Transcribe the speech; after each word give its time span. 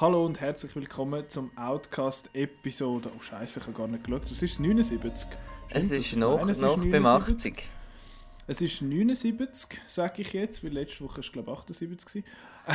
Hallo 0.00 0.24
und 0.24 0.40
herzlich 0.40 0.74
willkommen 0.74 1.28
zum 1.28 1.50
Outcast-Episode. 1.58 3.10
Oh 3.14 3.20
Scheiße, 3.20 3.60
ich 3.60 3.66
habe 3.66 3.76
gar 3.76 3.86
nicht 3.86 4.02
geschaut. 4.02 4.30
Das 4.30 4.40
ist 4.40 4.58
79. 4.58 5.28
Stimmt, 5.28 5.38
es 5.68 5.92
ist 5.92 6.16
noch, 6.16 6.48
es 6.48 6.62
noch 6.62 6.78
beim 6.78 7.04
80. 7.04 7.68
Es 8.46 8.62
ist 8.62 8.80
79, 8.80 9.78
sage 9.86 10.22
ich 10.22 10.32
jetzt, 10.32 10.64
weil 10.64 10.72
letzte 10.72 11.04
Woche 11.04 11.18
war 11.18 11.30
glaube 11.30 11.52
ich 11.52 11.58
78. 11.58 12.24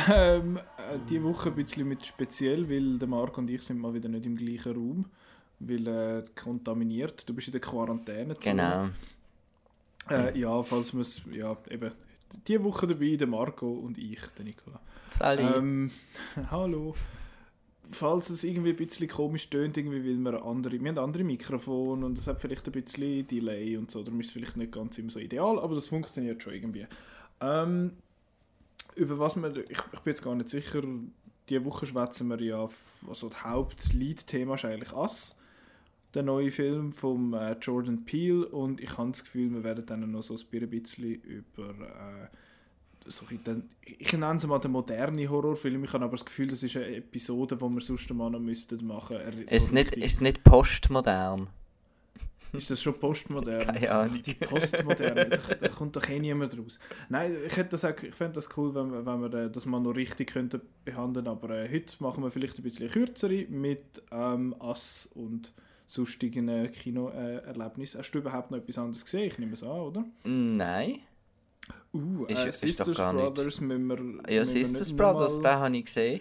Ähm, 0.08 0.58
äh, 0.58 0.98
diese 1.08 1.24
Woche 1.24 1.48
ein 1.48 1.56
bisschen 1.56 1.88
mit 1.88 2.06
speziell, 2.06 2.70
weil 2.70 2.96
der 2.96 3.08
Marc 3.08 3.36
und 3.38 3.50
ich 3.50 3.62
sind 3.62 3.80
mal 3.80 3.92
wieder 3.92 4.08
nicht 4.08 4.24
im 4.24 4.36
gleichen 4.36 4.74
Raum, 4.76 5.06
weil 5.58 5.86
äh, 5.88 6.24
kontaminiert. 6.40 7.28
Du 7.28 7.34
bist 7.34 7.48
in 7.48 7.52
der 7.52 7.60
Quarantäne. 7.60 8.36
Genau. 8.38 8.90
Äh, 10.08 10.38
ja, 10.38 10.62
falls 10.62 10.92
man 10.92 11.02
es, 11.02 11.22
ja, 11.32 11.56
eben, 11.70 11.90
diese 12.46 12.64
Woche 12.64 12.86
dabei, 12.86 13.16
der 13.16 13.26
Marco 13.26 13.70
und 13.72 13.98
ich, 13.98 14.20
der 14.38 14.44
Nicola. 14.44 14.80
Sali. 15.10 15.42
Ähm, 15.42 15.90
hallo. 16.50 16.94
Falls 17.90 18.30
es 18.30 18.42
irgendwie 18.42 18.70
ein 18.70 18.76
bisschen 18.76 19.08
komisch 19.08 19.48
tönt, 19.48 19.76
irgendwie, 19.76 20.02
weil 20.04 20.32
wir 20.32 20.44
andere, 20.44 20.80
wir 20.80 20.88
haben 20.88 20.98
andere 20.98 21.22
Mikrofone 21.22 22.04
und 22.04 22.18
es 22.18 22.26
hat 22.26 22.40
vielleicht 22.40 22.66
ein 22.66 22.72
bisschen 22.72 23.26
Delay 23.28 23.76
und 23.76 23.90
so, 23.90 24.02
darum 24.02 24.18
ist 24.18 24.26
es 24.26 24.32
vielleicht 24.32 24.56
nicht 24.56 24.72
ganz 24.72 24.98
immer 24.98 25.10
so 25.10 25.20
ideal, 25.20 25.60
aber 25.60 25.76
das 25.76 25.86
funktioniert 25.86 26.42
schon 26.42 26.54
irgendwie. 26.54 26.86
Ähm, 27.40 27.92
über 28.96 29.18
was 29.20 29.36
wir, 29.36 29.56
ich, 29.56 29.78
ich 29.92 30.00
bin 30.00 30.12
jetzt 30.12 30.22
gar 30.22 30.34
nicht 30.34 30.48
sicher, 30.48 30.82
diese 31.48 31.64
Woche 31.64 31.86
schwätzen 31.86 32.28
wir 32.28 32.40
ja, 32.40 32.68
also 33.08 33.28
das 33.28 33.44
Haupt-Lead-Thema 33.44 34.54
ist 34.54 34.64
eigentlich 34.64 34.92
Ass, 34.92 35.36
der 36.16 36.24
neue 36.24 36.50
Film 36.50 36.92
von 36.92 37.34
äh, 37.34 37.56
Jordan 37.60 38.04
Peele 38.04 38.46
und 38.46 38.80
ich 38.80 38.96
habe 38.96 39.10
das 39.10 39.22
Gefühl, 39.22 39.52
wir 39.52 39.62
werden 39.62 39.84
dann 39.86 40.10
noch 40.10 40.22
so 40.22 40.34
ein 40.34 40.70
bisschen 40.70 41.14
über 41.22 41.68
äh, 41.68 42.28
so 43.08 43.24
den, 43.26 43.70
ich 43.84 44.12
nenne 44.12 44.36
es 44.36 44.46
mal 44.46 44.58
den 44.58 44.72
modernen 44.72 45.28
Horrorfilm, 45.28 45.84
ich 45.84 45.92
habe 45.92 46.04
aber 46.04 46.16
das 46.16 46.24
Gefühl, 46.24 46.48
das 46.48 46.62
ist 46.62 46.76
eine 46.76 46.96
Episode, 46.96 47.56
die 47.56 47.62
wir 47.62 47.80
sonst 47.80 48.12
mal 48.12 48.30
noch 48.30 48.40
müssten 48.40 48.84
machen. 48.86 49.18
So 49.48 49.54
ist, 49.54 49.72
nicht, 49.72 49.92
ist 49.96 50.20
nicht 50.20 50.42
postmodern? 50.42 51.48
Ist 52.52 52.70
das 52.70 52.80
schon 52.80 52.98
postmodern? 52.98 53.58
Keine 53.66 53.90
Ahnung. 53.90 54.22
Die 54.22 54.34
Postmoderne, 54.34 55.28
da, 55.28 55.54
da, 55.54 55.68
kommt 55.68 55.96
doch 55.96 56.08
eh 56.08 56.18
niemand 56.18 56.56
raus. 56.56 56.78
Nein, 57.08 57.36
ich, 57.44 57.56
hätte 57.56 57.70
das 57.70 57.84
auch, 57.84 58.00
ich 58.02 58.14
fände 58.14 58.34
das 58.34 58.48
cool, 58.56 58.74
wenn, 58.74 59.04
wenn 59.04 59.20
wir 59.20 59.48
das 59.48 59.66
mal 59.66 59.80
noch 59.80 59.96
richtig 59.96 60.32
könnten 60.32 60.62
behandeln 60.84 61.26
aber 61.26 61.50
äh, 61.50 61.68
heute 61.70 61.92
machen 61.98 62.22
wir 62.22 62.30
vielleicht 62.30 62.58
ein 62.58 62.62
bisschen 62.62 62.88
kürzere 62.88 63.46
mit 63.48 64.00
ähm, 64.12 64.54
Ass 64.60 65.10
und 65.14 65.52
sonstigen 65.86 66.70
Kinoerlebnissen. 66.72 68.00
Hast 68.00 68.10
du 68.12 68.18
überhaupt 68.18 68.50
noch 68.50 68.58
etwas 68.58 68.78
anderes 68.78 69.04
gesehen? 69.04 69.26
Ich 69.26 69.38
nehme 69.38 69.54
es 69.54 69.62
an, 69.62 69.70
oder? 69.70 70.04
Nein. 70.24 71.00
Uh, 71.92 72.24
ist, 72.26 72.44
äh, 72.44 72.52
Sisters 72.52 72.88
ist 72.88 72.96
Brothers 72.96 73.60
müssen 73.60 73.86
wir, 73.86 74.32
Ja, 74.32 74.44
Sisters 74.44 74.94
Brothers, 74.94 75.40
den 75.40 75.50
habe 75.50 75.76
ich 75.76 75.86
gesehen. 75.86 76.20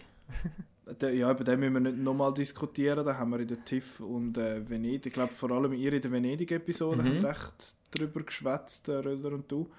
ja, 1.01 1.31
über 1.31 1.43
den 1.43 1.59
müssen 1.59 1.73
wir 1.73 1.79
nicht 1.79 1.97
nochmal 1.97 2.33
diskutieren. 2.33 3.05
Da 3.05 3.17
haben 3.17 3.31
wir 3.31 3.39
in 3.39 3.47
der 3.47 3.63
TIFF 3.63 3.99
und 3.99 4.37
äh, 4.37 4.67
Venedig, 4.67 5.07
ich 5.07 5.13
glaube 5.13 5.33
vor 5.33 5.51
allem 5.51 5.73
ihr 5.73 5.93
in 5.93 6.01
der 6.01 6.11
Venedig-Episode 6.11 7.01
mhm. 7.01 7.07
haben 7.07 7.25
recht 7.25 7.75
darüber 7.91 8.23
geschwätzt, 8.23 8.87
äh, 8.89 8.93
Röder 8.93 9.33
und 9.33 9.51
du. 9.51 9.69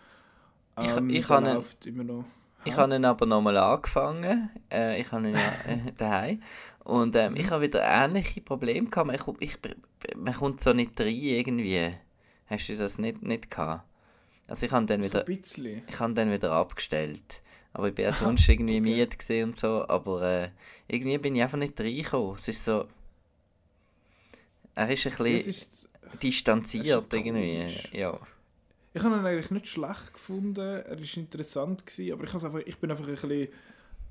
Ähm, 0.77 1.09
ich 1.11 1.17
ich 1.19 1.29
habe 1.29 1.48
ihn, 1.48 1.64
immer 1.87 2.05
noch, 2.05 2.25
ich 2.64 2.77
habe 2.77 2.95
ihn 2.95 3.05
aber 3.05 3.27
nochmal 3.27 3.57
angefangen. 3.57 4.51
Äh, 4.70 5.01
ich 5.01 5.11
habe 5.12 5.29
ihn 5.29 5.34
ja 5.34 5.41
äh, 5.67 5.92
daheim. 5.97 6.42
Und 6.87 7.17
ähm, 7.17 7.34
ich 7.34 7.47
mhm. 7.47 7.51
habe 7.51 7.65
wieder 7.65 7.83
ähnliche 7.83 8.41
Probleme 8.41 8.89
gehabt. 8.89 9.11
Ich, 9.41 9.59
ich, 9.59 9.59
man 10.15 10.34
kommt 10.34 10.61
so 10.61 10.73
nicht 10.73 11.01
rein 11.01 11.09
irgendwie. 11.09 11.92
Hast 12.47 12.69
du 12.69 12.77
das 12.77 12.98
nicht, 12.98 13.23
nicht 13.23 13.51
gehabt? 13.51 13.84
Also 14.47 14.67
ich 14.67 14.73
habe 14.73 14.87
dann 14.87 15.03
wieder, 15.03 15.25
so 15.27 15.33
ich 15.64 15.98
habe 15.98 16.14
dann 16.14 16.31
wieder 16.31 16.53
abgestellt. 16.53 17.42
Aber 17.73 17.89
ich 17.89 17.95
bin 17.97 18.05
ja 18.05 18.12
sonst 18.12 18.48
irgendwie 18.48 18.79
okay. 18.79 19.09
müde 19.09 19.45
und 19.45 19.57
so. 19.57 19.89
Aber 19.89 20.23
äh, 20.23 20.51
irgendwie 20.87 21.19
bin 21.19 21.34
ich 21.34 21.42
einfach 21.42 21.59
nicht 21.59 21.79
reingekommen. 21.81 22.37
Es 22.37 22.47
ist 22.47 22.64
so... 22.64 22.87
Er 24.77 24.89
ist 24.89 25.07
ein 25.07 25.12
bisschen 25.17 25.51
ist, 25.51 25.89
distanziert 26.23 27.12
irgendwie. 27.12 27.67
Ja. 27.98 28.17
Ich 28.95 29.02
habe 29.02 29.17
ihn 29.17 29.27
eigentlich 29.27 29.51
nicht 29.51 29.67
schlecht 29.67 30.13
gefunden. 30.13 30.61
Er 30.61 30.89
war 30.89 31.17
interessant, 31.17 31.85
gewesen, 31.85 32.13
aber 32.13 32.25
ich, 32.25 32.33
einfach, 32.33 32.55
ich 32.64 32.79
bin 32.79 32.92
einfach 32.92 33.08
ein 33.08 33.14
bisschen 33.17 33.48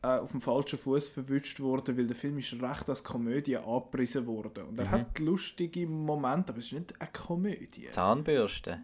auf 0.05 0.31
dem 0.31 0.41
falschen 0.41 0.79
Fuß 0.79 1.09
verwünscht 1.09 1.59
worden, 1.59 1.97
weil 1.97 2.07
der 2.07 2.15
Film 2.15 2.37
ist 2.37 2.53
recht 2.61 2.89
als 2.89 3.03
Komödie 3.03 3.57
abgerissen 3.57 4.25
wurde. 4.25 4.65
Und 4.65 4.79
er 4.79 4.85
mhm. 4.85 4.91
hat 4.91 5.19
lustige 5.19 5.87
Momente, 5.87 6.51
aber 6.51 6.59
es 6.59 6.65
ist 6.65 6.73
nicht 6.73 7.01
eine 7.01 7.09
Komödie. 7.11 7.89
Zahnbürste. 7.89 8.83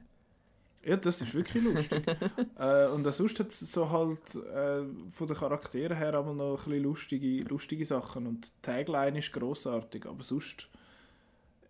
Ja, 0.84 0.98
das 0.98 1.22
ist 1.22 1.36
wirklich 1.36 1.64
lustig. 1.64 2.04
äh, 2.60 2.88
und 2.88 3.12
sonst 3.12 3.40
hat 3.40 3.50
es 3.50 3.60
so 3.60 3.90
halt 3.90 4.36
äh, 4.36 4.84
von 5.12 5.28
den 5.28 5.36
Charakteren 5.36 5.96
her 5.96 6.14
aber 6.16 6.34
noch 6.34 6.66
ein 6.66 6.72
bisschen 6.72 6.84
lustige, 6.84 7.44
lustige 7.44 7.86
Sachen. 7.86 8.26
Und 8.26 8.48
die 8.48 8.62
Tagline 8.64 9.20
ist 9.20 9.32
grossartig, 9.32 10.06
aber 10.08 10.24
sonst. 10.24 10.70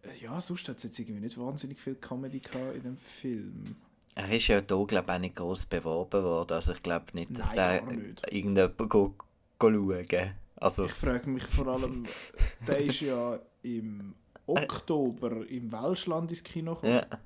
Äh, 0.03 0.23
ja, 0.23 0.39
sonst 0.39 0.69
hat 0.69 0.77
es 0.77 0.83
jetzt 0.83 0.99
irgendwie 0.99 1.19
nicht 1.19 1.37
wahnsinnig 1.37 1.79
viel 1.79 1.95
Comedy 1.95 2.41
in 2.73 2.83
dem 2.83 2.97
Film. 2.97 3.75
Er 4.15 4.31
ist 4.31 4.47
ja 4.47 4.57
hier, 4.57 4.85
glaube 4.85 4.91
ich, 4.91 5.15
auch 5.15 5.19
nicht 5.19 5.35
gross 5.35 5.65
beworben 5.65 6.23
worden. 6.23 6.53
Also 6.53 6.73
ich 6.73 6.83
glaube 6.83 7.05
nicht, 7.13 7.37
dass 7.37 7.53
Nein, 7.53 8.15
der 8.19 8.33
irgendjemand 8.33 8.77
go, 8.77 8.87
go 8.87 9.15
schauen 9.61 10.33
also. 10.61 10.85
Ich 10.85 10.93
frage 10.93 11.29
mich 11.29 11.43
vor 11.43 11.67
allem, 11.67 12.03
der 12.67 12.77
ist 12.77 13.01
ja 13.01 13.39
im 13.63 14.13
Oktober 14.45 15.47
im 15.47 15.71
Welschland 15.71 16.29
ins 16.29 16.43
Kino 16.43 16.75
gekommen. 16.75 16.93
Ja. 16.93 17.19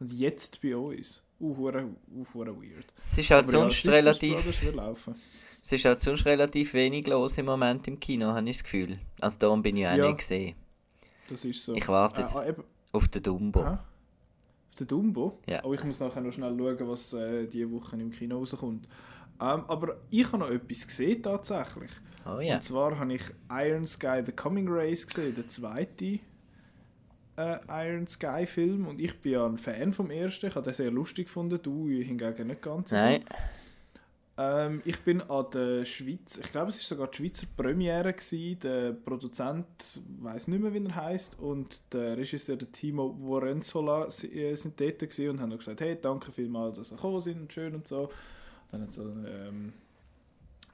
Und 0.00 0.12
jetzt 0.12 0.60
bei 0.60 0.76
uns. 0.76 1.22
Uh, 1.40 1.56
hure, 1.56 1.88
uh, 2.14 2.34
weird. 2.34 2.86
Es 2.96 3.18
ist 3.18 3.30
halt 3.30 3.44
Aber 3.44 3.50
sonst 3.50 3.84
ja, 3.84 3.92
relativ... 3.92 4.38
Es 5.64 5.72
ist 5.72 5.84
halt 5.84 6.00
sonst 6.00 6.26
relativ 6.26 6.74
wenig 6.74 7.06
los 7.06 7.38
im 7.38 7.46
Moment 7.46 7.86
im 7.86 8.00
Kino, 8.00 8.26
habe 8.28 8.48
ich 8.50 8.56
das 8.56 8.64
Gefühl. 8.64 8.98
Also 9.20 9.38
darum 9.38 9.62
bin 9.62 9.76
ich 9.76 9.86
auch 9.86 9.94
ja, 9.94 10.06
nicht 10.08 10.18
gesehen. 10.18 10.56
Das 11.28 11.44
ist 11.44 11.64
so. 11.64 11.74
Ich 11.74 11.86
warte 11.86 12.22
jetzt 12.22 12.34
äh, 12.34 12.54
auf 12.90 13.08
den 13.08 13.22
Dumbo. 13.22 13.60
Aha. 13.60 13.72
Auf 13.74 14.74
den 14.76 14.88
Dumbo? 14.88 15.38
Ja. 15.48 15.64
Oh, 15.64 15.72
ich 15.72 15.84
muss 15.84 16.00
nachher 16.00 16.20
noch 16.20 16.32
schnell 16.32 16.56
schauen, 16.56 16.88
was 16.88 17.12
äh, 17.14 17.46
diese 17.46 17.70
Woche 17.70 17.96
im 17.96 18.10
Kino 18.10 18.38
rauskommt. 18.38 18.88
Ähm, 19.40 19.64
aber 19.68 19.96
ich 20.10 20.26
habe 20.26 20.38
noch 20.38 20.50
etwas 20.50 20.86
gesehen 20.86 21.22
tatsächlich. 21.22 21.90
Oh 22.26 22.40
ja. 22.40 22.56
Und 22.56 22.62
zwar 22.62 22.98
habe 22.98 23.14
ich 23.14 23.22
Iron 23.50 23.86
Sky 23.86 24.22
The 24.24 24.32
Coming 24.32 24.68
Race 24.68 25.06
gesehen, 25.06 25.34
der 25.34 25.48
zweite 25.48 26.20
äh, 27.36 27.58
Iron 27.68 28.06
Sky 28.06 28.46
Film 28.46 28.86
und 28.86 29.00
ich 29.00 29.20
bin 29.20 29.32
ja 29.32 29.46
ein 29.46 29.58
Fan 29.58 29.92
vom 29.92 30.10
ersten. 30.10 30.46
Ich 30.46 30.54
habe 30.54 30.64
den 30.64 30.74
sehr 30.74 30.90
lustig 30.90 31.26
gefunden, 31.26 31.58
du 31.62 31.88
hingegen 31.88 32.46
nicht 32.46 32.62
ganz 32.62 32.92
Nein. 32.92 33.24
Ähm, 34.38 34.80
ich 34.86 34.98
bin 35.00 35.20
an 35.20 35.46
der 35.52 35.84
Schweiz, 35.84 36.38
ich 36.38 36.50
glaube 36.52 36.70
es 36.70 36.78
war 36.78 36.84
sogar 36.84 37.08
die 37.08 37.18
Schweizer 37.18 37.46
Premiere 37.54 38.12
gewesen. 38.12 38.60
Der 38.60 38.92
Produzent 38.92 40.00
weiß 40.20 40.48
nicht 40.48 40.62
mehr, 40.62 40.72
wie 40.72 40.84
er 40.84 40.94
heißt 40.94 41.38
und 41.38 41.92
der 41.92 42.16
Regisseur, 42.16 42.56
der 42.56 42.72
Timo 42.72 43.14
Vorenzola, 43.20 44.06
äh, 44.06 44.54
sind 44.54 44.80
dort 44.80 45.00
gewesen 45.00 45.30
und 45.30 45.40
haben 45.40 45.56
gesagt, 45.56 45.80
hey, 45.82 45.98
danke 46.00 46.32
vielmals, 46.32 46.76
dass 46.76 46.92
ihr 46.92 46.96
gekommen 46.96 47.20
sind 47.20 47.40
und 47.42 47.52
schön 47.52 47.74
und 47.74 47.86
so. 47.86 48.08
Dann 48.72 48.82
hat 48.82 48.98
ähm, 48.98 49.72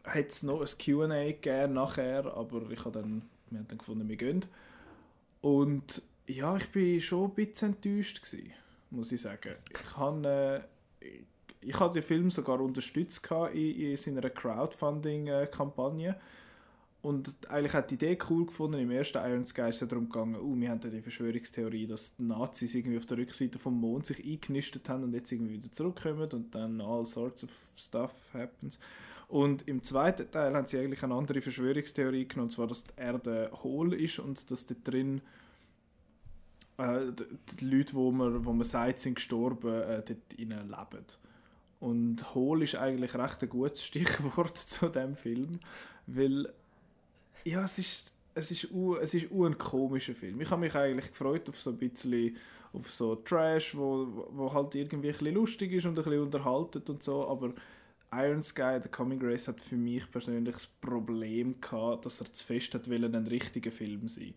es 0.05 0.43
noch 0.43 0.61
ein 0.61 0.79
Q&A 0.83 1.33
gegeben 1.33 1.75
nachher, 1.75 2.25
aber 2.35 2.71
ich 2.71 2.85
habe 2.85 3.03
dann, 3.03 3.23
wir 3.51 3.59
haben 3.59 3.69
dann 3.69 3.79
gefunden, 3.79 4.09
wir 4.09 4.17
gehen. 4.17 4.47
Und 5.43 6.03
ja, 6.27 6.57
ich 6.57 6.75
war 6.75 7.01
schon 7.01 7.25
ein 7.31 7.35
bisschen 7.35 7.75
enttäuscht, 7.75 8.23
gewesen, 8.23 8.53
muss 8.91 9.13
ich 9.13 9.21
sagen. 9.21 9.57
Ich 9.71 9.97
habe, 9.97 10.65
äh, 11.01 11.07
ich, 11.07 11.25
ich 11.61 11.81
habe 11.81 11.93
den 11.93 12.03
Film 12.03 12.31
sogar 12.31 12.61
unterstützt 12.61 13.29
in, 13.53 13.81
in 13.81 13.97
seiner 13.97 14.31
Crowdfunding-Kampagne. 14.31 16.17
Und 17.01 17.37
eigentlich 17.49 17.75
hat 17.75 17.91
die 17.91 17.95
Idee 17.95 18.19
cool 18.29 18.47
gefunden. 18.47 18.81
Im 18.81 18.91
ersten 18.91 19.19
Iron 19.19 19.47
Sky 19.47 19.69
ist 19.69 19.81
es 19.81 19.89
darum 19.89 20.09
gegangen, 20.09 20.35
uh, 20.35 20.61
wir 20.61 20.69
haben 20.69 20.81
die 20.81 21.01
Verschwörungstheorie, 21.01 21.87
dass 21.87 22.17
die 22.17 22.25
Nazis 22.25 22.75
irgendwie 22.75 22.99
auf 22.99 23.07
der 23.07 23.19
Rückseite 23.19 23.59
vom 23.59 23.79
Mond 23.79 24.07
sich 24.07 24.25
eingenistet 24.25 24.89
haben 24.89 25.05
und 25.05 25.15
jetzt 25.15 25.31
irgendwie 25.31 25.55
wieder 25.55 25.71
zurückkommen 25.71 26.29
und 26.33 26.55
dann 26.55 26.81
all 26.81 27.07
sorts 27.07 27.45
of 27.45 27.51
stuff 27.77 28.13
happens. 28.33 28.81
Und 29.29 29.69
im 29.69 29.83
zweiten 29.83 30.29
Teil 30.31 30.55
haben 30.55 30.67
sie 30.67 30.79
eigentlich 30.79 31.03
eine 31.05 31.15
andere 31.15 31.41
Verschwörungstheorie 31.41 32.27
genommen, 32.27 32.49
und 32.49 32.51
zwar, 32.51 32.67
dass 32.67 32.83
die 32.83 32.95
Erde 32.97 33.51
hohl 33.63 33.93
ist 33.93 34.19
und 34.19 34.51
dass 34.51 34.67
da 34.67 34.75
drin 34.83 35.21
äh, 36.79 37.13
die 37.59 37.65
Leute, 37.65 37.95
wo 37.95 38.11
man, 38.11 38.45
wo 38.45 38.53
man 38.53 38.65
sagt, 38.65 39.01
sind 39.01 39.17
gestorben, 39.17 39.83
äh, 39.83 40.03
dort 40.03 40.39
leben. 40.39 41.05
Und 41.81 42.35
Hohl 42.35 42.63
ist 42.63 42.75
eigentlich 42.75 43.15
recht 43.15 43.43
ein 43.43 43.49
gutes 43.51 43.85
Stichwort 43.85 44.57
zu 44.57 44.89
dem 44.89 45.15
Film, 45.15 45.61
weil 46.07 46.53
ja, 47.45 47.65
es 47.65 47.79
ist 47.79 48.13
es 48.35 48.51
ist 48.51 48.69
es 49.03 49.15
ist 49.15 49.33
ein 49.33 49.59
komischer 49.59 50.15
Film. 50.15 50.41
Ich 50.41 50.51
habe 50.51 50.61
mich 50.61 50.75
eigentlich 50.75 51.11
gefreut 51.11 51.49
auf 51.49 51.61
so 51.61 51.71
ein 51.71 51.79
bisschen 51.79 52.37
auf 52.73 52.91
so 52.93 53.17
Trash, 53.17 53.77
wo, 53.77 54.29
wo 54.31 54.53
halt 54.53 54.75
irgendwie 54.75 55.09
ein 55.09 55.13
bisschen 55.13 55.35
lustig 55.35 55.73
ist 55.73 55.87
und 55.87 55.99
ein 55.99 56.05
bisschen 56.05 56.23
unterhaltet 56.23 56.89
und 56.91 57.03
so, 57.03 57.27
aber 57.27 57.55
Iron 58.13 58.43
Sky, 58.43 58.79
The 58.83 58.89
Coming 58.89 59.21
Race 59.23 59.49
hat 59.49 59.61
für 59.61 59.77
mich 59.77 60.11
persönlich 60.11 60.55
das 60.55 60.67
Problem 60.67 61.61
gehabt, 61.61 62.07
dass 62.07 62.21
er 62.21 62.33
zu 62.33 62.45
fest 62.45 62.75
hat 62.75 62.89
wollen, 62.89 63.15
ein 63.15 63.27
richtiger 63.27 63.71
Film 63.71 64.09
sein. 64.09 64.35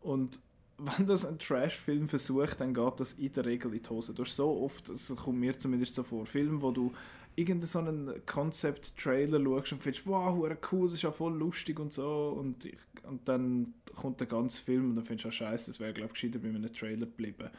Und 0.00 0.40
wenn 0.78 1.06
das 1.06 1.24
ein 1.24 1.38
Trash-Film 1.38 2.08
versucht, 2.08 2.60
dann 2.60 2.74
geht 2.74 2.98
das 3.00 3.12
in 3.14 3.32
der 3.32 3.46
Regel 3.46 3.72
in 3.74 3.82
die 3.82 3.88
Hose. 3.88 4.12
Du 4.12 4.22
hast 4.22 4.34
so 4.34 4.62
oft, 4.62 4.88
es 4.88 5.14
kommt 5.14 5.38
mir 5.38 5.56
zumindest 5.56 5.94
so 5.94 6.02
vor, 6.02 6.26
Filme, 6.26 6.60
wo 6.60 6.72
du 6.72 6.92
irgendeinen 7.36 7.66
so 7.66 7.78
einen 7.78 8.26
Concept-Trailer 8.26 9.42
schaust 9.42 9.72
und 9.72 9.82
findest, 9.82 10.06
wow, 10.06 10.56
cool, 10.72 10.86
das 10.86 10.94
ist 10.94 11.02
ja 11.02 11.10
voll 11.10 11.34
lustig 11.34 11.80
und 11.80 11.92
so 11.92 12.36
und, 12.38 12.68
und 13.02 13.28
dann 13.28 13.74
kommt 13.94 14.20
der 14.20 14.26
ganze 14.26 14.60
Film 14.62 14.90
und 14.90 14.96
dann 14.96 15.04
findest 15.04 15.24
du, 15.24 15.28
ah, 15.28 15.32
scheiße, 15.32 15.70
das 15.70 15.80
wäre 15.80 15.92
glaube 15.92 16.12
ich 16.14 16.20
gescheiter 16.20 16.38
bei 16.38 16.48
einem 16.48 16.72
Trailer 16.72 17.06
geblieben. 17.06 17.50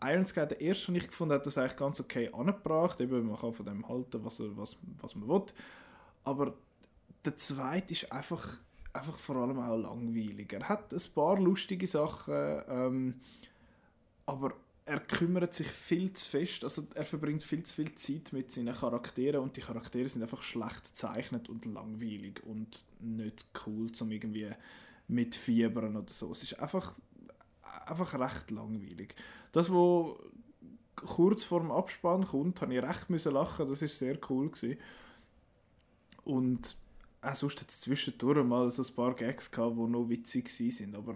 Iron 0.00 0.24
Sky, 0.24 0.46
der 0.46 0.60
erste, 0.60 0.86
den 0.86 0.96
ich 0.96 1.08
gefunden 1.08 1.32
habe, 1.32 1.40
hat 1.40 1.46
das 1.46 1.58
eigentlich 1.58 1.76
ganz 1.76 2.00
okay 2.00 2.30
angebracht. 2.32 3.00
Eben, 3.00 3.26
man 3.26 3.36
kann 3.36 3.52
von 3.52 3.66
dem 3.66 3.88
halten, 3.88 4.24
was, 4.24 4.38
er, 4.38 4.56
was, 4.56 4.78
was 5.00 5.16
man 5.16 5.28
will. 5.28 5.46
Aber 6.22 6.54
der 7.24 7.36
zweite 7.36 7.94
ist 7.94 8.12
einfach, 8.12 8.60
einfach 8.92 9.18
vor 9.18 9.36
allem 9.36 9.58
auch 9.58 9.76
langweilig. 9.76 10.52
Er 10.52 10.68
hat 10.68 10.92
ein 10.92 11.02
paar 11.14 11.40
lustige 11.40 11.86
Sachen, 11.86 12.62
ähm, 12.68 13.20
aber 14.26 14.54
er 14.88 15.00
kümmert 15.00 15.52
sich 15.52 15.66
viel 15.66 16.14
zu 16.14 16.24
fest, 16.24 16.64
also 16.64 16.86
er 16.94 17.04
verbringt 17.04 17.42
viel 17.42 17.62
zu 17.62 17.74
viel 17.74 17.94
Zeit 17.94 18.32
mit 18.32 18.50
seinen 18.50 18.74
Charakteren 18.74 19.42
und 19.42 19.54
die 19.54 19.60
Charaktere 19.60 20.08
sind 20.08 20.22
einfach 20.22 20.42
schlecht 20.42 20.84
gezeichnet 20.84 21.50
und 21.50 21.66
langweilig 21.66 22.42
und 22.44 22.86
nicht 22.98 23.46
cool 23.66 23.92
zum 23.92 24.10
irgendwie 24.10 24.50
mitfiebern 25.06 25.94
oder 25.94 26.10
so. 26.10 26.32
Es 26.32 26.42
ist 26.42 26.58
einfach, 26.58 26.94
einfach 27.84 28.18
recht 28.18 28.50
langweilig. 28.50 29.14
Das, 29.52 29.70
wo 29.70 30.18
kurz 30.96 31.44
vor 31.44 31.60
dem 31.60 31.70
Abspann 31.70 32.24
kommt, 32.24 32.62
habe 32.62 32.74
ich 32.74 32.82
recht 32.82 33.10
müssen 33.10 33.34
lachen. 33.34 33.68
Das 33.68 33.82
ist 33.82 33.98
sehr 33.98 34.18
cool 34.30 34.48
gewesen. 34.48 34.78
Und 36.24 36.78
auch 37.20 37.34
sonst 37.34 37.60
hat 37.60 37.68
es 37.68 37.80
zwischendurch 37.80 38.42
mal 38.42 38.70
so 38.70 38.82
ein 38.82 38.94
paar 38.94 39.14
Gags 39.14 39.50
gehabt, 39.50 39.76
die 39.76 39.82
noch 39.82 40.08
witzig 40.08 40.48
sind. 40.48 40.94
Aber 40.94 41.14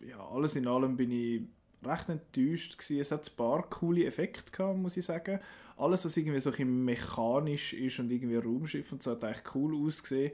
ja, 0.00 0.26
alles 0.28 0.56
in 0.56 0.66
allem 0.66 0.96
bin 0.96 1.10
ich 1.10 1.42
recht 1.84 2.08
enttäuscht 2.08 2.78
gewesen. 2.78 3.00
Es 3.00 3.12
hat 3.12 3.28
ein 3.28 3.36
paar 3.36 3.68
coole 3.68 4.04
Effekte 4.04 4.52
gehabt, 4.52 4.78
muss 4.78 4.96
ich 4.96 5.04
sagen. 5.04 5.40
Alles, 5.76 6.04
was 6.04 6.16
irgendwie 6.16 6.40
so 6.40 6.52
ein 6.52 6.84
mechanisch 6.84 7.72
ist 7.72 7.98
und 7.98 8.10
irgendwie 8.10 8.36
Raumschiff 8.36 8.92
und 8.92 9.02
so, 9.02 9.12
hat 9.12 9.24
eigentlich 9.24 9.54
cool 9.54 9.86
ausgesehen. 9.86 10.32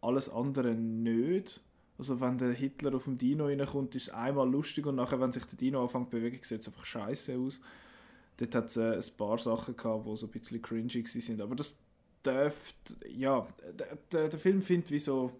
Alles 0.00 0.28
andere 0.28 0.74
nicht. 0.74 1.60
Also 1.98 2.20
wenn 2.20 2.38
der 2.38 2.52
Hitler 2.52 2.94
auf 2.94 3.04
dem 3.04 3.18
Dino 3.18 3.46
reinkommt, 3.46 3.94
ist 3.94 4.08
es 4.08 4.14
einmal 4.14 4.50
lustig 4.50 4.86
und 4.86 4.96
nachher, 4.96 5.20
wenn 5.20 5.32
sich 5.32 5.44
der 5.44 5.58
Dino 5.58 5.82
anfängt 5.82 6.10
zu 6.10 6.16
bewegen, 6.16 6.38
sieht 6.42 6.60
es 6.60 6.66
einfach 6.66 6.84
scheiße 6.84 7.38
aus. 7.38 7.60
Dort 8.38 8.54
hat 8.54 8.66
es 8.66 8.76
äh, 8.76 8.96
ein 8.96 9.16
paar 9.16 9.38
Sachen 9.38 9.76
gehabt, 9.76 10.06
die 10.06 10.16
so 10.16 10.26
ein 10.26 10.32
bisschen 10.32 10.62
cringy 10.62 11.04
sind. 11.06 11.40
Aber 11.40 11.54
das 11.54 11.76
dürfte, 12.24 12.96
ja, 13.08 13.46
der, 13.78 13.98
der, 14.10 14.28
der 14.28 14.38
Film 14.38 14.62
findet 14.62 14.90
wie 14.90 14.98
so, 14.98 15.32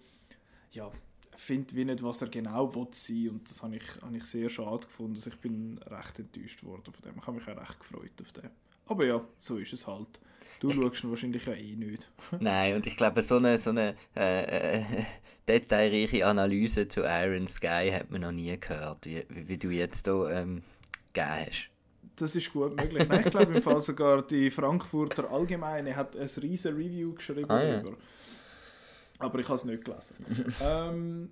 ja, 0.70 0.90
findet 1.36 1.74
wie 1.74 1.84
nicht, 1.84 2.02
was 2.02 2.22
er 2.22 2.28
genau 2.28 2.74
will 2.74 2.88
sein 2.92 3.30
und 3.30 3.48
das 3.48 3.62
habe 3.62 3.76
ich, 3.76 3.84
habe 4.02 4.16
ich 4.16 4.24
sehr 4.24 4.48
schade 4.48 4.86
gefunden. 4.86 5.16
Also 5.16 5.30
ich 5.30 5.38
bin 5.38 5.78
recht 5.86 6.18
enttäuscht 6.18 6.62
worden 6.64 6.92
von 6.92 7.02
dem. 7.04 7.18
Ich 7.18 7.26
habe 7.26 7.36
mich 7.38 7.48
auch 7.48 7.60
recht 7.60 7.80
gefreut 7.80 8.12
auf 8.20 8.32
den. 8.32 8.50
Aber 8.86 9.06
ja, 9.06 9.24
so 9.38 9.56
ist 9.58 9.72
es 9.72 9.86
halt. 9.86 10.20
Du 10.60 10.70
ich, 10.70 10.76
schaust 10.76 11.04
ihn 11.04 11.10
wahrscheinlich 11.10 11.46
ja 11.46 11.54
eh 11.54 11.74
nicht. 11.74 12.10
Nein, 12.40 12.76
und 12.76 12.86
ich 12.86 12.96
glaube, 12.96 13.22
so 13.22 13.36
eine, 13.36 13.58
so 13.58 13.70
eine 13.70 13.96
äh, 14.14 14.80
äh, 14.80 14.84
detailreiche 15.48 16.26
Analyse 16.26 16.88
zu 16.88 17.02
Iron 17.02 17.48
Sky 17.48 17.90
hat 17.92 18.10
man 18.10 18.20
noch 18.20 18.32
nie 18.32 18.56
gehört, 18.58 19.06
wie, 19.06 19.24
wie 19.28 19.58
du 19.58 19.70
jetzt 19.70 20.06
hier 20.06 20.30
ähm, 20.30 20.62
gegeben 21.12 21.46
hast. 21.46 21.68
Das 22.16 22.36
ist 22.36 22.52
gut 22.52 22.76
möglich. 22.76 23.08
Nein, 23.08 23.22
ich 23.24 23.30
glaube 23.30 23.54
im 23.54 23.62
Fall 23.62 23.80
sogar 23.80 24.22
die 24.22 24.50
Frankfurter 24.50 25.30
Allgemeine 25.30 25.96
hat 25.96 26.16
ein 26.16 26.28
riesen 26.42 26.76
Review 26.76 27.14
geschrieben 27.14 27.50
ah, 27.50 27.62
ja. 27.62 27.82
Aber 29.22 29.38
ich 29.38 29.46
habe 29.48 29.56
es 29.56 29.64
nicht 29.64 29.84
gelesen. 29.84 30.16
ähm, 30.62 31.30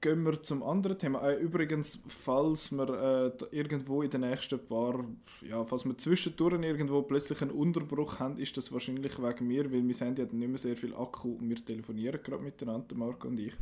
gehen 0.00 0.22
wir 0.24 0.42
zum 0.42 0.62
anderen 0.62 0.98
Thema. 0.98 1.28
Äh, 1.28 1.36
übrigens, 1.36 2.00
falls 2.08 2.72
wir 2.72 3.32
äh, 3.50 3.56
irgendwo 3.56 4.02
in 4.02 4.10
den 4.10 4.22
nächsten 4.22 4.58
paar, 4.58 5.04
ja, 5.42 5.64
falls 5.64 5.84
wir 5.84 5.96
zwischendurch 5.96 6.60
irgendwo 6.62 7.02
plötzlich 7.02 7.40
einen 7.42 7.50
Unterbruch 7.50 8.18
haben, 8.18 8.38
ist 8.38 8.56
das 8.56 8.72
wahrscheinlich 8.72 9.20
wegen 9.20 9.46
mir, 9.46 9.72
weil 9.72 9.82
mein 9.82 9.94
Handy 9.94 10.22
hat 10.22 10.32
nicht 10.32 10.48
mehr 10.48 10.58
sehr 10.58 10.76
viel 10.76 10.94
Akku 10.94 11.36
und 11.36 11.48
wir 11.48 11.64
telefonieren 11.64 12.20
gerade 12.22 12.42
miteinander, 12.42 12.94
Marco 12.94 13.28
und 13.28 13.40
ich. 13.40 13.54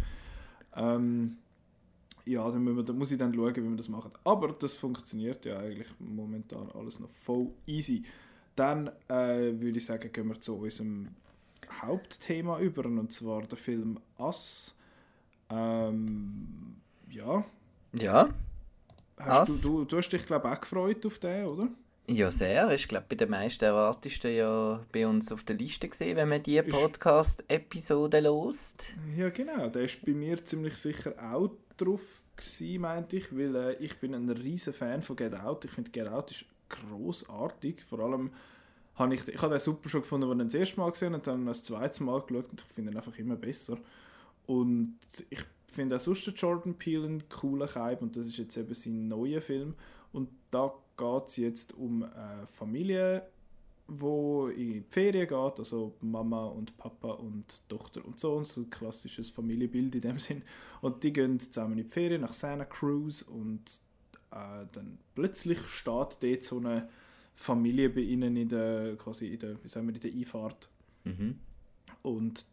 Ähm, 0.75 1.39
ja, 2.27 2.51
dann, 2.51 2.65
wir, 2.65 2.83
dann 2.83 2.99
muss 2.99 3.13
ich 3.13 3.19
dann 3.19 3.33
schauen, 3.33 3.55
wie 3.55 3.63
wir 3.63 3.77
das 3.77 3.89
machen. 3.89 4.11
Aber 4.25 4.49
das 4.49 4.75
funktioniert 4.75 5.45
ja 5.45 5.59
eigentlich 5.59 5.89
momentan 5.99 6.71
alles 6.73 6.99
noch 6.99 7.09
voll 7.09 7.51
easy. 7.67 8.05
Dann 8.57 8.89
äh, 9.09 9.53
würde 9.61 9.79
ich 9.79 9.85
sagen, 9.85 10.11
gehen 10.13 10.29
wir 10.29 10.41
zu 10.41 10.57
unserem 10.57 11.09
Hauptthema 11.83 12.59
über, 12.61 12.85
und 12.85 13.13
zwar 13.13 13.43
der 13.43 13.59
Film 13.59 14.01
Ass. 14.19 14.75
Ähm, 15.51 16.77
ja. 17.11 17.45
Ja. 17.93 18.29
Hast 19.19 19.65
du, 19.65 19.69
du, 19.69 19.85
du 19.85 19.97
hast 19.97 20.11
dich, 20.11 20.27
glaube 20.27 20.49
ich, 20.49 20.55
auch 20.55 20.61
gefreut 20.61 21.07
auf 21.07 21.19
den, 21.19 21.47
oder? 21.47 21.69
Ja, 22.09 22.31
sehr. 22.31 22.71
Ich 22.71 22.87
glaube, 22.87 23.07
bei 23.09 23.17
den 23.17 23.31
meisten 23.31 23.65
erwartest 23.65 24.23
ja 24.25 24.81
bei 24.93 25.07
uns 25.07 25.33
auf 25.33 25.43
der 25.43 25.57
Liste 25.57 25.89
gesehen, 25.89 26.17
wenn 26.17 26.29
man 26.29 26.43
diese 26.43 26.63
Podcast-Episode 26.63 28.21
lost. 28.21 28.93
Ja, 29.17 29.29
genau. 29.31 29.69
Der 29.69 29.83
ist 29.83 30.05
bei 30.05 30.13
mir 30.13 30.45
ziemlich 30.45 30.77
sicher 30.77 31.15
auch 31.21 31.51
drauf 31.77 32.03
gewesen, 32.37 32.81
meinte 32.81 33.17
ich, 33.17 33.37
weil 33.37 33.57
äh, 33.57 33.73
ich 33.83 33.99
bin 33.99 34.15
ein 34.15 34.29
riesen 34.31 34.73
Fan 34.73 35.03
von 35.03 35.17
Get 35.17 35.35
Out. 35.35 35.65
Ich 35.65 35.73
finde 35.73 35.91
Get 35.91 36.09
Out 36.09 36.31
ist 36.31 36.45
großartig. 36.69 37.83
Vor 37.89 37.99
allem 37.99 38.31
habe 38.97 39.15
ich, 39.15 39.29
ich 39.29 39.41
habe 39.41 39.55
den 39.55 39.61
super 39.61 39.89
schon 39.89 40.03
gefunden, 40.03 40.29
als 40.29 40.35
ich 40.35 40.41
ihn 40.41 40.49
das 40.49 40.55
erste 40.55 40.81
Mal 40.81 40.91
gesehen 40.91 41.15
und 41.15 41.27
dann 41.27 41.47
das 41.47 41.65
zweite 41.65 42.03
Mal 42.03 42.21
geschaut 42.23 42.51
und 42.51 42.65
ich 42.67 42.75
finde 42.75 42.93
ihn 42.93 42.97
einfach 42.97 43.19
immer 43.19 43.37
besser. 43.37 43.79
Und 44.47 44.99
ich 45.31 45.45
finde 45.73 45.97
auch 45.97 46.01
sonst 46.01 46.27
Jordan 46.27 46.75
Peele 46.75 47.07
einen 47.07 47.29
coolen 47.29 47.73
Hype 47.75 48.03
und 48.03 48.17
das 48.17 48.27
ist 48.27 48.39
jetzt 48.39 48.57
eben 48.57 48.75
sein 48.75 49.09
neuer 49.09 49.43
Film. 49.43 49.75
Und 50.13 50.31
da 50.51 50.73
geht 50.97 51.27
es 51.27 51.37
jetzt 51.37 51.75
um 51.75 52.03
eine 52.03 52.47
Familie, 52.47 53.27
wo 53.89 54.49
in 54.49 54.73
die 54.73 54.85
Ferien 54.89 55.29
geht, 55.29 55.59
also 55.59 55.95
Mama 56.01 56.47
und 56.47 56.77
Papa 56.77 57.13
und 57.13 57.63
Tochter 57.69 58.05
und 58.05 58.19
Sohn, 58.19 58.45
so 58.45 58.63
ein 58.63 58.71
klassisches 58.71 59.31
Familienbild 59.31 59.95
in 59.95 60.01
dem 60.01 60.19
Sinn. 60.19 60.43
Und 60.81 61.05
die 61.05 61.13
gehen 61.13 61.39
zusammen 61.39 61.79
in 61.79 61.85
die 61.85 61.91
Ferien 61.91 62.23
nach 62.23 62.33
Santa 62.33 62.65
Cruz 62.65 63.23
und 63.23 63.81
äh, 64.33 64.67
dann 64.73 64.99
plötzlich 65.15 65.61
steht 65.67 66.19
dort 66.23 66.43
so 66.43 66.59
eine 66.59 66.89
Familie 67.37 67.91
bei 67.91 68.01
ihnen 68.01 68.37
in 68.37 68.49
der, 68.49 68.97
quasi 68.97 69.29
in 69.29 69.39
der, 69.39 69.63
wie 69.63 69.69
sagen 69.69 69.87
wir, 69.87 69.95
in 69.95 70.01
der 70.01 70.13
Einfahrt. 70.13 70.69
Mhm. 71.05 71.39
Und 72.03 72.47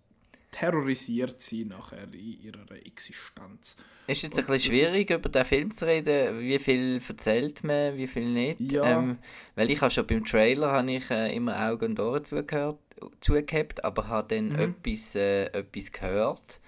terrorisiert 0.51 1.41
sie 1.41 1.65
nachher 1.65 2.03
in 2.13 2.41
ihrer 2.41 2.71
Existenz. 2.85 3.75
Ist 4.05 4.21
jetzt 4.21 4.37
ein 4.37 4.45
bisschen 4.45 4.71
schwierig, 4.71 5.09
über 5.09 5.29
den 5.29 5.45
Film 5.45 5.71
zu 5.71 5.85
reden. 5.85 6.39
Wie 6.39 6.59
viel 6.59 7.01
erzählt 7.07 7.63
man, 7.63 7.97
wie 7.97 8.07
viel 8.07 8.29
nicht? 8.29 8.59
Ja. 8.59 8.99
Ähm, 8.99 9.17
weil 9.55 9.71
ich 9.71 9.81
habe 9.81 9.91
schon 9.91 10.05
beim 10.05 10.23
Trailer 10.25 10.71
habe 10.71 10.91
ich, 10.91 11.09
äh, 11.09 11.35
immer 11.35 11.57
Augen 11.69 11.91
und 11.91 11.99
Ohren 11.99 12.23
zugehört, 12.23 12.77
zugehabt, 13.21 13.83
aber 13.83 14.07
habe 14.07 14.35
dann 14.35 14.49
mhm. 14.49 14.75
etwas, 14.85 15.15
äh, 15.15 15.45
etwas 15.45 15.91
gehört. 15.91 16.59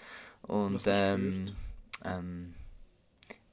Und 0.44 0.82
ähm, 0.88 1.52
ähm, 2.04 2.54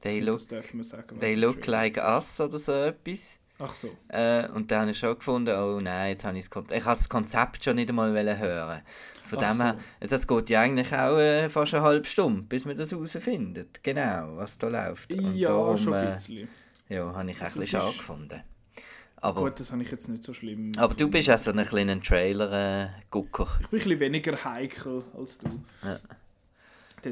they 0.01 0.19
look, 0.21 0.41
sagen, 0.41 1.19
they 1.21 1.35
look 1.35 1.67
like 1.67 1.99
us 1.99 2.41
oder 2.41 2.59
so 2.59 2.73
etwas. 2.73 3.39
Ach 3.59 3.73
so. 3.75 3.97
Äh, 4.09 4.49
und 4.49 4.71
dann 4.71 4.81
habe 4.81 4.91
ich 4.91 4.99
schon 4.99 5.15
gefunden, 5.15 5.55
oh 5.55 5.81
nein, 5.81 6.11
jetzt 6.11 6.25
habe 6.25 6.37
ich 6.37 6.51
Konzept, 6.51 6.77
ich 6.77 6.85
habe 6.85 6.97
das 6.97 7.09
Konzept 7.09 7.65
schon 7.65 7.77
nicht 7.77 7.89
einmal 7.89 8.13
hören. 8.39 8.83
Von 9.25 9.39
Ach 9.39 9.51
dem 9.53 9.63
her, 9.63 9.77
so. 10.01 10.09
das 10.09 10.27
geht 10.27 10.51
ja 10.51 10.61
eigentlich 10.63 10.93
auch 10.93 11.19
äh, 11.19 11.49
fast 11.49 11.75
eine 11.75 11.83
halbe 11.85 12.07
Stunde, 12.07 12.43
bis 12.43 12.65
man 12.65 12.77
das 12.77 12.91
herausfindet, 12.91 13.83
genau, 13.83 14.37
was 14.37 14.59
da 14.59 14.69
läuft. 14.69 15.13
Und 15.13 15.35
ja, 15.37 15.49
darum, 15.49 15.79
schon 15.79 15.95
ein 15.95 16.09
äh, 16.09 16.13
bisschen. 16.13 16.49
Äh, 16.89 16.97
ja, 16.97 17.15
habe 17.15 17.31
ich 17.31 17.41
also 17.41 17.59
ein 17.59 17.61
bisschen 17.61 17.81
schade 17.81 17.97
gefunden. 17.97 18.43
Aber, 19.17 19.43
Gut, 19.43 19.61
das 19.61 19.71
habe 19.71 19.83
ich 19.83 19.91
jetzt 19.91 20.09
nicht 20.09 20.25
so 20.25 20.35
schlimm. 20.35 20.73
Aber 20.77 20.95
du 20.95 21.09
bist 21.09 21.31
auch 21.31 21.39
so 21.39 21.53
ein 21.53 21.65
kleiner 21.65 22.01
Trailer-Gucker. 22.01 23.45
Äh, 23.45 23.47
ich 23.47 23.59
bin 23.59 23.67
ein 23.67 23.71
bisschen 23.71 24.01
weniger 24.01 24.45
heikel 24.45 25.05
als 25.17 25.39
du. 25.39 25.49
Ja. 25.85 26.01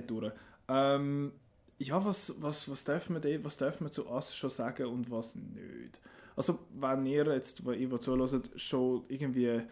Dort. 0.01 0.33
Ähm, 0.69 1.33
ja, 1.79 2.05
was, 2.05 2.35
was, 2.39 2.69
was, 2.69 2.85
darf 2.85 3.09
man 3.11 3.23
was 3.45 3.57
darf 3.57 3.81
man 3.81 3.93
zu 3.93 4.11
Ass 4.11 4.35
schon 4.35 4.51
sagen 4.51 4.87
und 4.87 5.11
was 5.11 5.37
nicht? 5.37 6.01
Also, 6.41 6.59
wenn 6.79 7.07
ihr 7.07 7.27
jetzt, 7.35 7.65
wo 7.65 7.73
ihr 7.73 8.01
zuhört, 8.01 8.51
schon 8.57 9.05
irgendwie 9.09 9.63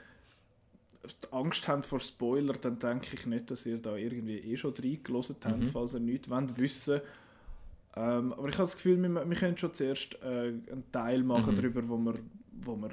Angst 1.31 1.67
habt 1.67 1.87
vor 1.87 2.01
Spoiler, 2.01 2.55
dann 2.55 2.79
denke 2.79 3.15
ich 3.15 3.27
nicht, 3.27 3.51
dass 3.51 3.65
ihr 3.67 3.79
da 3.79 3.97
irgendwie 3.97 4.39
eh 4.39 4.57
schon 4.57 4.75
reingelassen 4.75 5.37
habt, 5.45 5.59
mhm. 5.59 5.67
falls 5.67 5.95
ihr 5.95 6.01
nichts 6.01 6.29
wollt 6.29 6.59
wissen 6.59 7.01
ähm, 7.99 8.33
aber 8.33 8.49
ich 8.49 8.55
habe 8.55 8.63
das 8.65 8.77
Gefühl, 8.77 9.03
wir, 9.03 9.29
wir 9.29 9.37
können 9.37 9.59
schon 9.59 9.75
zuerst 9.75 10.15
äh, 10.23 10.27
einen 10.27 10.85
Teil 10.93 11.23
machen 11.25 11.53
mhm. 11.55 11.57
darüber, 11.57 11.89
wo 11.89 11.97
wir, 11.97 12.15
wo 12.63 12.77
wir 12.77 12.91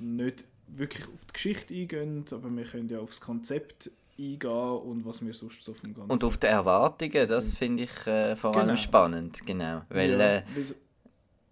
nicht 0.00 0.46
wirklich 0.66 1.04
auf 1.04 1.24
die 1.26 1.32
Geschichte 1.32 1.74
eingehen, 1.74 2.24
aber 2.32 2.50
wir 2.50 2.64
können 2.64 2.88
ja 2.88 2.98
aufs 2.98 3.20
Konzept 3.20 3.90
eingehen 4.18 4.50
und 4.50 5.06
was 5.06 5.24
wir 5.24 5.32
sonst 5.32 5.62
so 5.62 5.74
vom 5.74 5.94
Ganzen... 5.94 6.10
Und 6.10 6.24
auf 6.24 6.38
die 6.38 6.46
Erwartungen, 6.46 7.28
das 7.28 7.56
finde 7.56 7.84
ich 7.84 8.06
äh, 8.06 8.34
vor 8.34 8.56
allem 8.56 8.68
genau. 8.68 8.76
spannend, 8.76 9.46
genau. 9.46 9.82
Weil, 9.90 10.10
ja, 10.10 10.36
äh, 10.38 10.42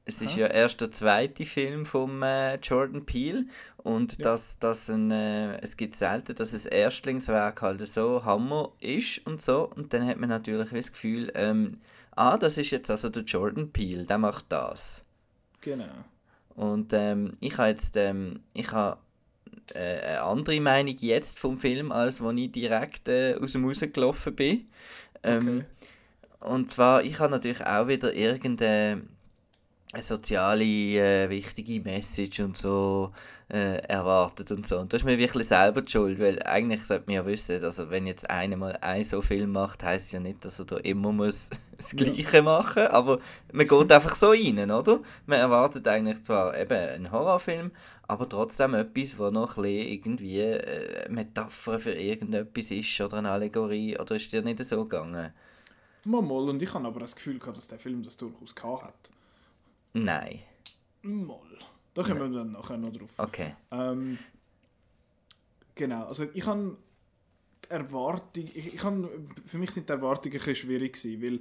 es 0.08 0.22
ist 0.22 0.36
ja 0.36 0.46
erst 0.46 0.80
der 0.80 0.92
zweite 0.92 1.44
Film 1.44 1.84
von 1.84 2.22
äh, 2.22 2.54
Jordan 2.56 3.04
Peele 3.04 3.46
und 3.78 4.18
ja. 4.18 4.22
dass, 4.22 4.58
dass 4.60 4.88
ein, 4.88 5.10
äh, 5.10 5.58
es 5.60 5.76
gibt 5.76 5.96
selten, 5.96 6.36
dass 6.36 6.54
ein 6.54 6.70
Erstlingswerk 6.72 7.60
halt 7.60 7.86
so 7.86 8.24
Hammer 8.24 8.72
ist 8.80 9.26
und 9.26 9.42
so 9.42 9.68
und 9.74 9.92
dann 9.92 10.06
hat 10.06 10.18
man 10.18 10.28
natürlich 10.28 10.70
das 10.70 10.92
Gefühl, 10.92 11.32
ähm, 11.34 11.80
ah, 12.12 12.38
das 12.38 12.56
ist 12.56 12.70
jetzt 12.70 12.88
also 12.88 13.08
der 13.08 13.24
Jordan 13.24 13.72
Peele, 13.72 14.04
der 14.04 14.18
macht 14.18 14.46
das. 14.48 15.04
Genau. 15.60 15.84
Und 16.54 16.92
ähm, 16.92 17.36
ich 17.40 17.58
habe 17.58 17.70
jetzt, 17.70 17.96
ähm, 17.96 18.40
ich 18.54 18.70
habe 18.70 18.98
äh, 19.74 20.00
eine 20.00 20.22
andere 20.22 20.60
Meinung 20.60 20.96
jetzt 21.00 21.40
vom 21.40 21.58
Film, 21.58 21.90
als 21.90 22.20
als 22.20 22.38
ich 22.38 22.52
direkt 22.52 23.08
äh, 23.08 23.34
aus 23.34 23.52
dem 23.52 23.66
Haus 23.66 23.80
gelaufen 23.80 24.36
bin. 24.36 24.68
Ähm, 25.24 25.64
okay. 26.38 26.48
Und 26.48 26.70
zwar, 26.70 27.02
ich 27.02 27.18
habe 27.18 27.32
natürlich 27.32 27.66
auch 27.66 27.88
wieder 27.88 28.14
irgendeine 28.14 29.02
soziale, 30.00 30.64
äh, 30.64 31.30
wichtige 31.30 31.80
Message 31.80 32.40
und 32.40 32.56
so 32.58 33.12
äh, 33.48 33.78
erwartet 33.86 34.50
und 34.50 34.66
so. 34.66 34.78
Und 34.78 34.92
das 34.92 35.02
ist 35.02 35.06
mir 35.06 35.18
wirklich 35.18 35.46
selber 35.46 35.82
die 35.82 35.92
Schuld, 35.92 36.18
weil 36.18 36.42
eigentlich 36.42 36.84
sollte 36.84 37.04
man 37.06 37.14
ja 37.14 37.26
wissen, 37.26 37.62
also 37.62 37.90
wenn 37.90 38.06
jetzt 38.06 38.28
einer 38.28 38.56
mal 38.56 38.76
ein 38.80 39.04
so 39.04 39.22
Film 39.22 39.52
macht, 39.52 39.84
heisst 39.84 40.06
es 40.06 40.12
ja 40.12 40.20
nicht, 40.20 40.44
dass 40.44 40.58
er 40.58 40.64
da 40.64 40.76
immer 40.78 41.12
muss 41.12 41.50
das 41.76 41.90
Gleiche 41.90 42.42
machen 42.42 42.82
muss, 42.82 42.92
aber 42.92 43.20
man 43.52 43.68
geht 43.68 43.92
einfach 43.92 44.16
so 44.16 44.30
rein, 44.30 44.70
oder? 44.70 45.00
Man 45.26 45.38
erwartet 45.38 45.86
eigentlich 45.86 46.22
zwar 46.24 46.58
eben 46.58 46.76
einen 46.76 47.12
Horrorfilm, 47.12 47.70
aber 48.08 48.28
trotzdem 48.28 48.74
etwas, 48.74 49.18
wo 49.18 49.30
noch 49.30 49.56
ein 49.56 49.62
bisschen 49.62 49.88
irgendwie 49.88 50.40
äh, 50.40 51.08
Metapher 51.08 51.78
für 51.78 51.92
irgendetwas 51.92 52.70
ist 52.72 53.00
oder 53.00 53.18
eine 53.18 53.30
Allegorie, 53.30 53.96
oder 53.98 54.16
ist 54.16 54.32
dir 54.32 54.42
nicht 54.42 54.64
so 54.64 54.82
gegangen? 54.84 55.32
Mal, 56.04 56.22
mal, 56.22 56.48
und 56.48 56.62
ich 56.62 56.72
habe 56.72 56.86
aber 56.86 57.00
das 57.00 57.16
Gefühl 57.16 57.38
gehabt, 57.38 57.56
dass 57.56 57.68
der 57.68 57.78
Film 57.78 58.02
das 58.02 58.16
durchaus 58.16 58.54
gehabt 58.54 58.84
hat. 58.84 59.10
Nein. 60.04 60.40
Mal. 61.02 61.38
Da 61.94 62.02
kommen 62.02 62.32
wir 62.32 62.38
dann 62.38 62.52
nachher 62.52 62.76
noch 62.76 62.92
drauf. 62.92 63.10
Okay. 63.16 63.54
Ähm, 63.70 64.18
genau, 65.74 66.06
also 66.06 66.26
ich 66.34 66.46
habe 66.46 66.76
Erwartung, 67.68 68.44
ich, 68.54 68.74
ich 68.74 68.84
habe, 68.84 69.08
für 69.46 69.58
mich 69.58 69.70
sind 69.70 69.88
die 69.88 69.92
Erwartungen 69.92 70.34
ein 70.34 70.38
bisschen 70.38 70.54
schwierig 70.54 70.94
gewesen, 70.94 71.22
weil, 71.22 71.40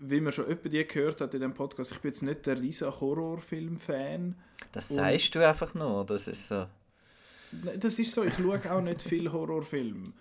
wie 0.00 0.20
man 0.20 0.32
schon 0.32 0.46
öppe 0.46 0.68
die 0.68 0.84
gehört 0.84 1.20
hat 1.20 1.34
in 1.34 1.40
dem 1.40 1.54
Podcast, 1.54 1.92
ich 1.92 1.98
bin 2.00 2.10
jetzt 2.10 2.22
nicht 2.22 2.46
der 2.46 2.60
riesen 2.60 2.90
Horrorfilm-Fan. 3.00 4.34
Das 4.72 4.88
sagst 4.88 5.34
du 5.34 5.46
einfach 5.46 5.74
nur, 5.74 6.04
das 6.04 6.26
ist 6.26 6.48
so. 6.48 6.66
Das 7.78 7.98
ist 7.98 8.12
so, 8.12 8.24
ich 8.24 8.34
schaue 8.34 8.60
auch 8.70 8.80
nicht 8.80 9.02
viel 9.02 9.30
Horrorfilme 9.30 10.12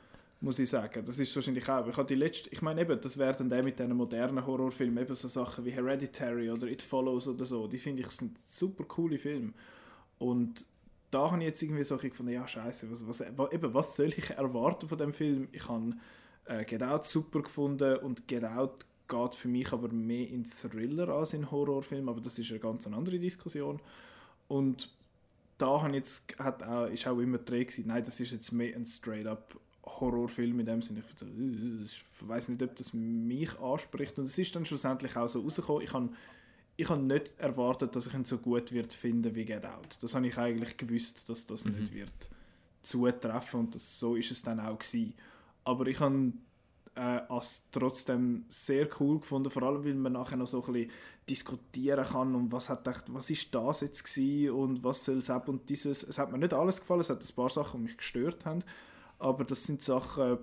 muss 0.42 0.60
ich 0.60 0.70
sagen. 0.70 1.04
Das 1.06 1.18
ist 1.20 1.36
wahrscheinlich 1.36 1.68
auch. 1.70 1.88
Ich 1.88 1.98
habe 1.98 2.08
die 2.08 2.16
letzte, 2.16 2.50
ich 2.50 2.62
meine 2.62 2.82
eben, 2.82 3.00
das 3.00 3.18
werden 3.18 3.50
dann 3.50 3.64
mit 3.64 3.80
diesen 3.80 3.96
modernen 3.96 4.46
Horrorfilmen 4.46 5.04
eben 5.04 5.16
so 5.16 5.28
Sachen 5.28 5.66
wie 5.66 5.72
Hereditary 5.72 6.50
oder 6.50 6.68
It 6.68 6.82
Follows 6.82 7.28
oder 7.28 7.46
so. 7.46 7.68
Die 7.68 7.78
finde 7.78 8.02
ich 8.02 8.10
sind 8.10 8.38
super 8.46 8.84
coole 8.84 9.18
Filme. 9.18 9.54
Und 10.20 10.66
da 11.12 11.32
habe 11.32 11.42
ich 11.42 11.48
jetzt 11.48 11.64
irgendwie 11.64 11.84
so 11.84 11.98
gefunden, 11.98 12.34
ja 12.34 12.48
scheiße, 12.48 12.92
was, 12.92 13.08
was, 13.08 13.22
eben, 13.52 13.74
was 13.74 13.96
soll 13.96 14.10
ich 14.10 14.30
erwarten 14.32 14.88
von 14.88 14.98
dem 14.98 15.14
Film? 15.14 15.48
Ich 15.52 15.68
habe 15.68 15.94
äh, 16.46 16.66
Get 16.66 16.84
Out 16.84 17.06
super 17.06 17.42
gefunden 17.42 17.98
und 17.98 18.28
Get 18.28 18.44
Out 18.44 18.86
geht 19.08 19.36
für 19.36 19.48
mich 19.48 19.72
aber 19.72 19.90
mehr 19.90 20.28
in 20.28 20.46
Thriller 20.50 21.10
als 21.10 21.34
in 21.34 21.50
Horrorfilm, 21.52 22.10
aber 22.10 22.22
das 22.22 22.40
ist 22.40 22.50
eine 22.50 22.60
ganz 22.60 22.88
andere 22.88 23.20
Diskussion. 23.20 23.80
Und 24.48 24.90
da 25.58 25.82
habe 25.82 25.96
jetzt, 25.96 26.26
hat 26.38 26.64
auch, 26.64 26.88
ist 26.88 27.08
auch 27.08 27.20
immer 27.20 27.38
drin 27.38 27.68
gewesen, 27.68 27.86
nein, 27.88 28.04
das 28.04 28.20
ist 28.20 28.32
jetzt 28.32 28.52
mehr 28.52 28.76
ein 28.76 28.86
straight-up 28.86 29.56
Horrorfilm 29.86 30.60
in 30.60 30.66
dem 30.66 30.82
Sinne. 30.82 31.04
Ich, 31.08 31.20
so, 31.20 31.26
äh, 31.26 31.84
ich 31.84 32.04
weiß 32.22 32.50
nicht, 32.50 32.64
ob 32.64 32.76
das 32.76 32.94
mich 32.94 33.60
anspricht. 33.60 34.18
Und 34.18 34.26
es 34.26 34.38
ist 34.38 34.56
dann 34.56 34.66
schlussendlich 34.66 35.16
auch 35.16 35.28
so 35.28 35.42
rausgekommen. 35.42 35.84
Ich 35.84 35.94
habe 35.94 36.10
ich 36.78 36.90
habe 36.90 37.02
nicht 37.02 37.34
erwartet, 37.38 37.96
dass 37.96 38.08
ich 38.08 38.14
ihn 38.14 38.26
so 38.26 38.38
gut 38.38 38.72
wird 38.74 38.92
finden 38.92 39.34
wie 39.34 39.46
Get 39.46 39.66
Out. 39.66 39.98
Das 40.02 40.14
habe 40.14 40.28
ich 40.28 40.38
eigentlich 40.38 40.76
gewusst, 40.76 41.30
dass 41.30 41.46
das 41.46 41.66
mhm. 41.66 41.80
nicht 41.80 41.94
wird 41.94 42.30
zutreffen 42.82 43.62
und 43.62 43.76
das, 43.76 44.00
so 44.00 44.16
ist 44.16 44.32
es 44.32 44.44
dann 44.44 44.60
auch 44.60 44.78
gewesen. 44.78 45.14
Aber 45.64 45.88
ich 45.88 46.00
habe 46.00 46.34
äh, 46.96 47.22
es 47.40 47.64
trotzdem 47.72 48.46
sehr 48.50 48.90
cool 49.00 49.20
gefunden, 49.20 49.50
vor 49.50 49.64
allem 49.64 49.86
weil 49.86 49.96
man 49.96 50.14
nachher 50.14 50.36
noch 50.36 50.48
so 50.48 50.64
ein 50.66 50.74
bisschen 50.74 50.92
diskutieren 51.30 52.06
kann 52.06 52.36
und 52.36 52.52
was 52.52 52.70
hat 52.70 52.84
gedacht, 52.84 53.06
was 53.08 53.30
ist 53.30 53.56
das 53.56 53.82
jetzt 53.82 54.04
gewesen 54.04 54.52
und 54.52 54.84
was 54.84 55.06
soll 55.06 55.18
es 55.18 55.30
ab 55.30 55.48
und 55.48 55.70
dieses. 55.70 56.04
Es 56.04 56.20
hat 56.20 56.32
mir 56.32 56.38
nicht 56.38 56.54
alles 56.54 56.82
gefallen, 56.82 57.02
es 57.02 57.10
hat 57.10 57.24
ein 57.24 57.36
paar 57.36 57.50
Sachen, 57.50 57.80
die 57.80 57.84
mich 57.86 57.98
gestört 57.98 58.46
haben 58.46 58.64
aber 59.20 59.44
das 59.44 59.64
sind 59.64 59.82
Sachen, 59.82 60.38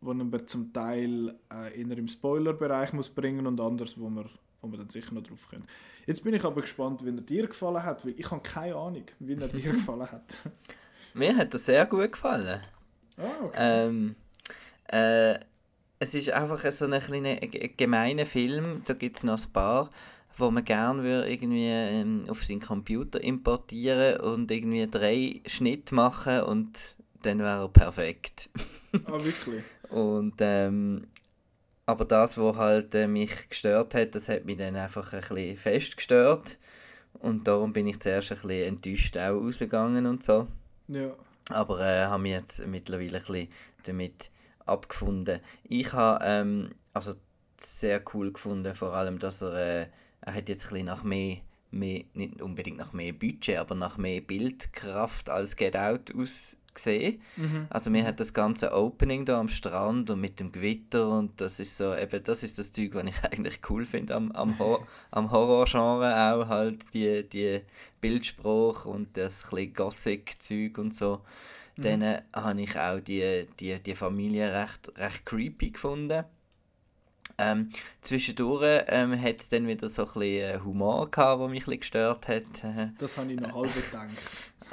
die 0.00 0.06
man 0.06 0.46
zum 0.46 0.72
Teil 0.72 1.34
äh, 1.52 1.80
eher 1.80 1.98
im 1.98 2.08
Spoiler-Bereich 2.08 2.92
muss 2.92 3.08
bringen 3.08 3.46
und 3.46 3.60
anders, 3.60 3.98
wo 3.98 4.08
man, 4.08 4.28
wo 4.60 4.68
man 4.68 4.78
dann 4.78 4.90
sicher 4.90 5.14
noch 5.14 5.22
drauf 5.22 5.48
können. 5.48 5.66
Jetzt 6.06 6.22
bin 6.22 6.34
ich 6.34 6.44
aber 6.44 6.60
gespannt, 6.60 7.04
wie 7.04 7.10
er 7.10 7.20
dir 7.20 7.46
gefallen 7.46 7.82
hat, 7.82 8.04
weil 8.04 8.14
ich 8.18 8.30
habe 8.30 8.42
keine 8.42 8.76
Ahnung, 8.76 9.04
wie 9.18 9.34
er 9.34 9.48
dir 9.48 9.72
gefallen 9.72 10.10
hat. 10.10 10.34
Mir 11.14 11.36
hat 11.36 11.52
er 11.52 11.58
sehr 11.58 11.86
gut 11.86 12.12
gefallen. 12.12 12.60
Ah, 13.16 13.44
okay. 13.44 13.86
Ähm, 13.86 14.16
äh, 14.88 15.38
es 15.98 16.14
ist 16.14 16.30
einfach 16.30 16.70
so 16.70 16.86
ein 16.86 17.00
kleiner 17.00 17.36
gemeiner 17.36 18.26
Film, 18.26 18.82
da 18.84 18.94
gibt 18.94 19.16
es 19.16 19.22
noch 19.22 19.38
ein 19.38 19.52
paar, 19.52 19.90
wo 20.36 20.50
man 20.50 20.64
gerne 20.64 21.28
irgendwie 21.28 21.68
ähm, 21.68 22.24
auf 22.28 22.44
seinen 22.44 22.60
Computer 22.60 23.22
importieren 23.22 24.20
und 24.20 24.50
irgendwie 24.50 24.88
drei 24.90 25.40
Schnitte 25.46 25.94
machen 25.94 26.42
und 26.42 26.96
dann 27.26 27.38
wäre 27.38 27.62
er 27.62 27.68
perfekt. 27.68 28.50
ah, 29.06 29.22
wirklich? 29.22 29.62
Und, 29.90 30.34
ähm, 30.40 31.06
aber 31.86 32.04
das, 32.04 32.38
was 32.38 32.56
halt 32.56 32.94
äh, 32.94 33.06
mich 33.06 33.48
gestört 33.48 33.94
hat, 33.94 34.14
das 34.14 34.28
hat 34.28 34.44
mich 34.44 34.56
dann 34.56 34.76
einfach 34.76 35.12
ein 35.12 35.20
bisschen 35.20 35.56
fest 35.56 35.96
gestört. 35.96 36.58
Und 37.14 37.46
darum 37.46 37.72
bin 37.72 37.86
ich 37.86 38.00
zuerst 38.00 38.32
ein 38.32 38.38
bisschen 38.38 38.68
enttäuscht 38.68 39.16
auch 39.16 39.40
rausgegangen 39.40 40.06
und 40.06 40.24
so. 40.24 40.48
Ja. 40.88 41.14
Aber 41.50 41.80
äh, 41.80 42.06
habe 42.06 42.22
mich 42.22 42.32
jetzt 42.32 42.66
mittlerweile 42.66 43.18
ein 43.18 43.24
bisschen 43.24 43.48
damit 43.84 44.30
abgefunden. 44.66 45.40
Ich 45.68 45.92
habe 45.92 46.24
ähm, 46.24 46.70
also 46.92 47.14
sehr 47.58 48.02
cool 48.14 48.32
gefunden, 48.32 48.74
vor 48.74 48.94
allem, 48.94 49.18
dass 49.18 49.42
er, 49.42 49.54
äh, 49.54 49.86
er 50.22 50.34
hat 50.34 50.48
jetzt 50.48 50.66
ein 50.66 50.70
bisschen 50.70 50.86
nach 50.86 51.02
mehr, 51.02 51.38
mehr, 51.70 52.04
nicht 52.14 52.40
unbedingt 52.40 52.78
nach 52.78 52.92
mehr 52.92 53.12
Budget, 53.12 53.58
aber 53.58 53.74
nach 53.74 53.96
mehr 53.98 54.20
Bildkraft 54.20 55.28
als 55.28 55.56
Get 55.56 55.76
Out 55.76 56.14
aus, 56.14 56.56
gesehen. 56.74 57.22
Mhm. 57.36 57.66
Also 57.70 57.90
mir 57.90 58.04
hat 58.04 58.20
das 58.20 58.34
ganze 58.34 58.72
Opening 58.72 59.24
da 59.24 59.40
am 59.40 59.48
Strand 59.48 60.10
und 60.10 60.20
mit 60.20 60.40
dem 60.40 60.52
Gewitter 60.52 61.08
und 61.08 61.40
das 61.40 61.60
ist 61.60 61.76
so, 61.76 61.94
eben 61.94 62.22
das 62.22 62.42
ist 62.42 62.58
das 62.58 62.72
Zeug, 62.72 62.94
was 62.94 63.04
ich 63.06 63.14
eigentlich 63.30 63.60
cool 63.70 63.84
finde 63.84 64.14
am, 64.14 64.32
am, 64.32 64.58
Ho 64.58 64.84
am 65.10 65.30
Horrorgenre 65.30 66.32
auch 66.32 66.48
halt 66.48 66.92
die, 66.92 67.28
die 67.28 67.60
Bildspruch 68.00 68.84
und 68.84 69.16
das 69.16 69.52
ein 69.52 69.72
Gothic-Zeug 69.72 70.78
und 70.78 70.94
so. 70.94 71.22
Mhm. 71.76 71.82
Dann 71.82 72.02
äh, 72.02 72.22
habe 72.34 72.60
ich 72.60 72.78
auch 72.78 73.00
die, 73.00 73.46
die, 73.58 73.80
die 73.80 73.94
Familie 73.94 74.52
recht, 74.52 74.92
recht 74.96 75.24
creepy 75.24 75.70
gefunden. 75.70 76.24
Ähm, 77.36 77.70
zwischendurch 78.00 78.84
ähm, 78.86 79.20
hat 79.20 79.40
es 79.40 79.48
dann 79.48 79.66
wieder 79.66 79.88
so 79.88 80.02
ein 80.02 80.06
bisschen 80.06 80.22
äh, 80.22 80.60
Humor 80.62 81.10
gehabt, 81.10 81.40
der 81.40 81.48
mich 81.48 81.62
ein 81.62 81.64
bisschen 81.64 81.80
gestört 81.80 82.28
hat. 82.28 82.44
das 82.98 83.16
habe 83.16 83.32
ich 83.32 83.40
noch 83.40 83.54
halb 83.54 83.74
gedacht. 83.74 84.08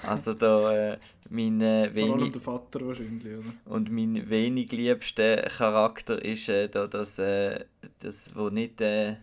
Also 0.03 0.33
da 0.33 0.93
äh, 0.93 0.97
mein 1.31 1.61
äh, 1.61 1.89
wenig... 1.93 2.33
der 2.33 2.41
Vater 2.41 2.85
wahrscheinlich, 2.85 3.25
oder? 3.25 3.53
Und 3.65 3.91
mein 3.91 4.29
wenig 4.29 4.71
liebster 4.71 5.37
Charakter 5.43 6.23
ist 6.23 6.49
äh, 6.49 6.67
da 6.67 6.87
das, 6.87 7.19
äh, 7.19 7.65
das 8.01 8.35
wo 8.35 8.49
nicht... 8.49 8.81
Äh, 8.81 9.15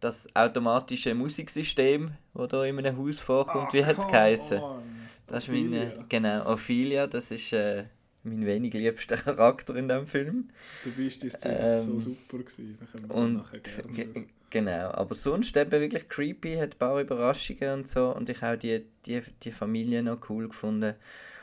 das 0.00 0.28
automatische 0.34 1.14
Musiksystem, 1.14 2.12
das 2.34 2.48
da 2.48 2.64
in 2.64 2.78
einem 2.78 2.96
Haus 2.96 3.20
vorkommt, 3.20 3.68
ah, 3.70 3.72
wie 3.72 3.84
hat 3.84 3.98
es 3.98 4.06
geheißen? 4.06 4.60
Das 5.26 5.44
ist 5.44 5.50
meine, 5.50 6.04
genau, 6.08 6.46
Ophelia, 6.52 7.06
das 7.06 7.30
ist 7.30 7.52
äh, 7.52 7.84
mein 8.22 8.46
wenig 8.46 8.72
liebster 8.74 9.16
Charakter 9.16 9.74
in 9.76 9.88
diesem 9.88 10.06
Film. 10.06 10.48
Du 10.84 10.90
bist 10.92 11.22
die 11.22 11.30
Szene 11.30 11.58
ähm, 11.58 11.84
so 11.84 12.00
super 12.00 12.38
gewesen, 12.38 12.78
da 13.08 13.14
und 13.14 13.34
nachher 13.34 13.60
gerne 13.60 14.26
Genau, 14.50 14.90
aber 14.92 15.14
sonst 15.14 15.56
eben 15.56 15.70
wirklich 15.70 16.08
creepy, 16.08 16.56
hat 16.56 16.74
ein 16.74 16.78
paar 16.78 17.00
Überraschungen 17.00 17.80
und 17.80 17.88
so 17.88 18.14
und 18.14 18.30
ich 18.30 18.40
habe 18.40 18.56
die, 18.56 18.84
die, 19.04 19.20
die 19.42 19.52
Familie 19.52 20.02
noch 20.02 20.30
cool 20.30 20.48
gefunden 20.48 20.94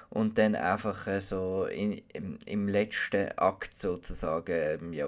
und 0.10 0.38
dann 0.38 0.56
einfach 0.56 1.08
äh, 1.08 1.22
so 1.22 1.66
in, 1.66 2.02
im, 2.14 2.40
im 2.46 2.68
letzten 2.68 3.30
Akt 3.38 3.76
sozusagen, 3.76 4.54
ähm, 4.82 4.94
ja, 4.94 5.08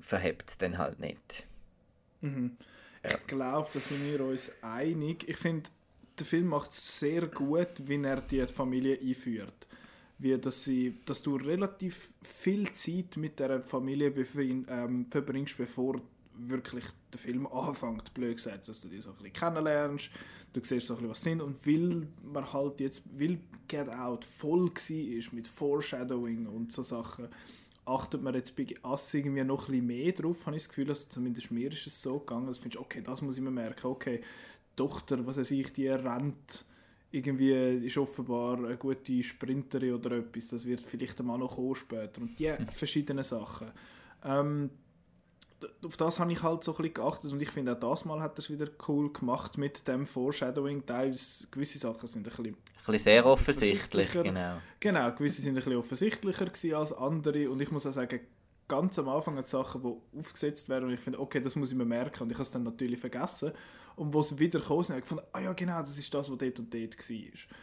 verhebt 0.00 0.50
es 0.50 0.58
dann 0.58 0.76
halt 0.76 1.00
nicht. 1.00 1.46
Mhm. 2.20 2.56
Ich 3.02 3.26
glaube, 3.26 3.68
da 3.72 3.80
sind 3.80 4.12
wir 4.12 4.24
uns 4.24 4.50
einig. 4.62 5.28
Ich 5.28 5.36
finde, 5.36 5.70
der 6.18 6.26
Film 6.26 6.46
macht 6.46 6.70
es 6.70 6.98
sehr 6.98 7.26
gut, 7.26 7.68
wie 7.86 8.02
er 8.02 8.20
die 8.22 8.46
Familie 8.46 8.98
einführt. 8.98 9.66
Wie 10.18 10.36
dass, 10.38 10.64
sie, 10.64 10.98
dass 11.04 11.22
du 11.22 11.36
relativ 11.36 12.08
viel 12.22 12.72
Zeit 12.72 13.16
mit 13.16 13.38
der 13.40 13.62
Familie 13.62 14.12
ähm, 14.68 15.06
verbringst, 15.10 15.56
bevor 15.58 16.00
wirklich 16.36 16.84
der 17.12 17.20
Film 17.20 17.46
anfängt, 17.46 18.12
blöd 18.14 18.36
gesagt, 18.36 18.68
dass 18.68 18.80
du 18.80 18.88
die 18.88 18.98
so 18.98 19.10
ein 19.10 19.16
bisschen 19.16 19.32
kennenlernst, 19.32 20.10
du 20.52 20.60
siehst 20.62 20.86
so 20.86 20.94
ein 20.94 20.98
bisschen, 20.98 21.10
was 21.10 21.22
sind 21.22 21.40
und 21.40 21.66
weil 21.66 22.08
man 22.22 22.52
halt 22.52 22.80
jetzt, 22.80 23.04
weil 23.18 23.38
Get 23.68 23.88
Out 23.88 24.24
voll 24.24 24.70
war 24.70 25.34
mit 25.34 25.48
Foreshadowing 25.48 26.46
und 26.46 26.72
so 26.72 26.82
Sachen, 26.82 27.28
achtet 27.86 28.22
man 28.22 28.34
jetzt 28.34 28.56
bei 28.56 28.66
Us 28.84 29.12
irgendwie 29.14 29.44
noch 29.44 29.68
ein 29.68 29.72
bisschen 29.72 29.86
mehr 29.86 30.12
drauf, 30.12 30.46
habe 30.46 30.56
ich 30.56 30.62
das 30.62 30.68
Gefühl, 30.68 30.88
also 30.88 31.06
zumindest 31.08 31.50
mir 31.50 31.70
ist 31.70 31.86
es 31.86 32.00
so 32.00 32.18
gegangen, 32.18 32.46
dass 32.46 32.60
du 32.60 32.78
okay, 32.78 33.02
das 33.02 33.22
muss 33.22 33.36
ich 33.36 33.42
mir 33.42 33.50
merken, 33.50 33.86
okay, 33.86 34.20
Tochter, 34.76 35.24
was 35.26 35.36
weiß 35.36 35.50
ich, 35.52 35.72
die 35.72 35.88
rennt, 35.88 36.64
irgendwie 37.14 37.52
ist 37.86 37.96
offenbar 37.96 38.58
eine 38.58 38.76
gute 38.76 39.22
Sprinterin 39.22 39.94
oder 39.94 40.18
etwas, 40.18 40.48
das 40.48 40.66
wird 40.66 40.80
vielleicht 40.80 41.20
einmal 41.20 41.38
noch 41.38 41.54
kommen 41.54 41.74
später. 41.76 42.20
Und 42.20 42.38
die 42.38 42.52
verschiedenen 42.74 43.22
Sachen. 43.22 43.70
Ähm, 44.24 44.70
auf 45.84 45.96
das 45.96 46.18
habe 46.18 46.32
ich 46.32 46.42
halt 46.42 46.64
so 46.64 46.72
ein 46.72 46.76
bisschen 46.76 46.94
geachtet 46.94 47.32
und 47.32 47.40
ich 47.40 47.50
finde 47.50 47.72
auch 47.72 47.80
das 47.80 48.04
Mal 48.04 48.20
hat 48.20 48.36
er 48.36 48.40
es 48.40 48.50
wieder 48.50 48.68
cool 48.88 49.12
gemacht 49.12 49.56
mit 49.58 49.86
dem 49.88 50.06
Foreshadowing. 50.06 50.84
Teils 50.84 51.46
gewisse 51.50 51.78
Sachen 51.78 52.06
sind 52.06 52.26
ein 52.26 52.30
bisschen, 52.30 52.46
ein 52.46 52.56
bisschen 52.86 52.98
sehr 52.98 53.26
offensichtlich, 53.26 54.12
genau. 54.12 54.58
Genau, 54.80 55.12
gewisse 55.12 55.42
sind 55.42 55.52
ein 55.52 55.56
bisschen 55.56 55.76
offensichtlicher 55.76 56.46
als 56.76 56.92
andere 56.92 57.50
und 57.50 57.60
ich 57.60 57.70
muss 57.70 57.86
auch 57.86 57.92
sagen, 57.92 58.20
ganz 58.68 58.98
am 58.98 59.08
Anfang 59.08 59.36
hat 59.36 59.46
Sachen, 59.46 59.82
die 59.82 60.18
aufgesetzt 60.18 60.68
werden 60.68 60.88
und 60.88 60.94
ich 60.94 61.00
finde, 61.00 61.20
okay, 61.20 61.40
das 61.40 61.56
muss 61.56 61.70
ich 61.70 61.76
mir 61.76 61.84
merken 61.84 62.24
und 62.24 62.30
ich 62.30 62.36
habe 62.36 62.42
es 62.44 62.50
dann 62.50 62.62
natürlich 62.62 63.00
vergessen 63.00 63.52
und 63.96 64.12
wo 64.12 64.20
es 64.20 64.38
wieder 64.38 64.60
kam, 64.60 64.82
habe 64.82 64.94
ich 64.94 65.02
gefunden, 65.02 65.24
ah 65.32 65.40
ja 65.40 65.52
genau, 65.52 65.80
das 65.80 65.98
ist 65.98 66.12
das, 66.12 66.30
was 66.30 66.38
dort 66.38 66.58
und 66.58 66.72
dort 66.72 66.98
war. 66.98 67.54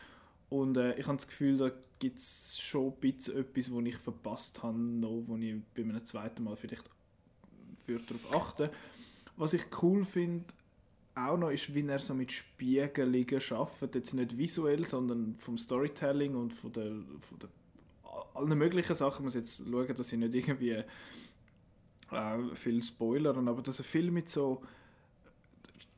Und 0.50 0.77
äh, 0.77 0.95
ich 0.95 1.07
habe 1.07 1.17
das 1.17 1.27
Gefühl, 1.27 1.57
da 1.57 1.71
gibt 2.00 2.17
es 2.17 2.60
schon 2.60 2.88
ein 2.88 3.00
bisschen 3.00 3.38
etwas, 3.38 3.71
was 3.71 3.86
ich 3.86 3.98
verpasst 3.98 4.63
habe, 4.63 4.77
noch, 4.77 5.24
wo 5.27 5.38
ich 5.38 5.55
bei 5.75 5.83
einem 5.83 6.03
zweiten 6.03 6.43
Mal 6.43 6.55
vielleicht 6.55 6.89
würde 7.91 8.05
darauf 8.05 8.36
achten 8.36 8.69
Was 9.38 9.53
ich 9.53 9.63
cool 9.81 10.03
finde, 10.03 10.45
auch 11.15 11.38
noch 11.38 11.50
ist, 11.50 11.74
wie 11.74 11.86
er 11.86 12.00
so 12.00 12.13
mit 12.13 12.31
Spiegelungen 12.31 13.41
arbeitet. 13.51 13.95
Jetzt 13.95 14.13
nicht 14.13 14.38
visuell, 14.38 14.86
sondern 14.86 15.36
vom 15.39 15.57
Storytelling 15.57 16.36
und 16.36 16.53
von 16.53 16.71
der, 16.71 16.91
von 17.19 17.39
der 17.39 17.50
allen 18.33 18.57
möglichen 18.57 18.95
Sachen. 18.95 19.21
Ich 19.21 19.24
muss 19.24 19.33
jetzt 19.33 19.63
schauen, 19.69 19.95
dass 19.95 20.12
ich 20.12 20.19
nicht 20.19 20.36
irgendwie 20.36 20.83
äh, 22.12 22.55
viel 22.55 22.81
spoilern, 22.83 23.48
aber 23.48 23.62
dass 23.62 23.79
er 23.79 23.86
viel 23.86 24.12
mit 24.12 24.29
so 24.29 24.62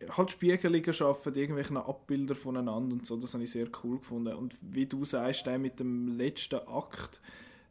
halt 0.10 0.32
Spiegelungen 0.32 0.94
schaffen, 0.94 1.36
irgendwelche 1.36 1.76
Abbilder 1.76 2.36
voneinander 2.36 2.94
und 2.94 3.06
so, 3.06 3.16
das 3.18 3.34
habe 3.34 3.44
ich 3.44 3.52
sehr 3.52 3.68
cool 3.84 4.00
gefunden. 4.00 4.34
Und 4.34 4.56
wie 4.62 4.86
du 4.86 5.06
sagst, 5.06 5.46
der 5.46 5.60
mit 5.60 5.80
dem 5.80 6.08
letzten 6.08 6.60
Akt, 6.68 7.22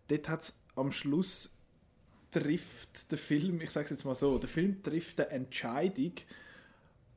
dort 0.09 0.29
hat 0.29 0.43
es 0.43 0.57
am 0.75 0.93
Schluss 0.93 1.55
trifft 2.33 3.12
der 3.12 3.19
Film, 3.19 3.61
ich 3.61 3.71
sage 3.71 3.85
es 3.85 3.91
jetzt 3.93 4.05
mal 4.05 4.17
so, 4.17 4.39
der 4.39 4.49
Film 4.49 4.83
trifft 4.83 5.21
eine 5.21 5.31
Entscheidung, 5.31 6.15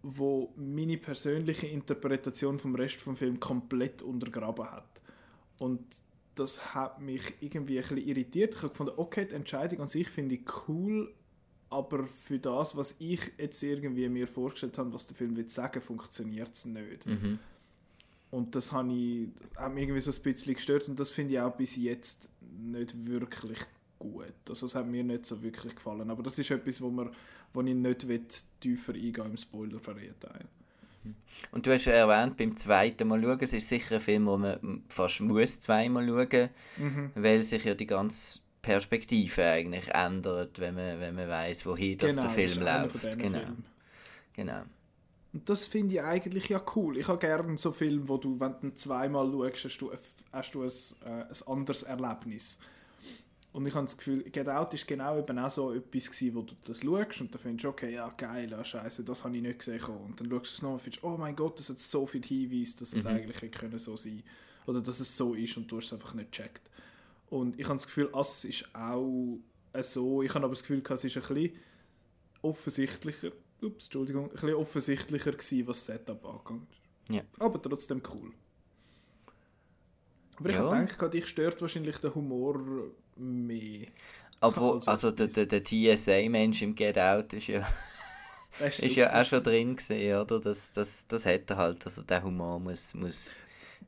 wo 0.03 0.53
meine 0.55 0.97
persönliche 0.97 1.65
Interpretation 1.65 2.59
vom 2.59 2.75
Rest 2.75 3.01
vom 3.01 3.15
Film 3.15 3.39
komplett 3.39 4.03
untergraben 4.03 4.69
hat. 4.69 5.01
Und 5.57 5.83
das 6.35 6.75
hat 6.75 7.01
mich 7.01 7.33
irgendwie 7.39 7.79
ein 7.79 7.87
bisschen 7.87 8.07
irritiert. 8.07 8.53
Ich 8.53 8.61
habe 8.61 8.69
gefunden, 8.69 8.93
okay, 8.97 9.25
die 9.25 9.35
Entscheidung 9.35 9.81
an 9.81 9.87
sich 9.87 10.09
finde 10.09 10.35
ich 10.35 10.41
cool, 10.67 11.11
aber 11.69 12.05
für 12.05 12.37
das, 12.37 12.75
was 12.75 12.95
ich 12.99 13.31
jetzt 13.37 13.63
irgendwie 13.63 14.07
mir 14.09 14.27
vorgestellt 14.27 14.77
habe, 14.77 14.93
was 14.93 15.07
der 15.07 15.15
Film 15.15 15.35
will 15.35 15.49
sagen, 15.49 15.81
funktioniert 15.81 16.53
es 16.53 16.65
nicht. 16.65 17.05
Mhm. 17.05 17.39
Und 18.31 18.53
das 18.53 18.73
hat 18.73 18.85
mich 18.85 19.29
irgendwie 19.57 19.99
so 20.01 20.11
ein 20.11 20.23
bisschen 20.23 20.55
gestört 20.55 20.89
und 20.89 20.99
das 20.99 21.09
finde 21.09 21.35
ich 21.35 21.39
auch 21.39 21.55
bis 21.55 21.77
jetzt 21.77 22.29
nicht 22.41 23.07
wirklich 23.07 23.59
gut. 24.11 24.33
Also 24.49 24.65
das 24.65 24.75
hat 24.75 24.87
mir 24.87 25.03
nicht 25.03 25.25
so 25.25 25.41
wirklich 25.41 25.75
gefallen. 25.75 26.09
Aber 26.09 26.23
das 26.23 26.37
ist 26.37 26.51
etwas, 26.51 26.81
wo, 26.81 26.89
man, 26.89 27.09
wo 27.53 27.61
ich 27.61 27.75
nicht 27.75 28.07
will, 28.07 28.25
tiefer 28.59 28.93
eingehen 28.93 29.25
im 29.25 29.37
Spoiler-Teil. 29.37 30.45
Und 31.51 31.65
du 31.65 31.71
hast 31.71 31.85
ja 31.85 31.93
erwähnt, 31.93 32.37
beim 32.37 32.57
zweiten 32.57 33.07
Mal 33.07 33.21
schauen, 33.21 33.39
es 33.39 33.53
ist 33.53 33.69
sicher 33.69 33.95
ein 33.95 34.01
Film, 34.01 34.25
wo 34.25 34.37
man 34.37 34.83
fast 34.89 35.21
muss 35.21 35.59
zweimal 35.59 36.07
schauen 36.07 36.49
mhm. 36.77 37.11
weil 37.15 37.43
sich 37.43 37.63
ja 37.63 37.75
die 37.75 37.85
ganze 37.85 38.39
Perspektive 38.61 39.43
eigentlich 39.43 39.93
ändert, 39.93 40.59
wenn 40.59 40.73
man, 40.73 40.99
wenn 40.99 41.13
man 41.13 41.29
weiß, 41.29 41.65
wohin 41.67 41.97
genau, 41.97 42.23
das 42.23 42.33
der 42.33 42.47
Film 42.47 42.65
läuft. 42.65 43.19
Genau. 43.19 43.39
genau. 44.33 44.61
Und 45.33 45.49
das 45.49 45.65
finde 45.65 45.95
ich 45.95 46.01
eigentlich 46.01 46.47
ja 46.47 46.61
cool. 46.75 46.97
Ich 46.97 47.07
habe 47.07 47.19
gerne 47.19 47.57
so 47.57 47.71
Filme, 47.71 48.07
wo 48.07 48.17
du, 48.17 48.39
wenn 48.39 48.55
du 48.61 48.73
zweimal 48.73 49.29
schaust, 49.29 49.65
hast 49.65 49.77
du, 49.79 49.91
hast 50.31 50.55
du 50.55 50.63
ein, 50.63 50.69
äh, 51.05 51.25
ein 51.25 51.47
anderes 51.47 51.83
Erlebnis. 51.83 52.57
Und 53.55 53.65
ich 53.65 53.73
habe 53.73 53.85
das 53.85 53.95
Gefühl, 53.95 54.21
Get 54.23 54.49
Out 54.49 54.73
ist 54.73 54.85
genau 54.85 55.17
eben 55.17 55.39
auch 55.39 55.49
so 55.49 55.71
etwas 55.71 56.11
gewesen, 56.11 56.35
wo 56.35 56.41
du 56.41 56.55
das 56.65 56.81
schaust 56.81 57.21
und 57.21 57.33
dann 57.33 57.41
findest 57.41 57.63
du, 57.63 57.69
okay, 57.69 57.93
ja 57.93 58.09
geil, 58.09 58.51
ja, 58.51 58.61
scheiße, 58.61 59.05
das 59.05 59.23
habe 59.23 59.33
ich 59.37 59.41
nicht 59.41 59.59
gesehen. 59.59 59.81
Und 59.81 60.19
dann 60.19 60.29
schaust 60.29 60.51
du 60.51 60.55
es 60.55 60.61
noch 60.61 60.73
und 60.73 60.81
findest, 60.81 61.01
oh 61.05 61.15
mein 61.15 61.37
Gott, 61.37 61.57
das 61.57 61.69
hat 61.69 61.79
so 61.79 62.05
viel 62.05 62.21
Hinweis, 62.21 62.75
dass 62.75 62.91
es 62.91 63.05
mhm. 63.05 63.11
eigentlich 63.11 63.41
hätte 63.41 63.57
können 63.57 63.79
so 63.79 63.95
sein 63.95 64.23
Oder 64.65 64.81
dass 64.81 64.99
es 64.99 65.15
so 65.15 65.35
ist 65.35 65.55
und 65.55 65.71
du 65.71 65.77
hast 65.77 65.85
es 65.85 65.93
einfach 65.93 66.13
nicht 66.15 66.33
gecheckt. 66.33 66.69
Und 67.29 67.57
ich 67.57 67.65
habe 67.65 67.77
das 67.77 67.85
Gefühl, 67.85 68.09
es 68.19 68.43
ist 68.43 68.67
auch 68.75 69.39
so. 69.81 70.21
Ich 70.21 70.33
habe 70.35 70.43
aber 70.43 70.53
das 70.53 70.61
Gefühl, 70.61 70.83
es 70.89 71.03
ist 71.05 71.15
ein 71.15 71.21
bisschen 71.21 71.55
offensichtlicher, 72.41 73.31
ups, 73.61 73.85
Entschuldigung, 73.85 74.25
ein 74.25 74.31
bisschen 74.31 74.53
offensichtlicher 74.53 75.31
gewesen, 75.31 75.65
was 75.65 75.85
das 75.85 75.95
Setup 75.95 76.25
angeht. 76.25 76.67
Ja. 77.07 77.21
Aber 77.39 77.61
trotzdem 77.61 78.01
cool. 78.13 78.33
Aber 80.35 80.49
ich 80.49 80.57
ja. 80.57 80.69
denke, 80.69 81.09
dich 81.09 81.27
stört 81.27 81.61
wahrscheinlich 81.61 81.95
der 81.99 82.13
Humor 82.13 82.91
mehr. 83.15 83.87
Obwohl, 84.41 84.75
also, 84.75 84.91
also 84.91 85.11
der, 85.11 85.27
der, 85.27 85.45
der 85.45 85.63
TSA-Mensch 85.63 86.61
im 86.61 86.75
Get 86.75 86.97
Out 86.97 87.33
ist 87.33 87.47
ja, 87.47 87.67
ist, 88.59 88.79
ist 88.79 88.95
ja 88.95 89.19
auch 89.19 89.25
schon 89.25 89.43
drin 89.43 89.75
gesehen, 89.75 90.19
oder? 90.19 90.39
Das, 90.39 90.71
das, 90.71 91.07
das 91.07 91.25
hat 91.25 91.49
er 91.49 91.57
halt, 91.57 91.85
also 91.85 92.03
der 92.03 92.23
Humor 92.23 92.59
muss, 92.59 92.93
muss, 92.93 93.33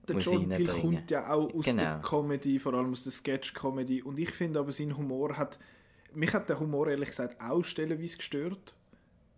der 0.08 0.16
muss 0.16 0.26
John 0.26 0.50
Peel 0.50 0.68
kommt 0.68 1.12
ja 1.12 1.32
auch 1.32 1.54
aus 1.54 1.66
genau. 1.66 1.84
der 1.84 2.02
Comedy, 2.02 2.60
vor 2.60 2.74
allem 2.74 2.92
aus 2.92 3.04
der 3.04 3.12
Sketch-Comedy 3.12 4.02
und 4.02 4.18
ich 4.20 4.32
finde 4.32 4.60
aber, 4.60 4.72
sein 4.72 4.96
Humor 4.98 5.38
hat, 5.38 5.60
mich 6.14 6.34
hat 6.34 6.50
der 6.50 6.60
Humor 6.60 6.88
ehrlich 6.88 7.10
gesagt 7.10 7.40
auch 7.42 7.64
stellenweise 7.64 8.18
gestört 8.18 8.76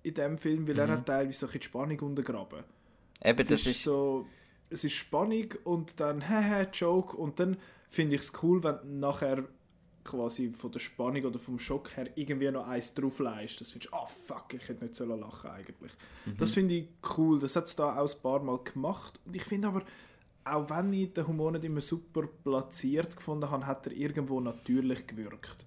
in 0.03 0.13
dem 0.13 0.37
Film, 0.37 0.67
weil 0.67 0.75
mhm. 0.75 0.79
er 0.81 0.87
hat 0.89 1.05
teilweise 1.05 1.39
so 1.39 1.47
ein 1.47 1.53
die 1.53 1.63
Spannung 1.63 1.99
untergraben. 1.99 2.63
Eben, 3.23 3.39
es 3.39 3.47
das 3.47 3.65
ist, 3.65 3.83
so, 3.83 4.27
es 4.69 4.83
ist 4.83 4.93
Spannung 4.93 5.53
und 5.63 5.99
dann 5.99 6.29
haha, 6.29 6.67
Joke 6.71 7.17
und 7.17 7.39
dann 7.39 7.57
finde 7.89 8.15
ich 8.15 8.21
es 8.21 8.33
cool, 8.41 8.63
wenn 8.63 8.99
nachher 8.99 9.43
quasi 10.09 10.51
von 10.53 10.71
der 10.71 10.79
Spannung 10.79 11.23
oder 11.25 11.39
vom 11.39 11.59
Schock 11.59 11.95
her 11.95 12.09
irgendwie 12.15 12.49
noch 12.51 12.67
eins 12.67 12.93
drauf 12.93 13.19
leist. 13.19 13.61
Das 13.61 13.71
findest 13.71 13.93
du, 13.93 13.97
ah 13.97 14.03
oh, 14.03 14.07
fuck, 14.07 14.53
ich 14.53 14.67
hätte 14.67 14.83
nicht 14.83 14.95
so 14.95 15.05
lachen 15.05 15.49
eigentlich. 15.49 15.91
Mhm. 16.25 16.37
Das 16.37 16.51
finde 16.51 16.75
ich 16.75 16.87
cool. 17.17 17.39
Das 17.39 17.55
hat 17.55 17.65
es 17.65 17.75
da 17.75 17.97
auch 17.97 18.09
ein 18.11 18.21
paar 18.21 18.41
Mal 18.41 18.59
gemacht. 18.63 19.19
Und 19.25 19.35
ich 19.35 19.43
finde 19.43 19.67
aber, 19.67 19.83
auch 20.45 20.69
wenn 20.69 20.93
ich 20.93 21.13
den 21.13 21.27
Humor 21.27 21.51
nicht 21.51 21.65
immer 21.65 21.81
super 21.81 22.27
platziert 22.43 23.15
gefunden 23.15 23.49
habe, 23.49 23.65
hat 23.65 23.87
er 23.87 23.93
irgendwo 23.93 24.39
natürlich 24.39 25.05
gewirkt. 25.05 25.65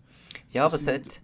Ja, 0.51 0.65
das 0.65 0.75
aber 0.87 0.97
es 0.97 1.07
hat... 1.07 1.23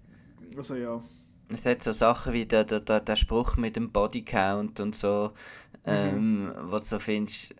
Also 0.56 0.76
ja. 0.76 1.02
Es 1.50 1.64
hat 1.64 1.82
so 1.82 1.92
Sachen 1.92 2.32
wie 2.34 2.46
der, 2.46 2.64
der, 2.64 3.00
der 3.00 3.16
Spruch 3.16 3.56
mit 3.56 3.76
dem 3.76 3.90
Bodycount 3.90 4.80
und 4.80 4.94
so, 4.94 5.32
mhm. 5.84 5.92
ähm, 5.92 6.54
wo 6.64 6.76
du 6.76 6.84
so 6.84 6.98
findest, 6.98 7.54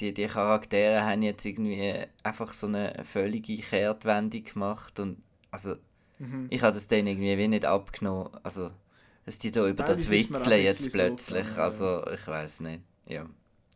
die, 0.00 0.14
die 0.14 0.26
Charaktere 0.26 1.04
haben 1.04 1.22
jetzt 1.22 1.44
irgendwie 1.44 2.04
einfach 2.22 2.52
so 2.52 2.66
eine 2.66 3.02
völlige 3.04 3.58
Kehrtwendung 3.58 4.44
gemacht 4.44 4.98
und 5.00 5.18
also 5.50 5.76
mhm. 6.18 6.46
ich 6.50 6.62
habe 6.62 6.74
das 6.74 6.86
denen 6.86 7.08
irgendwie 7.08 7.36
wie 7.36 7.48
nicht 7.48 7.64
abgenommen, 7.64 8.30
also 8.42 8.70
dass 9.24 9.38
die 9.38 9.50
da 9.50 9.66
über 9.66 9.84
das 9.84 10.08
Witzeln 10.10 10.62
jetzt 10.62 10.92
plötzlich, 10.92 11.46
so 11.48 11.60
also 11.60 12.06
ich 12.12 12.26
weiß 12.26 12.60
nicht, 12.60 12.80
ja. 13.06 13.28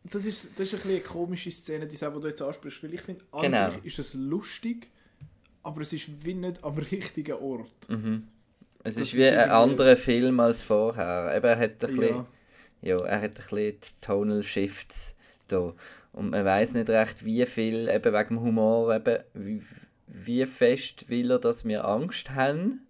Das 0.04 0.24
ist, 0.24 0.58
das 0.58 0.72
ist 0.72 0.84
ein 0.86 0.90
eine 0.90 1.00
komische 1.00 1.50
Szene, 1.50 1.86
die 1.86 1.96
du 1.96 2.28
jetzt 2.28 2.40
ansprichst, 2.40 2.82
weil 2.82 2.94
ich 2.94 3.02
finde, 3.02 3.22
an 3.32 3.42
genau. 3.42 3.70
sich 3.70 3.84
ist 3.84 3.98
es 3.98 4.14
lustig, 4.14 4.90
aber 5.62 5.82
es 5.82 5.92
ist 5.92 6.24
wie 6.24 6.34
nicht 6.34 6.64
am 6.64 6.78
richtigen 6.78 7.34
Ort. 7.34 7.70
Mhm. 7.88 8.28
Es 8.82 8.94
das 8.94 9.02
ist 9.02 9.16
wie 9.16 9.24
ist 9.24 9.34
ein 9.34 9.50
anderer 9.50 9.96
Film 9.96 10.40
als 10.40 10.62
vorher. 10.62 11.36
Eben, 11.36 11.50
hat 11.50 11.84
ein 11.84 11.96
ja. 11.96 12.00
bisschen 12.00 12.26
ja, 12.82 12.98
er 12.98 13.20
hat 13.20 13.38
ein 13.38 13.44
bisschen 13.48 13.78
Tonal 14.00 14.42
Shifts 14.42 15.16
da. 15.48 15.74
Und 16.12 16.30
man 16.30 16.44
weiß 16.44 16.74
nicht 16.74 16.90
recht, 16.90 17.24
wie 17.24 17.44
viel, 17.46 17.88
eben 17.88 18.12
wegen 18.12 18.28
dem 18.28 18.40
Humor, 18.40 18.94
eben, 18.94 19.22
wie, 19.34 19.62
wie 20.06 20.46
fest 20.46 21.08
will 21.08 21.30
er, 21.30 21.38
dass 21.38 21.64
wir 21.64 21.84
Angst 21.84 22.30
haben. 22.30 22.86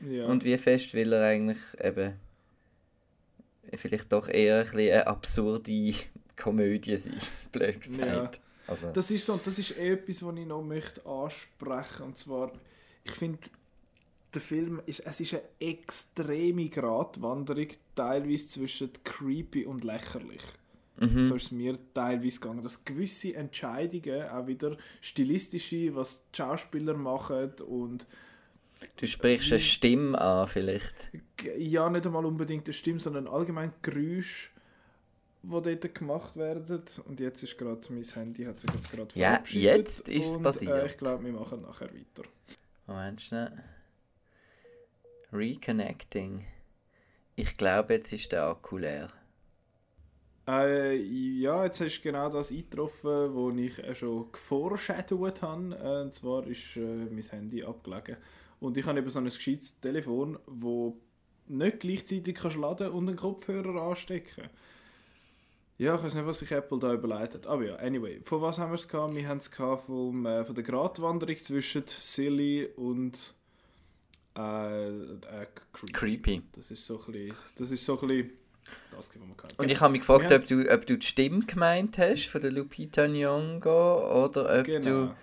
Ja. 0.00 0.26
Und 0.26 0.44
wie 0.44 0.56
fest 0.56 0.94
will 0.94 1.12
er 1.12 1.24
eigentlich 1.24 1.58
eben 1.82 2.14
vielleicht 3.74 4.12
doch 4.12 4.28
eher 4.28 4.58
ein 4.58 4.64
bisschen 4.64 4.92
eine 4.92 5.06
absurde 5.06 5.94
Komödie 6.36 6.96
sein, 6.96 7.16
blöd 7.52 7.80
gesagt. 7.80 8.36
Ja. 8.36 8.42
Also. 8.66 8.90
Das 8.92 9.10
ist 9.10 9.26
so, 9.26 9.38
das 9.42 9.58
ist 9.58 9.78
eh 9.78 9.92
etwas, 9.92 10.22
was 10.22 10.36
ich 10.36 10.46
noch 10.46 10.62
möchte 10.62 11.04
ansprechen. 11.04 12.04
Und 12.04 12.16
zwar, 12.16 12.52
ich 13.04 13.12
finde, 13.12 13.38
der 14.34 14.42
Film 14.42 14.80
ist, 14.86 15.00
es 15.00 15.20
ist 15.20 15.34
eine 15.34 15.42
extreme 15.60 16.68
Gratwanderung, 16.68 17.68
teilweise 17.94 18.46
zwischen 18.48 18.90
creepy 19.04 19.66
und 19.66 19.84
lächerlich. 19.84 20.42
Mhm. 20.98 21.22
So 21.22 21.34
ist 21.34 21.44
es 21.44 21.50
mir 21.52 21.76
teilweise 21.94 22.40
gegangen, 22.40 22.62
dass 22.62 22.84
gewisse 22.84 23.34
Entscheidungen, 23.34 24.28
auch 24.28 24.46
wieder 24.46 24.76
stilistische, 25.00 25.94
was 25.94 26.28
die 26.30 26.36
Schauspieler 26.36 26.94
machen 26.94 27.52
und 27.66 28.06
Du 28.96 29.06
sprichst 29.06 29.52
eine 29.52 29.60
Stimme 29.60 30.20
an, 30.20 30.48
vielleicht. 30.48 31.10
Ja, 31.56 31.88
nicht 31.88 32.04
einmal 32.04 32.24
unbedingt 32.24 32.66
eine 32.66 32.72
Stimme, 32.72 32.98
sondern 32.98 33.28
allgemein 33.28 33.72
Geräusche, 33.80 34.50
die 35.42 35.48
dort 35.50 35.94
gemacht 35.94 36.36
werden. 36.36 36.82
Und 37.06 37.20
jetzt 37.20 37.42
ist 37.44 37.56
gerade 37.58 37.80
mein 37.90 38.02
Handy 38.02 38.44
hat 38.44 38.58
sich 38.58 38.70
jetzt 38.74 38.90
gerade 38.90 39.08
Ja, 39.14 39.40
jetzt 39.46 40.08
ist 40.08 40.30
es 40.30 40.42
passiert. 40.42 40.82
Äh, 40.82 40.86
ich 40.86 40.96
glaube, 40.96 41.24
wir 41.24 41.32
machen 41.32 41.62
nachher 41.62 41.90
weiter. 41.94 42.28
Moment 42.86 43.22
schnell. 43.22 43.52
Reconnecting. 45.32 46.44
Ich 47.36 47.56
glaube, 47.56 47.94
jetzt 47.94 48.12
ist 48.12 48.32
der 48.32 48.44
Akku 48.44 48.78
leer. 48.78 49.08
Äh, 50.46 50.96
ja, 50.96 51.64
jetzt 51.64 51.80
hast 51.80 51.98
du 51.98 52.02
genau 52.02 52.28
das 52.28 52.50
eingetroffen, 52.50 53.34
was 53.34 53.56
ich 53.58 53.78
äh, 53.78 53.94
schon 53.94 54.30
geforeshadowt 54.30 55.42
habe. 55.42 55.76
Äh, 55.76 56.02
und 56.02 56.12
zwar 56.12 56.46
ist 56.46 56.76
äh, 56.76 56.80
mein 56.80 57.22
Handy 57.22 57.62
abgelegen. 57.62 58.16
Und 58.60 58.76
ich 58.76 58.84
habe 58.84 58.98
eben 58.98 59.10
so 59.10 59.18
ein 59.18 59.24
gescheites 59.24 59.80
Telefon, 59.80 60.38
wo 60.46 61.00
nicht 61.48 61.80
gleichzeitig 61.80 62.34
kannst 62.34 62.56
laden 62.56 62.90
und 62.90 63.08
einen 63.08 63.16
Kopfhörer 63.16 63.82
anstecken 63.82 64.50
ja, 65.82 65.96
ich 65.96 66.02
weiß 66.02 66.14
nicht, 66.14 66.26
was 66.26 66.38
sich 66.38 66.52
Apple 66.52 66.78
da 66.78 66.92
überlegt 66.92 67.34
hat. 67.34 67.46
Aber 67.48 67.64
ja, 67.64 67.74
anyway. 67.76 68.20
Von 68.22 68.40
was 68.40 68.58
haben 68.58 68.70
wir 68.70 68.76
es 68.76 68.86
gehabt? 68.86 69.14
Wir 69.14 69.26
haben 69.26 69.38
es 69.38 69.50
gehabt 69.50 69.88
äh, 69.88 70.44
von 70.44 70.54
der 70.54 70.64
Gratwanderung 70.64 71.36
zwischen 71.38 71.84
Silly 71.86 72.68
und 72.76 73.34
äh, 74.36 74.88
äh, 74.88 75.46
creepy. 75.72 75.92
creepy. 75.92 76.42
Das 76.52 76.70
ist 76.70 76.84
so 76.84 76.98
ein 76.98 77.12
bisschen, 77.12 77.36
das 77.56 77.70
ist 77.70 77.84
so 77.84 78.00
ein 78.00 78.08
bisschen 78.08 78.30
das, 78.90 79.08
was 79.08 79.16
man 79.16 79.36
kann. 79.36 79.50
Und 79.56 79.70
ich 79.70 79.80
habe 79.80 79.92
mich 79.92 80.00
gefragt, 80.00 80.30
ja. 80.30 80.36
ob, 80.36 80.46
du, 80.46 80.68
ob 80.72 80.86
du 80.86 80.96
die 80.96 81.06
Stimme 81.06 81.44
gemeint 81.44 81.98
hast 81.98 82.26
von 82.26 82.40
der 82.40 82.52
Lupita 82.52 83.02
Nyong'o 83.02 84.24
oder 84.24 84.58
ob 84.60 84.64
genau. 84.64 84.84
du... 84.84 85.16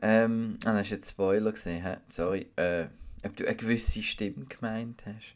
Ähm, 0.00 0.58
ah, 0.64 0.74
das 0.74 0.82
ist 0.82 0.90
jetzt 0.90 1.10
Spoiler 1.10 1.50
gesehen, 1.50 1.84
he? 1.84 1.96
sorry. 2.08 2.46
Äh, 2.54 2.86
ob 3.24 3.36
du 3.36 3.46
eine 3.46 3.56
gewisse 3.56 4.02
Stimme 4.02 4.46
gemeint 4.46 5.02
hast. 5.04 5.34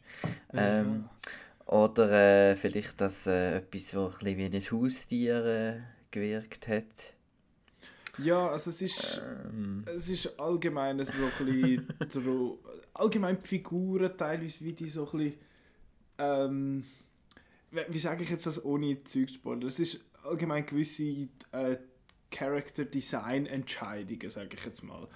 Ähm, 0.53 1.05
ja. 1.05 1.73
Oder 1.73 2.11
äh, 2.51 2.55
vielleicht 2.55 2.99
das 3.01 3.27
äh, 3.27 3.57
etwas, 3.57 3.95
was 3.95 4.21
ein 4.21 4.37
wie 4.37 4.45
ein 4.45 4.53
Haustier 4.53 5.45
äh, 5.45 5.79
gewirkt 6.11 6.67
hat. 6.67 7.13
Ja, 8.19 8.49
also 8.49 8.69
es 8.69 8.81
ist, 8.81 9.21
ähm. 9.49 9.83
es 9.87 10.09
ist 10.09 10.39
allgemein 10.39 11.03
so 11.03 11.11
ein 11.13 11.45
bisschen 11.45 12.57
allgemein 12.93 13.39
die 13.39 13.47
Figuren 13.47 14.15
teilweise, 14.15 14.63
wie 14.65 14.73
die 14.73 14.89
so 14.89 15.09
ein 15.11 15.17
bisschen, 15.17 15.33
ähm, 16.19 16.83
wie 17.71 17.97
sage 17.97 18.23
ich 18.23 18.29
jetzt 18.29 18.45
das 18.45 18.63
ohne 18.63 19.03
Zeug 19.03 19.29
spoilern? 19.29 19.67
Es 19.67 19.79
ist 19.79 20.01
allgemein 20.23 20.65
gewisse 20.65 21.27
äh, 21.51 21.77
Character 22.29 22.85
Design 22.85 23.47
Entscheidungen, 23.47 24.29
sage 24.29 24.55
ich 24.57 24.65
jetzt 24.65 24.83
mal, 24.83 25.07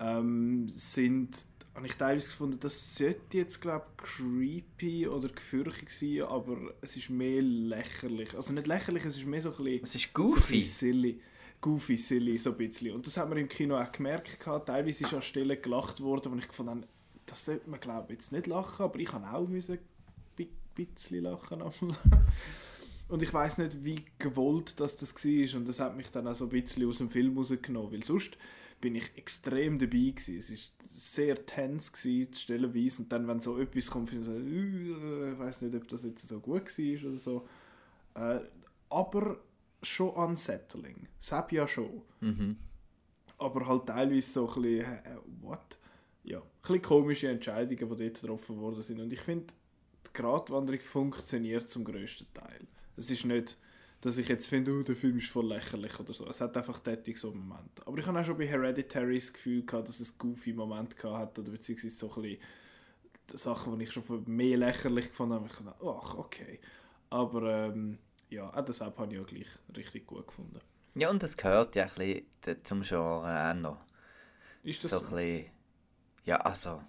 ähm, 0.00 0.68
sind 0.68 1.46
habe 1.74 1.88
ich 1.88 1.96
teilweise 1.96 2.28
gefunden, 2.28 2.60
das 2.60 2.94
sollte 2.94 3.38
jetzt 3.38 3.60
glaube 3.60 3.86
creepy 3.96 5.08
oder 5.08 5.28
gefürchtig 5.28 5.90
sein, 5.90 6.22
aber 6.22 6.56
es 6.80 6.96
ist 6.96 7.10
mehr 7.10 7.42
lächerlich. 7.42 8.34
Also 8.34 8.52
nicht 8.52 8.68
lächerlich, 8.68 9.04
es 9.04 9.16
ist 9.16 9.26
mehr 9.26 9.42
so 9.42 9.50
ein 9.50 9.56
bisschen... 9.56 9.82
Es 9.82 9.94
ist 9.96 10.12
goofy. 10.12 10.62
So 10.62 10.68
silly. 10.68 11.20
Goofy, 11.64 11.96
silly, 11.96 12.36
so 12.36 12.50
ein 12.50 12.58
bisschen. 12.58 12.94
Und 12.94 13.06
das 13.06 13.16
haben 13.16 13.30
wir 13.30 13.38
im 13.38 13.48
Kino 13.48 13.78
auch 13.78 13.90
gemerkt. 13.90 14.38
Teilweise 14.66 15.04
ist 15.04 15.14
an 15.14 15.22
Stellen 15.22 15.62
gelacht 15.62 16.02
worden, 16.02 16.30
wo 16.30 16.36
ich 16.36 16.46
gefunden 16.46 16.72
habe, 16.72 16.86
das 17.24 17.46
sollte 17.46 17.70
man 17.70 17.80
glaube 17.80 18.12
jetzt 18.12 18.32
nicht 18.32 18.46
lachen, 18.46 18.84
aber 18.84 18.98
ich 18.98 19.10
habe 19.14 19.26
auch 19.26 19.48
ein 19.48 19.78
bisschen 20.74 21.22
lachen. 21.22 21.62
und 23.08 23.22
ich 23.22 23.32
weiß 23.32 23.56
nicht, 23.56 23.82
wie 23.82 24.04
gewollt 24.18 24.78
das, 24.78 24.96
das 24.96 25.14
war. 25.14 25.58
Und 25.58 25.66
das 25.66 25.80
hat 25.80 25.96
mich 25.96 26.10
dann 26.10 26.28
auch 26.28 26.34
so 26.34 26.44
ein 26.44 26.50
bisschen 26.50 26.86
aus 26.86 26.98
dem 26.98 27.08
Film 27.08 27.34
rausgenommen, 27.38 27.92
weil 27.92 28.04
sonst 28.04 28.36
bin 28.82 28.94
ich 28.94 29.16
extrem 29.16 29.78
dabei 29.78 30.12
gewesen. 30.14 30.36
Es 30.36 30.50
war 30.50 30.58
sehr 30.86 31.46
tense 31.46 32.28
stellenweise. 32.34 33.04
Und 33.04 33.10
dann, 33.10 33.26
wenn 33.26 33.40
so 33.40 33.58
etwas 33.58 33.90
kommt, 33.90 34.10
finde 34.10 34.24
ich 34.24 34.26
so, 34.26 35.06
äh, 35.06 35.32
ich 35.32 35.38
weiß 35.38 35.62
nicht, 35.62 35.74
ob 35.74 35.88
das 35.88 36.04
jetzt 36.04 36.28
so 36.28 36.40
gut 36.40 36.66
war 36.78 37.08
oder 37.08 37.18
so. 37.18 37.48
Äh, 38.16 38.40
aber 38.90 39.40
schon 39.84 40.10
unsettling. 40.10 41.08
Das 41.18 41.44
ja 41.50 41.66
schon. 41.66 42.02
Mhm. 42.20 42.56
Aber 43.38 43.66
halt 43.66 43.86
teilweise 43.86 44.30
so 44.30 44.48
ein 44.48 44.62
bisschen, 44.62 44.80
äh, 44.80 45.18
what? 45.40 45.78
Ja, 46.22 46.38
ein 46.38 46.44
bisschen 46.62 46.82
komische 46.82 47.28
Entscheidungen, 47.28 47.96
die 47.96 48.04
dort 48.04 48.20
getroffen 48.20 48.58
worden 48.58 48.82
sind. 48.82 49.00
Und 49.00 49.12
ich 49.12 49.20
finde, 49.20 49.52
die 50.06 50.12
Gratwanderung 50.12 50.80
funktioniert 50.80 51.68
zum 51.68 51.84
größten 51.84 52.32
Teil. 52.32 52.60
Es 52.96 53.10
ist 53.10 53.24
nicht 53.24 53.58
dass 54.04 54.18
ich 54.18 54.28
jetzt 54.28 54.48
finde, 54.48 54.70
oh, 54.70 54.82
der 54.82 54.96
Film 54.96 55.16
ist 55.16 55.30
voll 55.30 55.46
lächerlich 55.46 55.98
oder 55.98 56.12
so. 56.12 56.26
Es 56.28 56.42
hat 56.42 56.54
einfach 56.58 56.78
tätig 56.78 57.16
so 57.16 57.30
einen 57.30 57.40
Moment. 57.48 57.86
Aber 57.86 57.96
ich 57.96 58.06
habe 58.06 58.20
auch 58.20 58.24
schon 58.24 58.36
bei 58.36 58.46
Hereditary 58.46 59.18
das 59.18 59.32
Gefühl 59.32 59.64
gehabt, 59.64 59.88
dass 59.88 59.98
es 59.98 60.18
goofy 60.18 60.52
Moment 60.52 60.94
gehabt 60.94 61.16
hat 61.18 61.38
oder 61.38 61.50
beziehungsweise 61.50 61.96
so 61.96 62.12
ein 62.16 62.22
bisschen 62.22 62.40
Sachen, 63.32 63.78
die 63.78 63.84
ich 63.84 63.92
schon 63.92 64.04
mehr 64.26 64.58
lächerlich 64.58 65.08
gefunden 65.08 65.36
habe. 65.36 65.46
Ich 65.46 65.52
dachte, 65.52 65.74
ach, 65.86 66.14
okay. 66.16 66.60
Aber 67.08 67.68
ähm, 67.68 67.96
ja, 68.34 68.52
auch 68.52 68.64
das 68.64 68.80
habe 68.80 69.06
ich 69.06 69.12
ja 69.12 69.22
gleich 69.22 69.48
richtig 69.76 70.06
gut 70.06 70.26
gefunden. 70.26 70.60
Ja, 70.94 71.10
und 71.10 71.22
das 71.22 71.36
gehört 71.36 71.74
ja 71.76 71.84
ein 71.84 72.24
bisschen 72.40 72.64
zum 72.64 72.82
Genre 72.82 73.50
auch 73.50 73.56
noch. 73.56 73.78
Ist 74.62 74.84
das 74.84 74.90
so? 74.90 74.98
so? 74.98 75.04
Ein 75.06 75.10
bisschen, 75.10 75.50
ja, 76.24 76.36
also... 76.36 76.82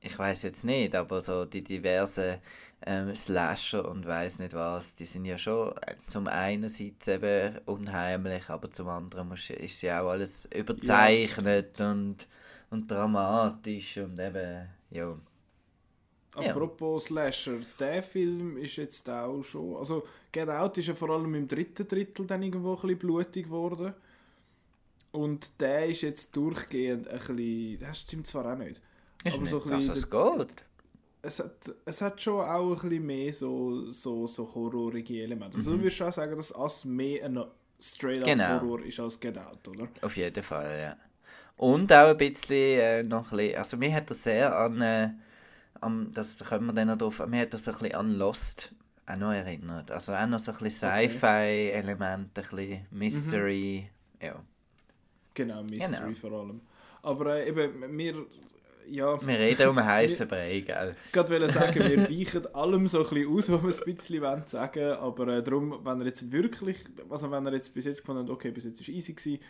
ich 0.00 0.18
weiß 0.18 0.42
jetzt 0.42 0.64
nicht, 0.64 0.94
aber 0.94 1.20
so 1.20 1.44
die 1.44 1.62
diversen 1.62 2.38
ähm, 2.84 3.14
Slasher 3.14 3.88
und 3.88 4.06
weiß 4.06 4.40
nicht 4.40 4.54
was, 4.54 4.94
die 4.96 5.04
sind 5.04 5.24
ja 5.24 5.38
schon 5.38 5.76
äh, 5.78 5.94
zum 6.06 6.26
einen 6.26 6.70
eben 7.06 7.58
unheimlich, 7.66 8.48
aber 8.48 8.70
zum 8.70 8.88
anderen 8.88 9.28
muss, 9.28 9.48
ist 9.50 9.82
ja 9.82 10.02
auch 10.02 10.10
alles 10.10 10.46
überzeichnet 10.46 11.78
ja. 11.78 11.92
und, 11.92 12.26
und 12.70 12.90
dramatisch 12.90 13.98
und 13.98 14.18
eben, 14.18 14.68
ja. 14.90 15.16
Apropos 16.34 17.04
ja. 17.04 17.08
Slasher, 17.08 17.58
der 17.78 18.02
Film 18.02 18.56
ist 18.56 18.76
jetzt 18.76 19.08
auch 19.10 19.42
schon, 19.42 19.76
also 19.76 20.04
Get 20.30 20.48
Out 20.48 20.78
ist 20.78 20.88
ja 20.88 20.94
vor 20.94 21.10
allem 21.10 21.34
im 21.34 21.46
dritten 21.46 21.86
Drittel 21.86 22.26
dann 22.26 22.42
irgendwo 22.42 22.74
ein 22.74 22.80
bisschen 22.80 22.98
blutig 22.98 23.44
geworden. 23.46 23.92
Und 25.10 25.60
der 25.60 25.86
ist 25.86 26.00
jetzt 26.00 26.34
durchgehend 26.34 27.06
ein 27.08 27.18
bisschen, 27.18 27.78
das 27.80 28.00
stimmt 28.00 28.26
zwar 28.26 28.50
auch 28.50 28.58
nicht. 28.58 28.80
Ist 29.24 29.34
aber 29.34 29.42
nicht, 29.42 29.50
so 29.50 29.62
ein 29.62 29.76
bisschen, 29.76 29.90
also 29.90 29.92
es 29.92 30.10
geht 30.10 30.64
es 31.22 31.38
hat, 31.38 31.74
es 31.84 32.00
hat 32.00 32.20
schon 32.20 32.44
auch 32.44 32.82
ein 32.82 32.88
bisschen 32.88 33.06
mehr 33.06 33.32
so, 33.32 33.90
so, 33.90 34.26
so 34.26 34.52
horrorige 34.54 35.22
Elemente. 35.22 35.58
Also 35.58 35.70
mhm. 35.70 35.76
du 35.76 35.82
würdest 35.84 36.02
auch 36.02 36.12
sagen, 36.12 36.36
dass 36.36 36.54
Ass 36.54 36.84
mehr 36.84 37.24
ein 37.24 37.44
straight-up 37.80 38.26
genau. 38.26 38.60
Horror 38.60 38.82
ist 38.84 38.98
als 38.98 39.18
Get 39.18 39.38
Out, 39.38 39.66
oder? 39.68 39.88
Auf 40.02 40.16
jeden 40.16 40.42
Fall, 40.42 40.78
ja. 40.80 40.96
Und 41.56 41.92
auch 41.92 42.08
ein 42.08 42.16
bisschen 42.16 42.80
äh, 42.80 43.02
noch 43.04 43.30
ein 43.30 43.36
bisschen, 43.38 43.56
also 43.56 43.76
mir 43.76 43.94
hat 43.94 44.10
das 44.10 44.24
sehr 44.24 44.56
an, 44.56 44.80
äh, 44.80 45.10
an 45.80 46.12
das 46.14 46.44
können 46.44 46.66
wir 46.66 46.72
dann 46.72 46.88
noch 46.88 46.98
drauf, 46.98 47.24
mir 47.26 47.42
hat 47.42 47.54
das 47.54 47.68
ein 47.68 47.74
bisschen 47.74 47.94
an 47.94 48.14
Lost 48.14 48.72
auch 49.06 49.16
noch 49.16 49.32
erinnert. 49.32 49.90
Also 49.90 50.12
auch 50.12 50.26
noch 50.26 50.38
so 50.38 50.52
ein 50.52 50.58
bisschen 50.58 50.90
Sci-Fi-Elemente, 50.90 52.42
ein 52.42 52.56
bisschen 52.56 52.86
Mystery, 52.90 53.88
mhm. 54.20 54.26
ja. 54.26 54.44
Genau, 55.34 55.62
Mystery 55.62 56.14
genau. 56.14 56.14
vor 56.14 56.32
allem. 56.32 56.60
Aber 57.02 57.36
äh, 57.36 57.48
eben, 57.48 57.96
wir 57.96 58.26
ja. 58.88 59.26
Wir 59.26 59.38
reden 59.38 59.68
um 59.68 59.78
einen 59.78 59.86
heißen 59.88 60.28
Brei, 60.28 60.60
gell? 60.60 60.94
Ich 61.08 61.16
wollte 61.16 61.50
sagen, 61.50 61.74
wir 61.74 62.10
weichen 62.10 62.54
allem 62.54 62.86
so 62.86 62.98
ein 62.98 63.08
bisschen 63.08 63.36
aus, 63.36 63.50
was 63.50 63.62
wir 63.62 63.86
ein 63.86 63.94
bisschen 63.94 64.22
wollen 64.22 64.46
sagen 64.46 64.92
aber 64.92 65.28
äh, 65.28 65.42
darum, 65.42 65.80
wenn 65.84 66.00
er 66.00 66.06
jetzt 66.06 66.30
wirklich, 66.30 66.78
also 67.08 67.30
wenn 67.30 67.46
er 67.46 67.54
jetzt 67.54 67.72
bis 67.74 67.84
jetzt 67.84 68.00
gefunden 68.00 68.24
hat, 68.24 68.30
okay, 68.30 68.50
bis 68.50 68.64
jetzt 68.64 68.86
war 68.86 68.94
easy 68.94 69.14
gewesen, 69.14 69.42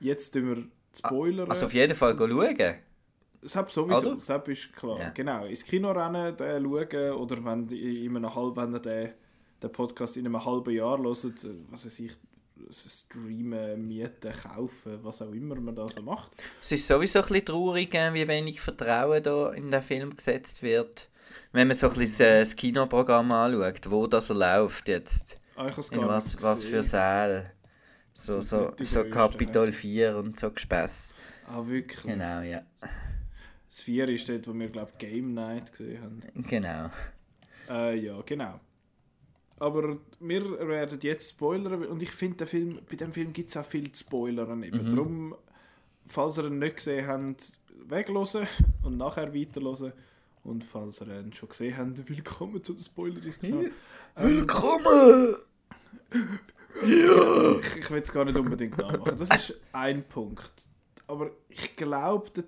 jetzt 0.00 0.30
tun 0.30 0.48
wir 0.48 0.64
spoilern. 0.96 1.50
Also 1.50 1.66
auf 1.66 1.74
jeden 1.74 1.94
Fall 1.94 2.16
schauen. 2.16 2.74
Sepp 3.42 3.70
sowieso, 3.70 4.12
oder? 4.12 4.20
Sepp 4.20 4.48
ist 4.48 4.74
klar. 4.74 4.98
Ja. 4.98 5.10
Genau, 5.10 5.44
ins 5.44 5.64
Kino 5.64 5.90
rennen, 5.90 6.36
den 6.36 6.62
schauen 6.64 7.12
oder 7.12 7.44
wenn, 7.44 7.68
in 7.68 8.16
einem 8.16 8.34
halben, 8.34 8.56
wenn 8.56 8.74
ihr 8.74 8.80
den, 8.80 9.12
den 9.62 9.72
Podcast 9.72 10.16
in 10.16 10.26
einem 10.26 10.44
halben 10.44 10.74
Jahr 10.74 10.98
hört, 10.98 11.24
äh, 11.24 11.54
was 11.70 11.86
weiß 11.86 11.98
ich, 12.00 12.12
streamen, 12.88 13.86
mieten, 13.86 14.32
kaufen, 14.32 14.98
was 15.02 15.22
auch 15.22 15.32
immer 15.32 15.54
man 15.56 15.74
da 15.74 15.86
so 15.88 16.02
macht. 16.02 16.32
Es 16.60 16.72
ist 16.72 16.86
sowieso 16.86 17.20
ein 17.20 17.28
bisschen 17.28 17.46
traurig, 17.46 17.94
äh, 17.94 18.12
wie 18.12 18.26
wenig 18.26 18.60
Vertrauen 18.60 19.22
da 19.22 19.52
in 19.52 19.70
den 19.70 19.82
Film 19.82 20.16
gesetzt 20.16 20.62
wird. 20.62 21.08
Wenn 21.52 21.68
man 21.68 21.76
so 21.76 21.88
ein 21.88 21.94
bisschen 21.96 22.40
das 22.40 22.56
Kinoprogramm 22.56 23.30
anschaut, 23.32 23.90
wo 23.90 24.06
das 24.06 24.28
läuft 24.28 24.88
jetzt. 24.88 25.40
Ah, 25.56 25.66
in 25.66 26.06
was, 26.06 26.40
was 26.42 26.64
für 26.64 26.82
Säle. 26.82 27.52
So, 28.12 28.40
so, 28.40 28.72
so 28.82 29.04
Kapitol 29.04 29.72
4 29.72 30.16
und 30.16 30.38
so 30.38 30.50
Gespäss. 30.50 31.14
Ah, 31.46 31.64
wirklich? 31.64 32.02
Genau, 32.02 32.40
ja. 32.42 32.62
Das 33.78 33.84
4 33.84 34.08
ist 34.08 34.28
dort, 34.28 34.48
wo 34.48 34.54
wir, 34.54 34.68
glaube 34.70 34.90
ich, 34.90 34.98
Game 34.98 35.34
Night 35.34 35.70
gesehen 35.70 36.02
haben. 36.02 36.20
Genau. 36.48 36.90
Äh, 37.68 37.96
ja, 37.96 38.20
genau. 38.26 38.58
Aber 39.60 39.98
wir 40.18 40.68
werden 40.68 40.98
jetzt 41.00 41.30
spoilern 41.30 41.84
und 41.86 42.02
ich 42.02 42.10
finde, 42.10 42.44
Film, 42.44 42.80
bei 42.90 42.96
dem 42.96 43.12
Film 43.12 43.32
gibt 43.32 43.50
es 43.50 43.56
auch 43.56 43.64
viel 43.64 43.92
zu 43.92 44.02
spoilern. 44.02 44.64
Eben. 44.64 44.84
Mhm. 44.84 44.90
Darum, 44.90 45.34
falls 46.08 46.38
ihr 46.38 46.46
ihn 46.46 46.58
nicht 46.58 46.76
gesehen 46.76 47.06
habt, 47.06 47.52
weglosen 47.86 48.48
und 48.82 48.96
nachher 48.96 49.32
weiterlosen. 49.32 49.92
Und 50.42 50.64
falls 50.64 51.00
ihr 51.00 51.20
ihn 51.20 51.32
schon 51.32 51.48
gesehen 51.48 51.76
habt, 51.76 52.08
willkommen 52.08 52.64
zu 52.64 52.72
der 52.72 52.82
Spoiler-Diskussion. 52.82 53.66
Ähm, 53.66 53.72
willkommen! 54.16 55.36
ja! 56.84 57.58
Ich, 57.60 57.76
ich 57.76 57.90
will 57.92 58.00
es 58.00 58.12
gar 58.12 58.24
nicht 58.24 58.38
unbedingt 58.38 58.76
nachmachen. 58.76 59.16
Das 59.16 59.30
ist 59.30 59.54
ein 59.72 60.02
Punkt. 60.02 60.68
Aber 61.06 61.30
ich 61.48 61.76
glaube, 61.76 62.30
der 62.30 62.46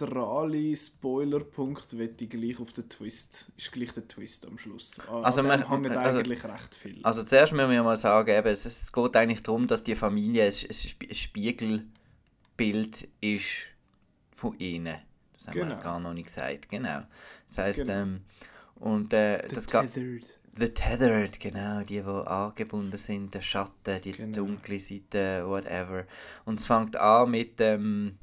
zentrale 0.00 0.76
Spoilerpunkt 0.76 1.96
wird 1.98 2.18
gleich 2.18 2.60
auf 2.60 2.72
den 2.72 2.88
Twist. 2.88 3.50
Ist 3.56 3.72
gleich 3.72 3.92
der 3.92 4.08
Twist 4.08 4.46
am 4.46 4.58
Schluss. 4.58 4.98
An, 5.08 5.24
also 5.24 5.42
man 5.42 5.68
hängt 5.68 5.96
also, 5.96 6.18
eigentlich 6.18 6.44
recht 6.44 6.74
viel. 6.74 7.00
Also 7.02 7.22
zuerst 7.22 7.52
müssen 7.52 7.70
wir 7.70 7.82
mal 7.82 7.96
sagen, 7.96 8.30
eben, 8.30 8.48
es, 8.48 8.64
es 8.64 8.92
geht 8.92 9.16
eigentlich 9.16 9.42
darum, 9.42 9.66
dass 9.66 9.82
die 9.82 9.94
Familie 9.94 10.44
ein, 10.44 10.52
ein 10.52 11.14
Spiegelbild 11.14 13.08
ist 13.20 13.66
von 14.34 14.58
ihnen. 14.58 14.96
Das 15.38 15.48
haben 15.48 15.54
genau. 15.54 15.76
wir 15.76 15.76
gar 15.76 16.00
noch 16.00 16.14
nicht 16.14 16.26
gesagt. 16.26 16.68
Genau. 16.68 17.02
Das 17.48 17.58
heisst, 17.58 17.80
genau. 17.80 17.92
ähm, 17.92 18.20
und 18.76 19.12
äh, 19.12 19.46
The 19.48 19.54
das 19.54 19.66
tethered. 19.66 20.34
The 20.56 20.68
Tethered, 20.68 21.38
genau, 21.38 21.80
die, 21.80 22.00
die 22.00 22.02
angebunden 22.02 22.98
sind, 22.98 23.34
der 23.34 23.40
Schatten, 23.40 24.00
die 24.02 24.12
genau. 24.12 24.34
dunkle 24.34 24.80
Seite, 24.80 25.44
whatever. 25.46 26.04
Und 26.44 26.58
es 26.58 26.66
fängt 26.66 26.96
an 26.96 27.30
mit, 27.30 27.60
ähm, 27.60 28.18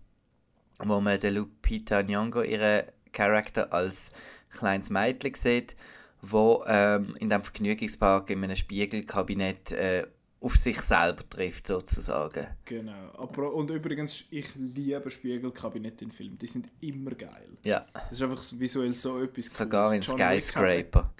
wo 0.80 1.00
man 1.02 1.20
den 1.20 1.36
Lupita 1.36 2.00
Nyong'o, 2.00 2.44
ihren 2.44 2.84
Charakter, 3.12 3.72
als 3.74 4.12
kleines 4.52 4.90
Mädchen 4.90 5.34
sieht, 5.36 5.76
wo 6.22 6.64
ähm, 6.68 7.16
in 7.20 7.30
dem 7.30 7.44
Vergnügungspark 7.44 8.30
in 8.30 8.44
einem 8.44 8.56
Spiegelkabinett 8.56 9.72
äh, 9.72 10.08
auf 10.40 10.56
sich 10.56 10.80
selber 10.82 11.28
trifft, 11.30 11.68
sozusagen. 11.68 12.48
Genau. 12.66 13.12
Aber, 13.18 13.54
und 13.54 13.72
übrigens, 13.72 14.24
ich 14.30 14.54
liebe 14.56 15.10
Spiegelkabinette 15.10 16.06
in 16.06 16.12
Filmen. 16.12 16.38
Die 16.38 16.48
sind 16.48 16.70
immer 16.82 17.12
geil. 17.12 17.58
Ja. 17.64 17.86
Das 17.94 18.12
ist 18.12 18.22
einfach 18.22 18.44
visuell 18.52 18.94
so 18.94 19.22
etwas 19.22 19.46
Sogar 19.46 19.94
in 19.94 20.04
Skyscraper. 20.04 21.12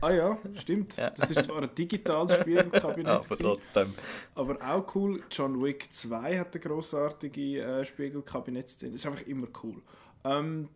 Ah 0.00 0.10
ja, 0.10 0.38
stimmt. 0.54 0.96
Ja. 0.96 1.10
Das 1.10 1.30
ist 1.30 1.44
zwar 1.44 1.62
ein 1.62 1.74
digitales 1.74 2.36
Spiegelkabinett. 2.40 3.24
Aber 3.24 3.36
trotzdem. 3.36 3.94
Aber 4.34 4.58
auch 4.60 4.94
cool. 4.94 5.22
John 5.30 5.62
Wick 5.62 5.92
2 5.92 6.38
hat 6.38 6.54
eine 6.54 6.60
grossartige 6.60 7.60
äh, 7.60 7.84
Spiegelkabinettszene. 7.84 8.92
Das 8.92 9.00
ist 9.00 9.06
einfach 9.06 9.26
immer 9.26 9.46
cool. 9.62 9.82
Ähm, 10.24 10.68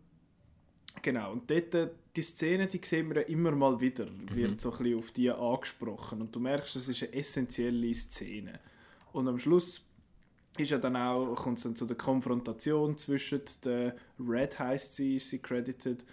genau. 1.01 1.33
Und 1.33 1.49
dort, 1.49 1.75
äh, 1.75 1.89
die 2.15 2.21
Szene, 2.21 2.67
die 2.67 2.81
sehen 2.83 3.09
wir 3.09 3.21
ja 3.21 3.27
immer 3.27 3.51
mal 3.51 3.79
wieder, 3.79 4.05
mhm. 4.05 4.33
wird 4.33 4.61
so 4.61 4.71
ein 4.71 4.77
bisschen 4.77 4.99
auf 4.99 5.11
die 5.11 5.29
angesprochen. 5.29 6.21
Und 6.21 6.35
du 6.35 6.39
merkst, 6.39 6.75
das 6.75 6.87
ist 6.87 7.03
eine 7.03 7.13
essentielle 7.13 7.93
Szene. 7.93 8.59
Und 9.11 9.27
am 9.27 9.39
Schluss 9.39 9.83
ist 10.57 10.71
ja 10.71 10.77
dann 10.77 10.95
auch, 10.95 11.35
kommt 11.35 11.57
es 11.57 11.63
dann 11.63 11.75
zu 11.75 11.85
der 11.85 11.97
Konfrontation 11.97 12.97
zwischen 12.97 13.41
der 13.63 13.95
Red 14.19 14.57
heißt 14.57 14.95
sie, 14.95 15.17
ist 15.17 15.29
sie 15.29 15.39
credited, 15.39 16.03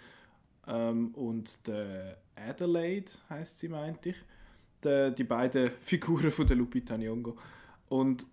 ähm, 0.67 1.09
und 1.15 1.67
der 1.67 2.17
Adelaide 2.35 3.11
heißt 3.29 3.59
sie, 3.59 3.69
meinte 3.69 4.09
ich. 4.09 4.17
Die, 4.83 5.13
die 5.17 5.23
beiden 5.23 5.71
Figuren 5.81 6.31
von 6.31 6.45
der 6.45 6.55
Lupita 6.55 6.95
Nyong'o. 6.95 7.35
Und 7.89 8.25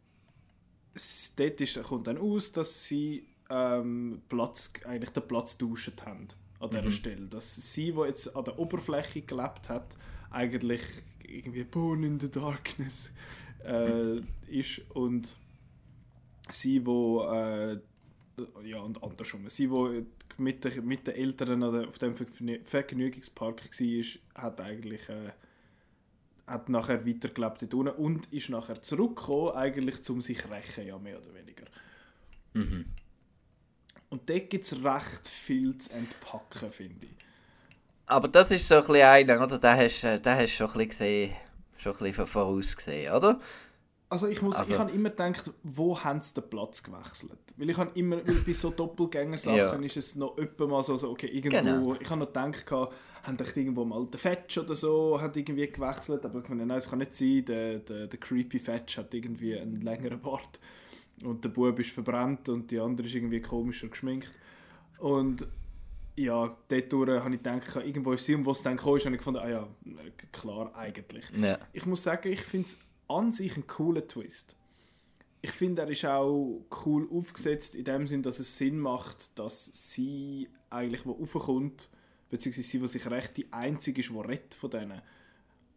dort 1.37 1.61
ist, 1.61 1.83
kommt 1.83 2.07
dann 2.07 2.19
aus, 2.19 2.53
dass 2.53 2.85
sie 2.85 3.27
ähm, 3.49 4.23
Platz, 4.29 4.73
eigentlich 4.85 5.11
den 5.11 5.27
Platz 5.27 5.57
tauschen 5.57 5.95
haben 6.05 6.29
an 6.61 6.71
dieser 6.71 6.83
mhm. 6.83 6.91
Stelle. 6.91 7.27
Dass 7.27 7.55
sie, 7.73 7.93
die 7.93 8.01
jetzt 8.01 8.35
an 8.37 8.45
der 8.45 8.59
Oberfläche 8.59 9.23
gelebt 9.23 9.69
hat, 9.69 9.97
eigentlich 10.31 10.83
irgendwie 11.27 11.65
Born 11.65 12.03
in 12.03 12.21
the 12.21 12.31
Darkness 12.31 13.13
äh, 13.65 14.19
ist 14.49 14.83
und 14.91 15.37
sie, 16.51 16.85
wo 16.85 17.23
äh, 17.25 17.79
ja 18.65 18.81
und 18.81 19.03
andersrum, 19.03 19.49
sie, 19.49 19.71
wo 19.71 19.91
mit, 20.39 20.65
der, 20.65 20.83
mit 20.83 21.07
den 21.07 21.15
Eltern 21.15 21.63
auf 21.63 21.99
dem 21.99 22.15
Vergnügungspark 22.15 23.63
war, 23.65 24.43
hat 24.43 24.61
eigentlich 24.61 25.09
äh, 25.09 25.33
hat 26.47 26.69
nachher 26.69 27.07
weitergelebt 27.07 27.63
dort 27.63 27.75
unten 27.75 28.03
und 28.03 28.33
ist 28.33 28.51
nachher 28.51 28.81
zurückgekommen, 28.83 29.57
eigentlich 29.57 30.03
zum 30.03 30.21
sich 30.21 30.51
rächen, 30.51 30.87
ja 30.87 30.99
mehr 30.99 31.19
oder 31.19 31.35
weniger. 31.35 31.65
Mhm. 32.55 32.87
Und 34.11 34.29
dort 34.29 34.51
gibt 34.51 34.65
es 34.65 34.85
recht 34.85 35.27
viel 35.27 35.77
zu 35.79 35.93
entpacken, 35.93 36.71
finde 36.71 37.07
ich. 37.07 37.13
Aber 38.07 38.29
das 38.29 38.51
ist 38.51 38.69
so 38.69 38.77
ein 38.77 38.81
bisschen 38.83 39.03
einer, 39.03 39.43
oder? 39.43 39.59
Den 39.59 39.77
hast 39.77 40.03
du 40.03 40.21
den 40.21 40.35
hast 40.35 40.51
schon 40.51 40.67
ein 40.67 40.73
bisschen 40.73 40.89
gesehen, 40.89 41.37
schon 41.79 41.93
ein 41.93 41.99
bisschen 41.99 42.27
vorausgesehen, 42.27 43.15
oder? 43.15 43.41
Also 44.13 44.27
ich 44.27 44.43
muss, 44.43 44.57
also, 44.57 44.75
ich 44.75 44.79
habe 44.79 44.91
immer 44.91 45.09
gedacht, 45.09 45.51
wo 45.63 45.99
haben 45.99 46.21
sie 46.21 46.35
den 46.35 46.51
Platz 46.51 46.83
gewechselt? 46.83 47.39
Weil 47.57 47.71
ich 47.71 47.79
habe 47.79 47.99
immer, 47.99 48.17
weil 48.17 48.35
bei 48.47 48.53
so 48.53 48.69
Doppelgänger-Sachen 48.69 49.57
ja. 49.57 49.87
ist 49.87 49.97
es 49.97 50.17
noch 50.17 50.37
öppe 50.37 50.67
mal 50.67 50.83
so, 50.83 50.99
so 50.99 51.09
okay, 51.09 51.29
irgendwo, 51.29 51.59
genau. 51.59 51.97
ich 51.99 52.11
habe 52.11 52.21
noch 52.21 52.27
gedacht, 52.27 52.71
haben 52.71 53.39
echt 53.39 53.57
irgendwo 53.57 53.87
mal 53.87 54.05
den 54.05 54.19
Fetch 54.19 54.59
oder 54.59 54.75
so, 54.75 55.19
hat 55.19 55.35
irgendwie 55.39 55.67
gewechselt, 55.67 56.27
aber 56.27 56.41
ich 56.41 56.49
meine, 56.51 56.67
nein, 56.67 56.77
es 56.77 56.91
kann 56.91 56.99
nicht 56.99 57.15
sein, 57.15 57.43
der, 57.47 57.79
der, 57.79 58.07
der 58.07 58.21
creepy 58.21 58.59
Fetch 58.59 58.99
hat 58.99 59.15
irgendwie 59.15 59.59
einen 59.59 59.81
längeren 59.81 60.21
Bart 60.21 60.61
und 61.25 61.43
der 61.43 61.49
Bub 61.49 61.79
ist 61.79 61.93
verbrannt 61.93 62.51
und 62.51 62.71
die 62.71 62.81
andere 62.81 63.07
ist 63.07 63.15
irgendwie 63.15 63.41
komischer 63.41 63.89
geschminkt. 63.89 64.39
Und 64.99 65.47
ja, 66.17 66.55
dort 66.69 66.93
habe 66.93 67.35
ich 67.35 67.43
gedacht, 67.43 67.77
irgendwo 67.77 68.13
ist 68.13 68.27
sie 68.27 68.35
und 68.35 68.45
was 68.45 68.63
dann 68.63 68.77
kam, 68.77 68.99
habe 68.99 68.99
ich 68.99 69.19
gefunden, 69.19 69.41
ah 69.41 69.49
ja, 69.49 69.67
klar, 70.33 70.71
eigentlich. 70.77 71.25
Ja. 71.35 71.59
Ich 71.73 71.87
muss 71.87 72.03
sagen, 72.03 72.29
ich 72.31 72.43
finde 72.43 72.67
es 72.67 72.79
an 73.19 73.33
sich 73.33 73.57
ein 73.57 73.67
cooler 73.67 74.07
Twist. 74.07 74.57
Ich 75.41 75.51
finde, 75.51 75.83
er 75.83 75.89
ist 75.89 76.05
auch 76.05 76.65
cool 76.87 77.09
aufgesetzt, 77.11 77.75
in 77.75 77.85
dem 77.85 78.07
Sinn, 78.07 78.23
dass 78.23 78.39
es 78.39 78.59
Sinn 78.59 78.79
macht, 78.79 79.39
dass 79.39 79.71
sie 79.73 80.49
eigentlich, 80.71 81.05
wo 81.05 81.13
raufkommt, 81.13 81.91
beziehungsweise 82.31 82.69
sie, 82.69 82.79
die 82.79 82.89
sich 82.89 83.11
recht 83.11 83.37
die 83.37 83.53
einzige 83.53 84.01
ist, 84.01 84.11
die 84.11 84.19
rettet 84.19 84.55
von 84.55 84.71
denen, 84.71 85.03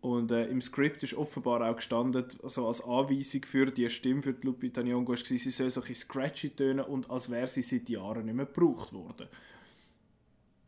und 0.06 0.32
äh, 0.32 0.46
im 0.50 0.62
Skript 0.62 1.02
ist 1.02 1.16
offenbar 1.16 1.68
auch 1.68 1.78
gestanden, 1.78 2.26
also 2.44 2.68
als 2.68 2.80
Anweisung 2.84 3.42
für 3.44 3.72
die 3.72 3.90
Stimme 3.90 4.22
für 4.22 4.34
die 4.34 4.46
Lupita 4.46 4.82
Nyong'o, 4.82 5.08
war, 5.08 5.18
sie 5.18 5.38
soll 5.38 5.72
so 5.72 5.82
ein 5.82 5.96
scratchy 5.96 6.52
tönen 6.52 6.86
und 6.86 7.10
als 7.10 7.32
wäre 7.32 7.48
sie 7.48 7.64
seit 7.64 7.90
Jahren 7.90 8.26
nicht 8.26 8.36
mehr 8.36 8.46
gebraucht 8.46 8.94
worden. 8.94 9.28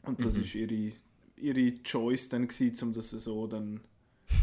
Und 0.02 0.26
das 0.26 0.38
mhm. 0.38 0.42
ist 0.42 0.56
ihre, 0.56 0.92
ihre 1.36 1.84
Choice 1.84 2.30
dann 2.30 2.48
gewesen, 2.48 2.88
um 2.88 2.94
das 2.94 3.12
so 3.12 3.46
dann 3.46 3.82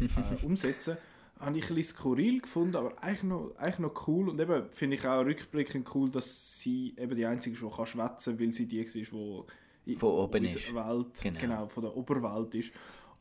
äh, 0.00 0.44
umsetzen. 0.46 0.96
Habe 1.44 1.58
ich 1.58 1.68
ein 1.68 1.74
bisschen 1.74 1.96
skurril 1.96 2.40
gefunden, 2.40 2.76
aber 2.76 3.02
eigentlich 3.02 3.22
noch, 3.24 3.54
eigentlich 3.56 3.78
noch 3.78 4.08
cool. 4.08 4.28
Und 4.28 4.40
eben 4.40 4.70
finde 4.70 4.96
ich 4.96 5.06
auch 5.06 5.24
rückblickend 5.24 5.94
cool, 5.94 6.10
dass 6.10 6.60
sie 6.60 6.94
eben 6.96 7.14
die 7.14 7.26
Einzige 7.26 7.54
ist, 7.54 7.62
die 7.62 7.76
kann 7.76 7.86
schwätzen 7.86 8.40
weil 8.40 8.52
sie 8.52 8.66
die 8.66 8.78
ist, 8.78 8.94
die 8.94 9.96
von 9.96 10.10
oben 10.10 10.44
ist. 10.44 10.74
Welt, 10.74 11.20
genau. 11.22 11.40
genau, 11.40 11.68
von 11.68 11.82
der 11.82 11.96
Oberwelt 11.96 12.54
ist. 12.54 12.72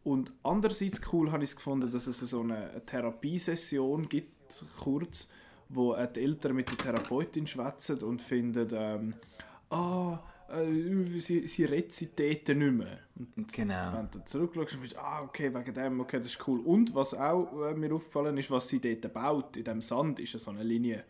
Und 0.03 0.31
andererseits 0.43 1.01
cool 1.11 1.31
habe 1.31 1.43
ich 1.43 1.51
es 1.51 1.55
gefunden, 1.55 1.89
dass 1.89 2.07
es 2.07 2.19
so 2.19 2.41
eine 2.41 2.81
Therapiesession 2.85 4.09
gibt, 4.09 4.65
kurz, 4.79 5.29
wo 5.69 5.95
die 5.95 6.21
Eltern 6.21 6.55
mit 6.55 6.69
der 6.69 6.77
Therapeutin 6.77 7.47
schwätzen 7.47 8.01
und 8.03 8.21
finden, 8.21 8.67
ähm, 8.73 9.13
ah, 9.69 10.19
äh, 10.61 11.19
sie, 11.19 11.47
sie 11.47 11.65
Rezitäten 11.65 12.59
nicht 12.59 12.73
mehr. 12.73 12.99
Und 13.35 13.51
genau. 13.51 13.93
Wenn 13.93 14.11
du 14.11 14.23
zurückschaust, 14.25 14.75
und 14.75 14.97
ah, 14.97 15.21
okay, 15.23 15.53
wegen 15.53 15.73
dem, 15.73 15.99
okay, 15.99 16.17
das 16.17 16.27
ist 16.27 16.47
cool. 16.47 16.59
Und 16.61 16.93
was 16.95 17.13
auch 17.13 17.69
äh, 17.69 17.73
mir 17.73 17.93
aufgefallen 17.93 18.37
ist, 18.37 18.51
was 18.51 18.67
sie 18.67 18.79
dort 18.79 19.13
baut, 19.13 19.57
in 19.57 19.63
dem 19.63 19.81
Sand, 19.81 20.19
ist 20.19 20.37
so 20.39 20.51
eine 20.51 20.63
Linie 20.63 21.03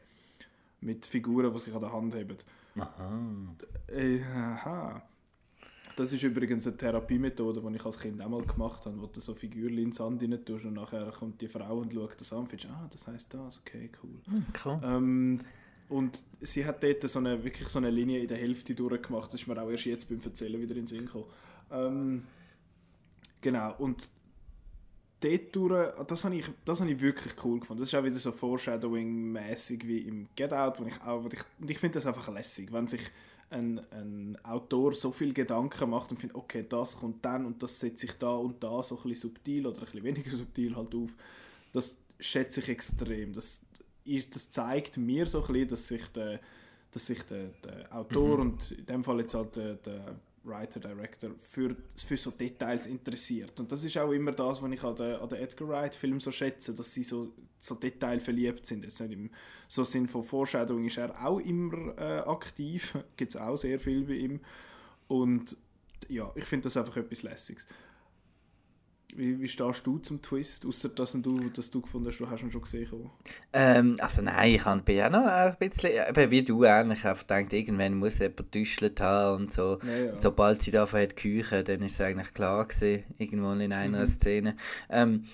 mit 0.81 1.05
Figuren, 1.05 1.53
die 1.53 1.59
sich 1.59 1.73
an 1.73 1.79
der 1.79 1.93
Hand 1.93 2.13
haben. 2.13 2.37
Aha. 2.75 3.19
Äh, 3.87 4.21
aha. 4.23 5.01
Das 5.95 6.11
ist 6.11 6.23
übrigens 6.23 6.65
eine 6.65 6.75
Therapiemethode, 6.75 7.61
die 7.61 7.75
ich 7.75 7.85
als 7.85 7.99
Kind 7.99 8.21
auch 8.21 8.29
mal 8.29 8.41
gemacht 8.41 8.85
habe, 8.85 8.99
wo 8.99 9.05
du 9.05 9.19
so 9.19 9.35
Figürchen 9.35 9.77
in 9.77 9.83
den 9.85 9.91
Sand 9.91 10.23
rein 10.23 10.43
tust 10.43 10.65
und 10.65 10.73
nachher 10.73 11.05
kommt 11.11 11.39
die 11.41 11.47
Frau 11.47 11.77
und 11.77 11.93
schaut 11.93 12.19
das 12.19 12.33
an 12.33 12.39
und 12.39 12.49
findest, 12.49 12.71
ah, 12.71 12.87
das 12.91 13.07
heisst 13.07 13.33
das, 13.33 13.59
okay, 13.59 13.91
cool. 14.01 14.19
Hm, 14.25 14.45
cool. 14.65 14.81
Ähm, 14.83 15.39
und 15.93 16.23
sie 16.41 16.65
hat 16.65 16.81
dort 16.81 17.07
so 17.07 17.19
eine, 17.19 17.43
wirklich 17.43 17.67
so 17.67 17.77
eine 17.77 17.91
Linie 17.91 18.19
in 18.19 18.27
der 18.27 18.37
Hälfte 18.37 18.73
durchgemacht, 18.73 19.31
das 19.31 19.41
ist 19.41 19.47
mir 19.47 19.61
auch 19.61 19.69
erst 19.69 19.85
jetzt 19.85 20.09
beim 20.09 20.19
Erzählen 20.23 20.59
wieder 20.59 20.71
in 20.71 20.81
den 20.81 20.87
Sinn 20.87 21.05
gekommen. 21.05 21.25
Ähm, 21.71 22.23
genau, 23.41 23.75
und 23.77 24.09
dort 25.19 25.55
durch, 25.55 25.93
das 26.07 26.23
habe 26.25 26.35
ich, 26.35 26.45
das 26.65 26.81
habe 26.81 26.91
ich 26.91 26.99
wirklich 26.99 27.35
cool 27.43 27.59
gefunden. 27.59 27.83
Das 27.83 27.89
ist 27.89 27.95
auch 27.95 28.03
wieder 28.03 28.17
so 28.17 28.31
Foreshadowing-mäßig 28.31 29.87
wie 29.87 29.99
im 29.99 30.29
Get 30.35 30.51
Out, 30.51 30.79
wo 30.79 30.85
ich 30.85 30.99
auch, 31.01 31.25
ich, 31.31 31.39
und 31.59 31.69
ich 31.69 31.77
finde 31.77 31.99
das 31.99 32.07
einfach 32.07 32.27
lässig, 32.33 32.73
wenn 32.73 32.87
sich 32.87 33.11
ein, 33.51 33.79
ein 33.91 34.35
Autor 34.41 34.95
so 34.95 35.11
viel 35.11 35.31
Gedanken 35.31 35.91
macht 35.91 36.09
und 36.09 36.17
findet, 36.17 36.35
okay, 36.35 36.65
das 36.67 36.97
kommt 36.97 37.23
dann 37.23 37.45
und 37.45 37.61
das 37.61 37.79
setzt 37.79 37.99
sich 37.99 38.13
da 38.13 38.31
und 38.31 38.63
da 38.63 38.81
so 38.81 38.97
ein 38.97 39.03
bisschen 39.03 39.29
subtil 39.29 39.67
oder 39.67 39.77
ein 39.77 39.85
bisschen 39.85 40.03
weniger 40.03 40.31
subtil 40.35 40.75
halt 40.75 40.95
auf. 40.95 41.11
Das 41.71 41.99
schätze 42.19 42.61
ich 42.61 42.69
extrem. 42.69 43.33
Das, 43.33 43.61
das 44.29 44.49
zeigt 44.49 44.97
mir 44.97 45.25
so 45.25 45.41
ein 45.41 45.47
bisschen, 45.47 45.67
dass 45.67 45.87
sich 45.87 46.07
der, 46.09 46.39
dass 46.91 47.07
sich 47.07 47.23
der, 47.23 47.47
der 47.63 47.95
Autor 47.95 48.37
mhm. 48.37 48.41
und 48.41 48.71
in 48.71 48.85
dem 48.85 49.03
Fall 49.03 49.19
jetzt 49.19 49.33
halt 49.33 49.55
der, 49.55 49.75
der 49.75 50.15
Writer, 50.43 50.79
Director 50.79 51.31
für, 51.39 51.75
für 51.95 52.17
so 52.17 52.31
Details 52.31 52.87
interessiert. 52.87 53.57
Und 53.59 53.71
das 53.71 53.83
ist 53.83 53.97
auch 53.97 54.11
immer 54.11 54.33
das, 54.33 54.61
was 54.61 54.71
ich 54.71 54.83
an 54.83 54.95
den, 54.95 55.15
an 55.15 55.29
den 55.29 55.39
Edgar 55.39 55.69
Wright-Filmen 55.69 56.19
so 56.19 56.31
schätze, 56.31 56.73
dass 56.73 56.93
sie 56.93 57.03
so, 57.03 57.33
so 57.59 57.75
detailverliebt 57.75 58.65
sind. 58.65 58.83
Jetzt 58.83 58.99
nicht 58.99 59.13
im 59.13 59.29
so 59.67 59.83
Sinn 59.83 60.07
von 60.07 60.23
Foreshadowing 60.23 60.85
ist 60.85 60.97
er 60.97 61.25
auch 61.25 61.39
immer 61.39 61.97
äh, 61.97 62.19
aktiv, 62.19 62.97
gibt 63.17 63.33
es 63.33 63.37
auch 63.39 63.55
sehr 63.55 63.79
viel 63.79 64.03
bei 64.03 64.13
ihm. 64.13 64.41
Und 65.07 65.55
ja, 66.09 66.29
ich 66.35 66.45
finde 66.45 66.65
das 66.65 66.75
einfach 66.75 66.97
etwas 66.97 67.23
Lässiges. 67.23 67.65
Wie, 69.15 69.39
wie 69.39 69.47
stehst 69.47 69.85
du 69.85 69.99
zum 69.99 70.21
Twist, 70.21 70.65
außer 70.65 70.89
dass 70.89 71.13
du, 71.13 71.49
dass 71.49 71.69
du 71.69 71.81
gefunden 71.81 72.07
hast, 72.07 72.19
du 72.19 72.29
hast 72.29 72.41
ihn 72.41 72.51
schon 72.51 72.61
gesehen? 72.61 73.09
Ähm, 73.51 73.97
also 73.99 74.21
nein, 74.21 74.55
ich 74.55 74.63
bin 74.83 74.95
ja 74.95 75.09
noch 75.09 75.25
ein 75.25 75.55
bisschen, 75.59 75.91
eben 76.09 76.31
wie 76.31 76.43
du 76.43 76.63
eigentlich, 76.63 77.05
einfach 77.05 77.27
gedacht, 77.27 77.53
irgendwann 77.53 77.95
muss 77.95 78.19
jemand 78.19 78.51
getäuscht 78.51 78.99
haben 78.99 79.43
und 79.43 79.53
so. 79.53 79.79
Ja, 79.83 80.05
ja. 80.05 80.19
Sobald 80.19 80.61
sie 80.63 80.71
davon 80.71 81.01
hat 81.01 81.15
küchen, 81.15 81.63
dann 81.63 81.81
ist 81.83 81.93
es 81.93 82.01
eigentlich 82.01 82.33
klar 82.33 82.67
gewesen, 82.67 83.03
irgendwo 83.17 83.51
in 83.51 83.71
einer 83.71 83.99
mhm. 83.99 84.05
Szene. 84.05 84.55
Ähm, 84.89 85.25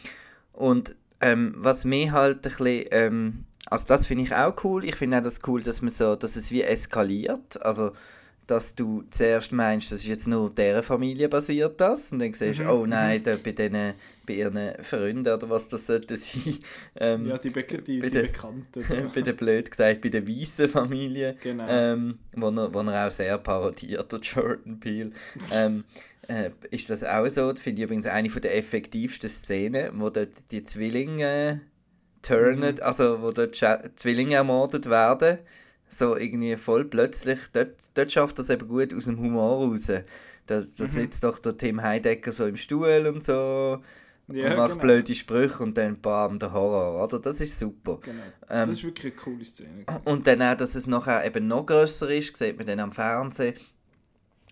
und 0.51 0.95
ähm, 1.21 1.53
was 1.57 1.85
mir 1.85 2.11
halt 2.11 2.37
ein 2.37 2.41
bisschen, 2.41 2.85
ähm, 2.91 3.45
also 3.67 3.85
das 3.87 4.07
finde 4.07 4.23
ich 4.25 4.35
auch 4.35 4.61
cool, 4.63 4.83
ich 4.83 4.95
finde 4.95 5.19
auch 5.19 5.23
das 5.23 5.39
cool, 5.47 5.61
dass 5.63 5.81
man 5.81 5.91
so, 5.91 6.15
dass 6.15 6.35
es 6.35 6.51
wie 6.51 6.63
eskaliert, 6.63 7.61
also 7.61 7.91
dass 8.49 8.73
du 8.73 9.03
zuerst 9.09 9.51
meinst, 9.51 9.91
das 9.91 10.01
ist 10.01 10.07
jetzt 10.07 10.27
nur 10.27 10.49
deren 10.49 10.81
Familie 10.81 11.29
basiert 11.29 11.79
das 11.79 12.11
und 12.11 12.19
dann 12.19 12.33
siehst 12.33 12.59
du, 12.59 12.63
mhm. 12.63 12.69
oh 12.69 12.85
nein, 12.85 13.19
mhm. 13.19 13.23
da 13.23 13.35
bei, 13.43 13.51
denen, 13.51 13.93
bei 14.25 14.33
ihren 14.33 14.83
Freunden 14.83 15.31
oder 15.31 15.49
was 15.49 15.69
das 15.69 15.85
sollte 15.85 16.17
sein. 16.17 16.57
Ähm, 16.95 17.27
ja, 17.27 17.37
die, 17.37 17.49
Be 17.51 17.63
die, 17.63 17.99
die 17.99 17.99
den, 17.99 18.23
Bekannten. 18.23 18.83
bei 19.13 19.21
der 19.21 19.33
blöd 19.33 19.69
gesagt, 19.69 20.01
bei 20.01 20.09
der 20.09 20.27
weißen 20.27 20.67
Familie, 20.69 21.37
genau. 21.41 21.65
ähm, 21.69 22.19
wo, 22.35 22.49
er, 22.49 22.73
wo 22.73 22.79
er 22.79 23.07
auch 23.07 23.11
sehr 23.11 23.37
parodiert, 23.37 24.11
der 24.11 24.19
Jordan 24.19 24.79
Peele. 24.79 25.11
ähm, 25.51 25.83
äh, 26.27 26.49
ist 26.71 26.89
das 26.89 27.03
auch 27.03 27.27
so, 27.29 27.51
das 27.51 27.61
finde 27.61 27.81
ich 27.81 27.85
übrigens 27.85 28.07
eine 28.07 28.29
der 28.29 28.57
effektivsten 28.57 29.29
Szenen, 29.29 29.91
wo 29.99 30.09
dort 30.09 30.51
die 30.51 30.63
Zwillinge 30.63 31.61
turnen, 32.23 32.75
mhm. 32.75 32.81
also 32.81 33.21
wo 33.21 33.31
dort 33.31 33.55
Zwillinge 33.95 34.35
ermordet 34.35 34.89
werden 34.89 35.39
so 35.89 36.15
irgendwie 36.15 36.55
voll 36.55 36.85
plötzlich, 36.85 37.39
dort, 37.51 37.75
dort 37.95 38.11
schafft 38.11 38.39
es 38.39 38.49
eben 38.49 38.67
gut 38.67 38.93
aus 38.93 39.05
dem 39.05 39.19
Humor 39.19 39.67
raus. 39.67 39.87
Da, 39.87 40.01
da 40.45 40.59
mhm. 40.59 40.87
sitzt 40.87 41.23
doch 41.23 41.39
der 41.39 41.57
Tim 41.57 41.81
Heidecker 41.81 42.31
so 42.31 42.45
im 42.45 42.57
Stuhl 42.57 43.11
und 43.13 43.23
so 43.23 43.81
ja, 44.27 44.51
und 44.51 44.57
macht 44.57 44.71
genau. 44.71 44.81
blöde 44.81 45.15
Sprüche 45.15 45.63
und 45.63 45.77
dann 45.77 45.99
bam, 45.99 46.39
der 46.39 46.53
Horror, 46.53 47.03
oder? 47.03 47.19
Das 47.19 47.41
ist 47.41 47.57
super. 47.57 47.99
Genau. 48.01 48.23
Ähm, 48.49 48.67
das 48.67 48.77
ist 48.77 48.83
wirklich 48.83 49.13
eine 49.13 49.21
coole 49.21 49.45
Szene. 49.45 49.85
Und 50.05 50.27
dann 50.27 50.41
auch, 50.41 50.55
dass 50.55 50.75
es 50.75 50.87
nachher 50.87 51.25
eben 51.25 51.47
noch 51.47 51.65
grösser 51.65 52.09
ist, 52.09 52.37
sieht 52.37 52.57
man 52.57 52.67
dann 52.67 52.79
am 52.79 52.91
Fernsehen. 52.91 53.55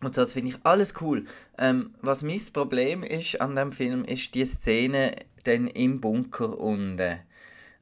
Und 0.01 0.15
das 0.15 0.33
finde 0.33 0.51
ich 0.51 0.57
alles 0.63 0.93
cool. 1.01 1.25
Ähm, 1.57 1.95
was 2.01 2.21
mein 2.21 2.41
Problem 2.53 3.03
ist 3.03 3.41
an 3.41 3.55
dem 3.55 3.71
Film, 3.71 4.05
ist 4.05 4.35
die 4.35 4.45
Szene 4.45 5.15
dann 5.43 5.67
im 5.67 6.01
Bunker 6.01 6.59
unten. 6.59 7.19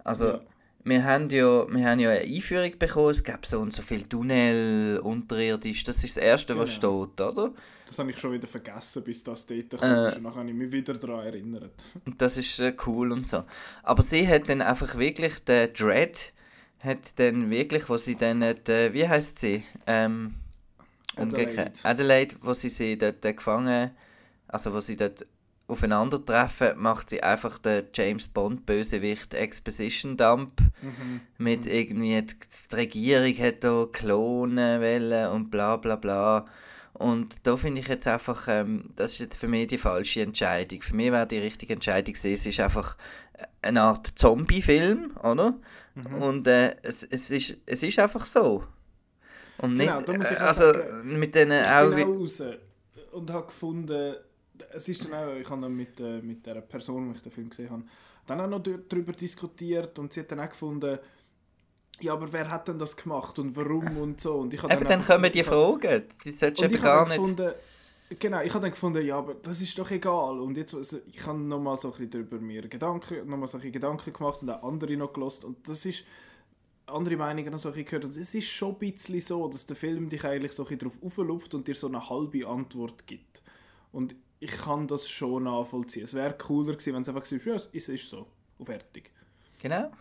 Also, 0.04 0.28
ja 0.28 0.41
wir 0.86 1.04
haben 1.04 1.30
ja, 1.30 1.67
wir 1.67 1.89
haben 1.89 2.00
ja 2.00 2.12
eine 2.12 2.21
Einführung 2.21 2.78
bekommen, 2.78 3.10
es 3.10 3.24
gab 3.24 3.45
so 3.45 3.60
und 3.60 3.74
so 3.74 3.82
viele 3.82 4.08
Tunnel 4.08 5.00
unterirdisch, 5.00 5.84
das 5.84 6.04
ist 6.04 6.15
das 6.15 6.24
Erste, 6.24 6.54
genau. 6.54 6.63
was 6.63 6.74
steht, 6.74 7.21
oder? 7.21 7.52
Das 7.88 7.98
habe 7.98 8.12
ich 8.12 8.19
schon 8.19 8.34
wieder 8.34 8.48
vergessen, 8.48 9.04
bis 9.04 9.24
das 9.24 9.48
dort 9.48 9.71
kam, 9.80 9.91
äh, 9.91 10.15
und 10.15 10.26
dann 10.26 10.36
habe 10.36 10.48
ich 10.48 10.56
mich 10.56 10.71
wieder 10.71 10.93
daran 10.93 11.26
erinnert. 11.26 11.84
Das 12.17 12.38
ist 12.38 12.60
äh, 12.60 12.74
cool 12.86 13.12
und 13.12 13.28
so. 13.28 13.43
Aber 13.82 14.04
sie 14.04 14.28
hat 14.28 14.48
dann 14.48 14.62
einfach 14.62 14.95
wirklich, 14.95 15.39
der 15.43 15.69
Dread 15.69 16.34
hat 16.80 17.17
dann 17.19 17.50
wirklich, 17.50 17.89
wo 17.89 17.98
sie 17.98 18.15
dann, 18.15 18.41
die, 18.41 18.93
wie 18.93 19.08
heißt 19.08 19.39
sie? 19.39 19.63
Ähm, 19.88 20.36
umgekehrt. 21.17 21.80
Adelaide. 21.84 21.84
Adelaide, 21.84 22.36
wo 22.41 22.54
sie 22.54 22.69
sie 22.69 22.95
dort 22.95 23.26
äh, 23.26 23.34
gefangen, 23.34 23.89
also 24.48 24.71
wo 24.71 24.80
sie 24.80 24.98
dort 24.98 25.26
aufeinandertreffen, 25.67 26.78
macht 26.78 27.10
sie 27.10 27.23
einfach 27.23 27.58
den 27.58 27.86
James 27.93 28.28
Bond 28.28 28.65
Bösewicht 28.65 29.34
Exposition 29.34 30.15
Dump 30.15 30.62
mhm. 30.82 31.21
mit 31.38 31.65
irgendwie 31.65 32.21
die, 32.21 32.36
die 32.71 32.75
Regierung 32.75 33.38
hat 33.39 33.63
da 33.63 33.88
klonen 33.91 34.82
wollen 34.82 35.32
und 35.32 35.49
bla 35.49 35.78
bla 35.78 35.95
bla 35.95 36.45
und 36.97 37.36
da 37.43 37.58
finde 37.58 37.82
ich 37.82 37.89
jetzt 37.89 38.08
einfach, 38.08 38.47
ähm, 38.47 38.91
das 38.95 39.13
ist 39.13 39.19
jetzt 39.19 39.38
für 39.38 39.49
mich 39.49 39.67
die 39.67 39.78
falsche 39.78 40.21
Entscheidung. 40.21 40.82
Für 40.82 40.95
mich 40.95 41.12
wäre 41.12 41.28
die 41.28 41.39
richtige 41.39 41.73
Entscheidung 41.73 42.13
gewesen, 42.13 42.34
es 42.34 42.45
ist 42.45 42.60
einfach 42.62 42.95
eine 43.62 43.82
Art 43.82 44.08
Zombie-Film, 44.15 45.12
oder? 45.21 45.56
Mhm. 45.95 46.21
Und 46.21 46.47
äh, 46.47 46.78
es, 46.84 47.04
es, 47.04 47.32
ist, 47.32 47.58
es 47.65 47.84
ist 47.84 47.99
einfach 47.99 48.25
so. 48.25 48.63
Und 49.58 49.78
genau, 49.78 49.99
nicht, 49.99 50.32
äh, 50.32 50.36
also 50.36 50.71
sagen, 50.71 51.19
mit 51.19 51.36
denen 51.36 51.65
auch... 51.65 51.91
Raus 51.91 52.41
und 53.12 53.30
habe 53.30 53.47
gefunden, 53.47 54.15
es 54.74 54.88
ist 54.89 55.06
dann 55.06 55.13
auch, 55.13 55.36
ich 55.36 55.50
habe 55.50 55.62
dann 55.62 55.76
mit, 55.76 56.00
äh, 56.00 56.22
mit 56.22 56.46
der 56.46 56.62
Person, 56.62 57.10
die 57.10 57.15
ich 57.15 57.22
den 57.22 57.32
Film 57.32 57.50
gesehen 57.50 57.70
habe, 57.70 57.84
dann 58.26 58.41
auch 58.41 58.48
noch 58.48 58.62
darüber 58.62 59.13
diskutiert 59.13 59.98
und 60.00 60.13
sie 60.13 60.22
hat 60.22 60.32
dann 60.32 60.39
auch 60.39 60.50
gefunden, 60.50 61.00
ja, 62.02 62.13
aber 62.13 62.32
wer 62.32 62.50
hat 62.50 62.68
denn 62.68 62.78
das 62.78 62.96
gemacht 62.96 63.39
und 63.39 63.56
warum 63.56 63.98
und 64.02 64.20
so. 64.20 64.36
Und 64.36 64.54
ich 64.54 64.62
dann, 64.62 64.84
dann 64.84 65.06
kommen 65.06 65.32
die 65.32 65.44
Fragen, 65.44 66.04
die 66.24 66.32
solltest 66.32 66.74
du 66.74 66.82
gar 66.82 67.08
nicht... 67.08 67.18
Gefunden, 67.18 67.54
genau, 68.20 68.41
ich 68.41 68.54
habe 68.54 68.62
dann 68.62 68.72
gefunden, 68.72 69.06
ja, 69.06 69.18
aber 69.18 69.36
das 69.36 69.62
ist 69.62 69.78
doch 69.78 69.89
egal. 69.91 70.39
Und 70.39 70.58
jetzt, 70.58 70.74
also, 70.74 71.00
ich 71.08 71.26
habe 71.26 71.39
nochmal 71.39 71.78
so 71.78 71.89
ein 71.89 71.91
bisschen 71.91 72.12
darüber 72.12 72.38
mir 72.39 72.68
Gedanken, 72.68 73.28
noch 73.30 73.38
mal 73.38 73.48
so 73.48 73.58
ein 73.58 73.72
Gedanken 73.72 74.12
gemacht 74.12 74.41
und 74.41 74.50
auch 74.50 74.63
andere 74.63 74.98
noch 74.98 75.13
gelost 75.13 75.46
und 75.46 75.68
das 75.68 75.86
ist 75.86 76.04
andere 76.88 77.18
Meinungen 77.18 77.52
noch 77.52 77.60
so 77.60 77.72
ein 77.72 77.86
gehört. 77.86 78.06
Und 78.06 78.15
es 78.15 78.36
ist 78.36 78.48
schon 78.48 78.74
ein 78.74 78.80
bisschen 78.80 79.20
so, 79.20 79.48
dass 79.48 79.65
der 79.65 79.76
Film 79.76 80.10
dich 80.10 80.24
eigentlich 80.24 80.52
so 80.52 80.68
ein 80.68 80.78
darauf 80.78 81.02
auflupft 81.02 81.54
und 81.56 81.68
dir 81.68 81.76
so 81.76 81.88
eine 81.88 82.10
halbe 82.10 82.46
Antwort 82.46 83.08
gibt. 83.08 83.41
Und 83.91 84.15
ich 84.39 84.52
kann 84.52 84.88
das 84.88 85.10
schon 85.10 85.43
nachvollziehen. 85.43 86.04
Es 86.04 86.13
wäre 86.13 86.38
cooler 86.38 86.74
gewesen, 86.74 86.93
wenn 86.93 87.02
es 87.02 87.10
einfach 87.10 87.24
gesagt 87.24 87.45
ja, 87.45 87.56
es 87.56 87.89
ist 87.89 88.10
so. 88.10 88.28
Und 88.58 88.65
fertig. 88.65 89.12
Genau. 89.62 89.91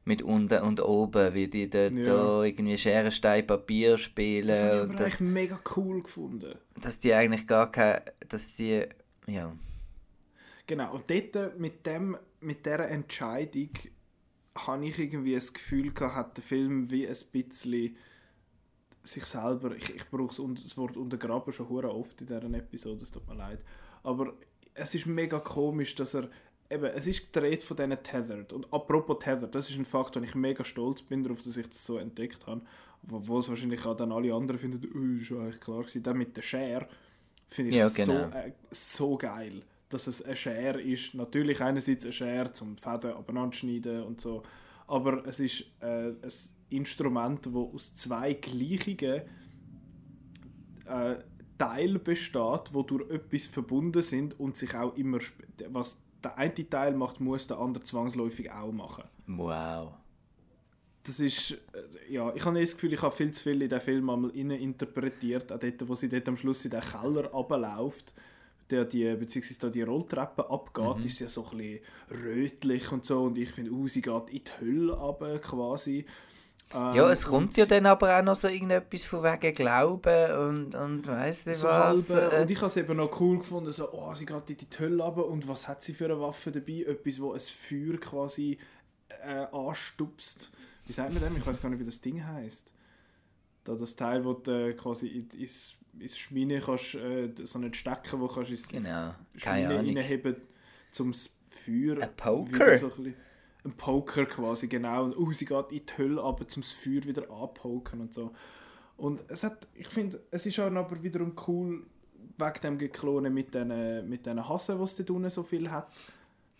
mit 0.04 0.22
unten 0.22 0.62
und 0.62 0.80
oben, 0.80 1.34
wie 1.34 1.46
die 1.46 1.68
dort 1.68 1.92
ja. 1.92 2.04
da 2.04 2.42
irgendwie 2.42 2.78
Schere, 2.78 3.10
Stein, 3.10 3.46
Papier 3.46 3.98
spielen. 3.98 4.48
Das 4.48 4.62
habe 4.62 4.92
ich 4.92 5.00
eigentlich 5.00 5.20
mega 5.20 5.60
cool 5.76 6.02
gefunden. 6.02 6.54
Dass 6.80 7.00
die 7.00 7.12
eigentlich 7.12 7.46
gar 7.46 7.70
keine, 7.70 8.02
dass 8.28 8.56
die, 8.56 8.86
ja. 9.26 9.52
Genau, 10.66 10.94
und 10.94 11.10
dort 11.10 11.58
mit 11.58 11.84
dem, 11.86 12.16
mit 12.40 12.64
dieser 12.64 12.88
Entscheidung 12.88 13.70
habe 14.56 14.84
ich 14.84 14.98
irgendwie 14.98 15.34
das 15.34 15.52
Gefühl 15.52 15.92
gehabt, 15.92 16.14
hat 16.14 16.36
der 16.36 16.44
Film 16.44 16.90
wie 16.90 17.06
ein 17.06 17.16
bisschen 17.32 17.96
sich 19.02 19.24
selber, 19.24 19.74
ich, 19.74 19.94
ich 19.94 20.06
brauche 20.10 20.52
das 20.54 20.76
Wort 20.76 20.96
untergraben 20.96 21.52
schon 21.52 21.68
hure 21.68 21.94
oft 21.94 22.20
in 22.20 22.26
dieser 22.26 22.44
Episode, 22.44 23.02
es 23.02 23.10
tut 23.10 23.26
mir 23.28 23.34
leid, 23.34 23.60
aber 24.02 24.34
es 24.74 24.94
ist 24.94 25.06
mega 25.06 25.40
komisch, 25.40 25.94
dass 25.94 26.14
er 26.14 26.28
eben, 26.68 26.84
es 26.84 27.06
ist 27.06 27.32
gedreht 27.32 27.62
von 27.62 27.76
diesen 27.76 28.02
Tethered. 28.02 28.52
Und 28.52 28.72
apropos 28.72 29.18
Tethered, 29.18 29.54
das 29.54 29.70
ist 29.70 29.78
ein 29.78 29.84
Fakt, 29.84 30.16
wo 30.16 30.20
ich 30.20 30.34
mega 30.34 30.64
stolz 30.64 31.02
bin 31.02 31.22
darauf, 31.22 31.42
dass 31.42 31.56
ich 31.56 31.68
das 31.68 31.84
so 31.84 31.98
entdeckt 31.98 32.46
habe, 32.46 32.62
obwohl 33.10 33.40
es 33.40 33.48
wahrscheinlich 33.48 33.84
auch 33.86 33.96
dann 33.96 34.12
alle 34.12 34.34
anderen 34.34 34.58
finden, 34.58 34.80
oh, 34.94 35.22
ist 35.22 35.32
eigentlich 35.32 35.60
klar 35.60 35.80
gewesen, 35.80 36.02
dann 36.02 36.18
mit 36.18 36.36
der 36.36 36.42
Share 36.42 36.88
finde 37.48 37.70
ich 37.72 37.76
ja, 37.78 37.88
genau. 37.88 38.30
so, 38.30 38.38
äh, 38.38 38.52
so 38.70 39.16
geil 39.16 39.62
dass 39.90 40.06
es 40.06 40.22
eine 40.22 40.36
Schere 40.36 40.80
ist. 40.80 41.14
Natürlich 41.14 41.60
einerseits 41.60 42.04
eine 42.04 42.12
Schere 42.12 42.52
zum 42.52 42.78
Fäden 42.78 43.12
abeinander 43.12 43.54
schneiden 43.54 44.04
und 44.04 44.20
so, 44.20 44.42
aber 44.86 45.26
es 45.26 45.40
ist 45.40 45.66
äh, 45.80 46.08
ein 46.08 46.32
Instrument, 46.70 47.46
das 47.46 47.54
aus 47.54 47.94
zwei 47.94 48.34
gleichen 48.34 49.22
äh, 50.86 51.16
Teilen 51.58 52.02
besteht, 52.02 52.70
die 52.74 52.86
durch 52.86 53.10
etwas 53.10 53.46
verbunden 53.46 54.02
sind 54.02 54.38
und 54.40 54.56
sich 54.56 54.74
auch 54.74 54.96
immer, 54.96 55.18
was 55.68 56.02
der 56.24 56.38
eine 56.38 56.54
Teil 56.54 56.94
macht, 56.94 57.20
muss 57.20 57.46
der 57.46 57.58
andere 57.58 57.84
zwangsläufig 57.84 58.50
auch 58.50 58.72
machen. 58.72 59.04
Wow. 59.26 59.94
Das 61.02 61.20
ist, 61.20 61.52
äh, 61.52 62.12
ja, 62.12 62.32
ich 62.34 62.44
habe 62.44 62.60
das 62.60 62.74
Gefühl, 62.74 62.92
ich 62.92 63.02
habe 63.02 63.14
viel 63.14 63.30
zu 63.30 63.42
viel 63.42 63.62
in 63.62 63.68
den 63.68 63.80
Film 63.80 64.08
einmal 64.08 64.30
interpretiert, 64.30 65.52
auch 65.52 65.58
dort, 65.58 65.88
wo 65.88 65.94
sie 65.94 66.08
dort 66.08 66.28
am 66.28 66.36
Schluss 66.36 66.64
in 66.64 66.70
den 66.70 66.80
Keller 66.80 67.26
runterläuft 67.26 68.14
der 68.70 68.84
die, 68.84 69.14
beziehungsweise 69.14 69.60
da 69.60 69.68
die 69.68 69.82
Rolltreppe 69.82 70.48
abgeht, 70.48 70.98
mhm. 70.98 71.04
ist 71.04 71.20
ja 71.20 71.28
so 71.28 71.46
ein 71.52 71.58
bisschen 71.58 71.80
rötlich 72.24 72.92
und 72.92 73.04
so 73.04 73.24
und 73.24 73.38
ich 73.38 73.50
finde, 73.50 73.72
uh, 73.72 73.88
sie 73.88 74.02
geht 74.02 74.30
in 74.30 74.44
die 74.44 74.50
Hölle 74.60 74.92
runter, 74.92 75.38
quasi. 75.38 76.06
Ähm, 76.72 76.94
ja, 76.94 77.10
es 77.10 77.26
kommt 77.26 77.56
ja 77.56 77.66
dann 77.66 77.86
aber 77.86 78.16
auch 78.16 78.22
noch 78.22 78.36
so 78.36 78.46
irgendetwas 78.46 79.02
von 79.02 79.24
wegen 79.24 79.54
Glauben 79.54 80.32
und, 80.32 80.74
und 80.76 81.06
weiss 81.06 81.46
nicht 81.46 81.58
so 81.58 81.66
was. 81.66 82.10
Halbe, 82.10 82.36
äh. 82.36 82.40
und 82.42 82.50
ich 82.50 82.58
habe 82.58 82.66
es 82.68 82.76
eben 82.76 82.96
noch 82.96 83.20
cool 83.20 83.38
gefunden, 83.38 83.72
so, 83.72 83.92
oh, 83.92 84.14
sie 84.14 84.26
geht 84.26 84.50
in 84.50 84.56
die 84.56 84.78
Hölle 84.78 85.02
runter 85.02 85.26
und 85.26 85.48
was 85.48 85.66
hat 85.66 85.82
sie 85.82 85.94
für 85.94 86.04
eine 86.04 86.20
Waffe 86.20 86.52
dabei? 86.52 86.84
Etwas, 86.86 87.20
wo 87.20 87.32
ein 87.32 87.40
Feuer 87.40 87.98
quasi 87.98 88.56
äh, 89.24 89.46
anstupst. 89.52 90.52
Wie 90.86 90.92
sagt 90.92 91.12
man 91.12 91.22
dem? 91.22 91.36
Ich 91.36 91.46
weiß 91.46 91.60
gar 91.60 91.70
nicht, 91.70 91.80
wie 91.80 91.84
das 91.84 92.00
Ding 92.00 92.24
heißt. 92.24 92.72
Da 93.64 93.74
das 93.74 93.96
Teil, 93.96 94.24
wo 94.24 94.34
du 94.34 94.74
quasi 94.76 95.08
ins 95.08 95.76
ins 95.98 96.18
Schmine 96.18 96.60
kannst, 96.60 96.94
äh, 96.94 97.30
so 97.42 97.58
einen 97.58 97.74
Stecker, 97.74 98.20
wo 98.20 98.26
kannst 98.26 98.50
ins 98.50 98.68
genau. 98.68 99.14
Schmine 99.36 99.76
reinheben, 99.78 100.36
zum 100.90 101.12
Feuer... 101.48 102.00
Ein 102.00 102.16
Poker? 102.16 102.78
So 102.78 102.92
ein, 102.98 103.14
ein, 103.64 103.72
Poker 103.72 104.26
quasi, 104.26 104.68
genau. 104.68 105.04
Und 105.04 105.16
uh, 105.16 105.32
sie 105.32 105.44
geht 105.44 105.72
in 105.72 105.86
die 105.86 105.98
Hölle, 105.98 106.22
aber 106.22 106.46
zum 106.48 106.62
Feuer 106.62 107.04
wieder 107.04 107.30
anpoken 107.30 108.00
und 108.00 108.14
so. 108.14 108.32
Und 108.96 109.24
es 109.28 109.44
hat, 109.44 109.66
ich 109.74 109.88
finde, 109.88 110.20
es 110.30 110.46
ist 110.46 110.58
auch 110.60 110.70
aber 110.70 111.02
wiederum 111.02 111.34
cool, 111.46 111.86
wegen 112.36 112.60
dem 112.62 112.78
Geklone 112.78 113.30
mit 113.30 113.54
diesen 113.54 114.08
mit 114.08 114.26
den 114.26 114.46
Hasen, 114.46 114.78
die 114.78 114.84
es 114.84 114.96
dort 114.96 115.10
unten 115.10 115.30
so 115.30 115.42
viel 115.42 115.70
hat. 115.70 115.90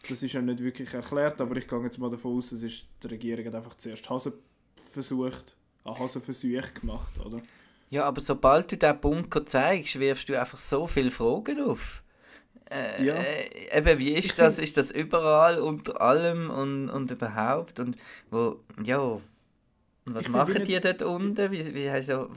Das 0.09 0.22
ist 0.22 0.32
ja 0.32 0.40
nicht 0.40 0.62
wirklich 0.62 0.92
erklärt, 0.94 1.40
aber 1.40 1.57
ich 1.57 1.68
gehe 1.68 1.82
jetzt 1.82 1.98
mal 1.98 2.09
davon 2.09 2.38
aus, 2.38 2.52
ist, 2.52 2.86
die 3.02 3.07
Regierung 3.07 3.44
hat 3.44 3.54
einfach 3.54 3.74
zuerst 3.76 4.09
Hasen 4.09 4.32
versucht, 4.90 5.54
Hasenversuche 5.84 6.72
gemacht, 6.80 7.18
oder? 7.18 7.42
Ja, 7.91 8.05
aber 8.05 8.20
sobald 8.20 8.70
du 8.70 8.76
diesen 8.76 9.01
Bunker 9.01 9.45
zeigst, 9.45 9.99
wirfst 9.99 10.28
du 10.28 10.38
einfach 10.38 10.59
so 10.59 10.86
viele 10.86 11.11
Fragen 11.11 11.61
auf. 11.61 12.03
Äh, 12.70 13.05
ja. 13.05 13.14
äh, 13.14 13.78
eben, 13.78 13.99
wie 13.99 14.12
ist 14.12 14.26
ich 14.26 14.34
das? 14.34 14.61
Ist 14.61 14.76
das 14.76 14.93
überall, 14.93 15.61
unter 15.61 16.01
allem 16.01 16.51
und, 16.51 16.88
und 16.88 17.11
überhaupt? 17.11 17.80
Und 17.80 17.97
wo, 18.30 18.61
ja, 18.84 19.01
und 19.01 20.14
was 20.14 20.28
machen 20.28 20.62
die 20.64 20.78
dort 20.80 21.03
unten? 21.03 21.51
Wie, 21.51 21.74
wie 21.74 21.91
heißt 21.91 22.11
ja, 22.11 22.28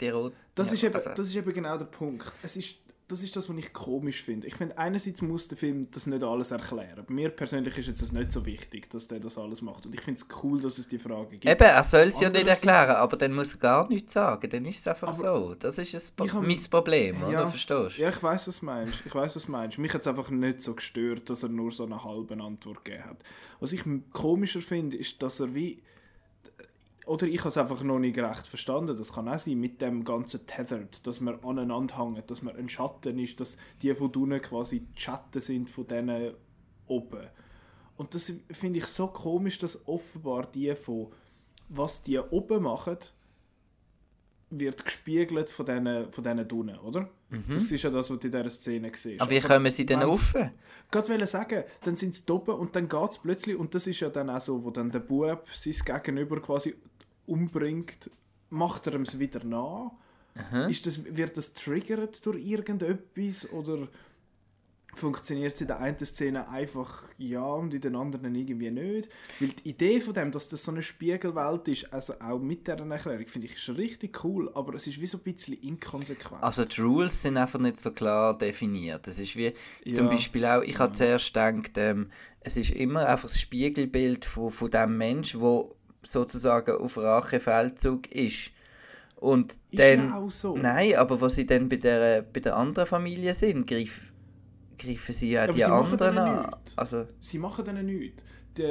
die 0.00 0.08
Rot 0.10 0.34
das, 0.54 0.68
ja, 0.68 0.74
ist 0.74 0.82
eben, 0.84 0.94
also. 0.94 1.10
das 1.10 1.28
ist 1.28 1.34
eben 1.34 1.52
genau 1.52 1.78
der 1.78 1.86
Punkt. 1.86 2.30
Es 2.42 2.56
ist 2.56 2.76
das 3.10 3.22
ist 3.22 3.34
das, 3.34 3.48
was 3.48 3.56
ich 3.56 3.72
komisch 3.72 4.22
finde. 4.22 4.46
Ich 4.46 4.54
finde, 4.54 4.78
einerseits 4.78 5.22
muss 5.22 5.48
der 5.48 5.58
Film 5.58 5.88
das 5.90 6.06
nicht 6.06 6.22
alles 6.22 6.50
erklären. 6.50 7.04
Mir 7.08 7.30
persönlich 7.30 7.76
ist 7.76 8.02
es 8.02 8.12
nicht 8.12 8.30
so 8.32 8.46
wichtig, 8.46 8.88
dass 8.90 9.08
der 9.08 9.20
das 9.20 9.38
alles 9.38 9.62
macht. 9.62 9.86
Und 9.86 9.94
ich 9.94 10.00
finde 10.00 10.20
es 10.20 10.28
cool, 10.42 10.60
dass 10.60 10.78
es 10.78 10.88
die 10.88 10.98
Frage 10.98 11.30
gibt. 11.30 11.46
Eben, 11.46 11.62
er 11.62 11.84
soll 11.84 12.08
es 12.08 12.20
ja 12.20 12.30
nicht 12.30 12.46
erklären, 12.46 12.96
aber 12.96 13.16
dann 13.16 13.32
muss 13.32 13.54
er 13.54 13.58
gar 13.58 13.88
nichts 13.88 14.12
sagen. 14.12 14.48
Dann 14.48 14.64
ist 14.64 14.78
es 14.78 14.88
einfach 14.88 15.12
so. 15.14 15.54
Das 15.58 15.78
ist 15.78 15.94
es 15.94 16.10
Pro 16.10 16.28
hab, 16.28 16.42
mein 16.42 16.58
Problem, 16.70 17.22
oder? 17.22 17.48
Verstehst 17.48 17.98
du? 17.98 18.02
Ja, 18.02 18.10
ich 18.10 18.22
weiß, 18.22 18.48
was 18.48 18.60
du 18.60 18.66
meinst. 18.66 18.94
Ich 19.04 19.14
weiß, 19.14 19.36
was 19.36 19.44
du 19.46 19.50
meinst. 19.52 19.78
Mich 19.78 19.92
hat 19.92 20.02
es 20.02 20.06
einfach 20.06 20.30
nicht 20.30 20.60
so 20.60 20.74
gestört, 20.74 21.28
dass 21.30 21.42
er 21.42 21.48
nur 21.48 21.72
so 21.72 21.84
eine 21.84 22.02
halbe 22.04 22.34
Antwort 22.34 22.84
gegeben 22.84 23.04
hat. 23.04 23.18
Was 23.58 23.72
ich 23.72 23.82
komischer 24.12 24.60
finde, 24.60 24.96
ist, 24.96 25.22
dass 25.22 25.40
er 25.40 25.54
wie 25.54 25.82
oder 27.06 27.26
ich 27.26 27.38
habe 27.40 27.48
es 27.48 27.56
einfach 27.56 27.82
noch 27.82 27.98
nicht 27.98 28.18
recht 28.18 28.46
verstanden. 28.46 28.96
Das 28.96 29.12
kann 29.12 29.28
auch 29.28 29.38
sein 29.38 29.58
mit 29.58 29.80
dem 29.80 30.04
ganzen 30.04 30.46
Tethered, 30.46 31.06
dass 31.06 31.20
man 31.20 31.42
aneinander 31.42 31.98
hängt, 31.98 32.30
dass 32.30 32.42
man 32.42 32.56
ein 32.56 32.68
Schatten 32.68 33.18
ist, 33.18 33.40
dass 33.40 33.56
die 33.82 33.94
von 33.94 34.14
unten 34.14 34.40
quasi 34.40 34.80
die 34.80 35.00
Schatten 35.00 35.40
sind 35.40 35.70
von 35.70 35.86
denen 35.86 36.34
oben. 36.86 37.26
Und 37.96 38.14
das 38.14 38.32
finde 38.50 38.78
ich 38.78 38.86
so 38.86 39.08
komisch, 39.08 39.58
dass 39.58 39.86
offenbar 39.86 40.46
die 40.46 40.74
von 40.74 41.08
was 41.68 42.02
die 42.02 42.18
oben 42.18 42.64
machen, 42.64 42.98
wird 44.50 44.84
gespiegelt 44.84 45.48
von 45.48 45.64
diesen 45.64 46.10
von 46.10 46.24
denen 46.24 46.50
unten, 46.50 46.78
oder? 46.78 47.08
Mhm. 47.28 47.44
Das 47.52 47.70
ist 47.70 47.82
ja 47.82 47.90
das, 47.90 48.10
was 48.10 48.18
du 48.18 48.26
in 48.26 48.32
dieser 48.32 48.50
Szene 48.50 48.90
siehst. 48.92 49.20
Aber 49.20 49.30
wie 49.30 49.40
kommen 49.40 49.70
sie 49.70 49.86
denn 49.86 50.00
rauf? 50.00 50.34
Ich 50.34 51.08
wollte 51.08 51.26
sagen, 51.26 51.62
dann 51.82 51.94
sind 51.94 52.16
sie 52.16 52.32
oben 52.32 52.56
und 52.56 52.74
dann 52.74 52.88
geht 52.88 53.10
es 53.10 53.18
plötzlich, 53.18 53.56
und 53.56 53.74
das 53.74 53.86
ist 53.86 54.00
ja 54.00 54.08
dann 54.08 54.28
auch 54.28 54.40
so, 54.40 54.64
wo 54.64 54.70
dann 54.70 54.90
der 54.90 54.98
Bub 54.98 55.46
sein 55.54 55.74
Gegenüber 55.84 56.40
quasi 56.40 56.74
umbringt, 57.30 58.10
macht 58.50 58.86
er 58.86 59.00
es 59.00 59.18
wieder 59.18 59.44
nach? 59.44 59.92
Ist 60.68 60.86
das, 60.86 61.04
wird 61.16 61.36
das 61.36 61.52
triggert 61.54 62.24
durch 62.24 62.44
irgendetwas 62.44 63.50
oder 63.50 63.88
funktioniert 64.94 65.54
es 65.54 65.60
in 65.60 65.68
der 65.68 65.80
einen 65.80 65.98
Szene 65.98 66.48
einfach 66.48 67.04
ja 67.16 67.44
und 67.44 67.74
in 67.74 67.80
den 67.80 67.96
anderen 67.96 68.34
irgendwie 68.34 68.70
nicht? 68.70 69.08
Weil 69.38 69.50
die 69.50 69.70
Idee 69.70 70.00
von 70.00 70.14
dem, 70.14 70.30
dass 70.30 70.48
das 70.48 70.64
so 70.64 70.70
eine 70.70 70.82
Spiegelwelt 70.82 71.68
ist, 71.68 71.92
also 71.92 72.14
auch 72.20 72.38
mit 72.38 72.66
dieser 72.66 72.86
Erklärung, 72.86 73.26
finde 73.26 73.46
ich 73.48 73.54
ist 73.54 73.76
richtig 73.76 74.24
cool, 74.24 74.50
aber 74.54 74.74
es 74.74 74.86
ist 74.86 75.00
wie 75.00 75.06
so 75.06 75.18
ein 75.18 75.24
bisschen 75.24 75.60
inkonsequent. 75.60 76.42
Also 76.42 76.64
die 76.64 76.80
Rules 76.80 77.22
sind 77.22 77.36
einfach 77.36 77.60
nicht 77.60 77.78
so 77.78 77.92
klar 77.92 78.36
definiert. 78.36 79.06
Es 79.08 79.18
ist 79.18 79.36
wie 79.36 79.52
ja. 79.84 79.94
zum 79.94 80.08
Beispiel 80.08 80.44
auch, 80.44 80.62
ich 80.62 80.78
habe 80.78 80.92
zuerst 80.92 81.26
gedacht, 81.26 81.72
ähm, 81.76 82.10
es 82.40 82.56
ist 82.56 82.70
immer 82.70 83.06
einfach 83.06 83.28
das 83.28 83.40
Spiegelbild 83.40 84.24
von, 84.24 84.50
von 84.50 84.70
dem 84.70 84.96
Mensch, 84.96 85.38
wo 85.38 85.76
sozusagen 86.02 86.76
auf 86.76 86.96
Rachefeldzug 86.96 88.10
ist. 88.12 88.50
Und 89.16 89.52
ist 89.70 89.78
dann, 89.78 90.12
auch 90.12 90.30
so. 90.30 90.56
Nein, 90.56 90.94
aber 90.94 91.20
was 91.20 91.34
sie 91.34 91.46
dann 91.46 91.68
bei 91.68 91.76
der, 91.76 92.22
bei 92.22 92.40
der 92.40 92.56
anderen 92.56 92.86
Familie 92.86 93.34
sind, 93.34 93.66
griff, 93.66 94.12
greifen 94.78 95.14
sie 95.14 95.32
ja, 95.32 95.44
ja 95.44 95.52
die 95.52 95.58
sie 95.58 95.64
anderen 95.64 96.18
an. 96.18 96.56
Also, 96.76 97.06
sie 97.18 97.38
machen 97.38 97.64
denen 97.64 97.86
nichts. 97.86 98.24
Die, 98.56 98.62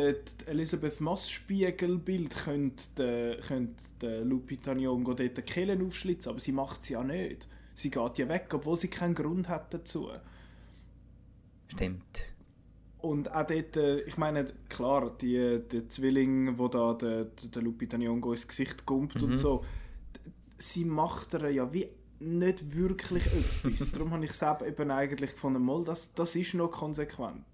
die 0.42 0.48
Elisabeth 0.48 1.00
Moss 1.02 1.30
Spiegelbild 1.30 2.36
könnte, 2.36 3.40
könnte 3.48 4.24
Lupita 4.24 4.72
Nyong'o 4.72 5.14
dort 5.14 5.38
die 5.38 5.42
Kehlen 5.44 5.86
aufschlitzen, 5.86 6.32
aber 6.32 6.40
sie 6.40 6.52
macht 6.52 6.84
sie 6.84 6.94
ja 6.94 7.04
nicht. 7.04 7.48
Sie 7.76 7.92
geht 7.92 8.18
ja 8.18 8.28
weg, 8.28 8.48
obwohl 8.54 8.76
sie 8.76 8.90
keinen 8.90 9.16
Grund 9.16 9.48
hat 9.48 9.74
dazu. 9.74 10.10
Stimmt. 11.70 12.34
Und 13.02 13.34
auch 13.34 13.46
dort, 13.46 13.78
äh, 13.78 14.02
ich 14.02 14.18
meine, 14.18 14.46
klar, 14.68 15.16
die, 15.22 15.62
die 15.72 15.88
Zwilling, 15.88 16.58
wo 16.58 16.68
da 16.68 16.94
der, 16.94 17.26
der 17.26 17.62
Lupita 17.62 17.98
Nyong'o 17.98 18.34
ins 18.34 18.48
Gesicht 18.48 18.86
kommt 18.86 19.16
mhm. 19.16 19.24
und 19.24 19.38
so, 19.38 19.64
sie 20.58 20.84
macht 20.84 21.34
er 21.34 21.50
ja 21.50 21.72
wie 21.72 21.88
nicht 22.20 22.76
wirklich 22.76 23.26
etwas. 23.28 23.92
Darum 23.94 24.12
habe 24.12 24.26
ich 24.26 24.34
selbst 24.34 24.68
eben 24.68 24.92
eigentlich 24.92 25.32
gefunden, 25.32 25.64
mal, 25.64 25.84
das, 25.84 26.14
das 26.14 26.36
ist 26.36 26.54
noch 26.54 26.70
konsequent. 26.70 27.46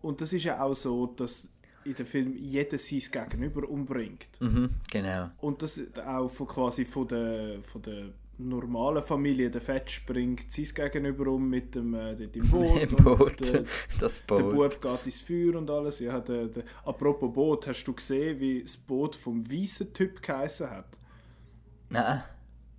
Und 0.00 0.20
das 0.20 0.32
ist 0.32 0.44
ja 0.44 0.62
auch 0.62 0.74
so, 0.74 1.06
dass 1.06 1.50
in 1.84 1.94
dem 1.94 2.06
Film 2.06 2.34
jeder 2.36 2.78
sein 2.78 3.02
Gegenüber 3.10 3.68
umbringt. 3.68 4.40
Mhm, 4.40 4.70
genau. 4.90 5.30
Und 5.40 5.62
das 5.62 5.80
auch 5.98 6.28
von, 6.28 6.46
quasi 6.46 6.84
von 6.84 7.08
der, 7.08 7.62
von 7.62 7.82
der 7.82 8.12
normalen 8.48 9.02
Familie, 9.02 9.50
der 9.50 9.60
Fett 9.60 9.90
springt 9.90 10.50
sein 10.50 10.66
Gegenüber 10.74 11.30
um 11.30 11.48
mit 11.48 11.74
dem 11.74 11.94
äh, 11.94 12.14
dort 12.14 12.36
im 12.36 12.50
Boot. 12.50 12.80
Im 12.80 12.96
Boot. 12.96 13.40
Der, 13.52 13.64
das 14.00 14.20
Boot. 14.20 14.38
Der 14.38 14.44
Bub 14.44 14.80
geht 14.80 15.06
ins 15.06 15.20
Feuer 15.20 15.56
und 15.56 15.70
alles. 15.70 16.00
Ja, 16.00 16.20
der, 16.20 16.46
der, 16.46 16.64
apropos 16.84 17.32
Boot, 17.32 17.66
hast 17.66 17.84
du 17.84 17.92
gesehen, 17.92 18.38
wie 18.40 18.62
das 18.62 18.76
Boot 18.76 19.16
vom 19.16 19.50
weißen 19.50 19.92
Typ 19.92 20.22
geheißen 20.22 20.70
hat? 20.70 20.98
Nein. 21.88 22.22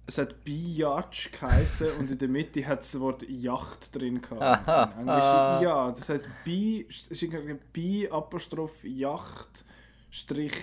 Es 0.06 0.18
hat 0.18 0.44
Biatch 0.44 1.32
geheißen 1.32 1.88
und 2.00 2.12
in 2.12 2.18
der 2.18 2.28
Mitte 2.28 2.66
hat 2.68 2.80
das 2.80 3.00
Wort 3.00 3.24
Yacht 3.30 3.96
drin 3.96 4.22
gehabt. 4.22 4.42
Aha. 4.42 4.84
Englisch, 4.98 5.24
ah. 5.24 5.62
Ja, 5.62 5.92
das 5.92 6.10
heißt 6.10 6.26
Bi, 6.44 6.86
Bi 7.72 8.10
Apostroph 8.12 8.84
Yacht 8.84 9.64
Strich 10.10 10.54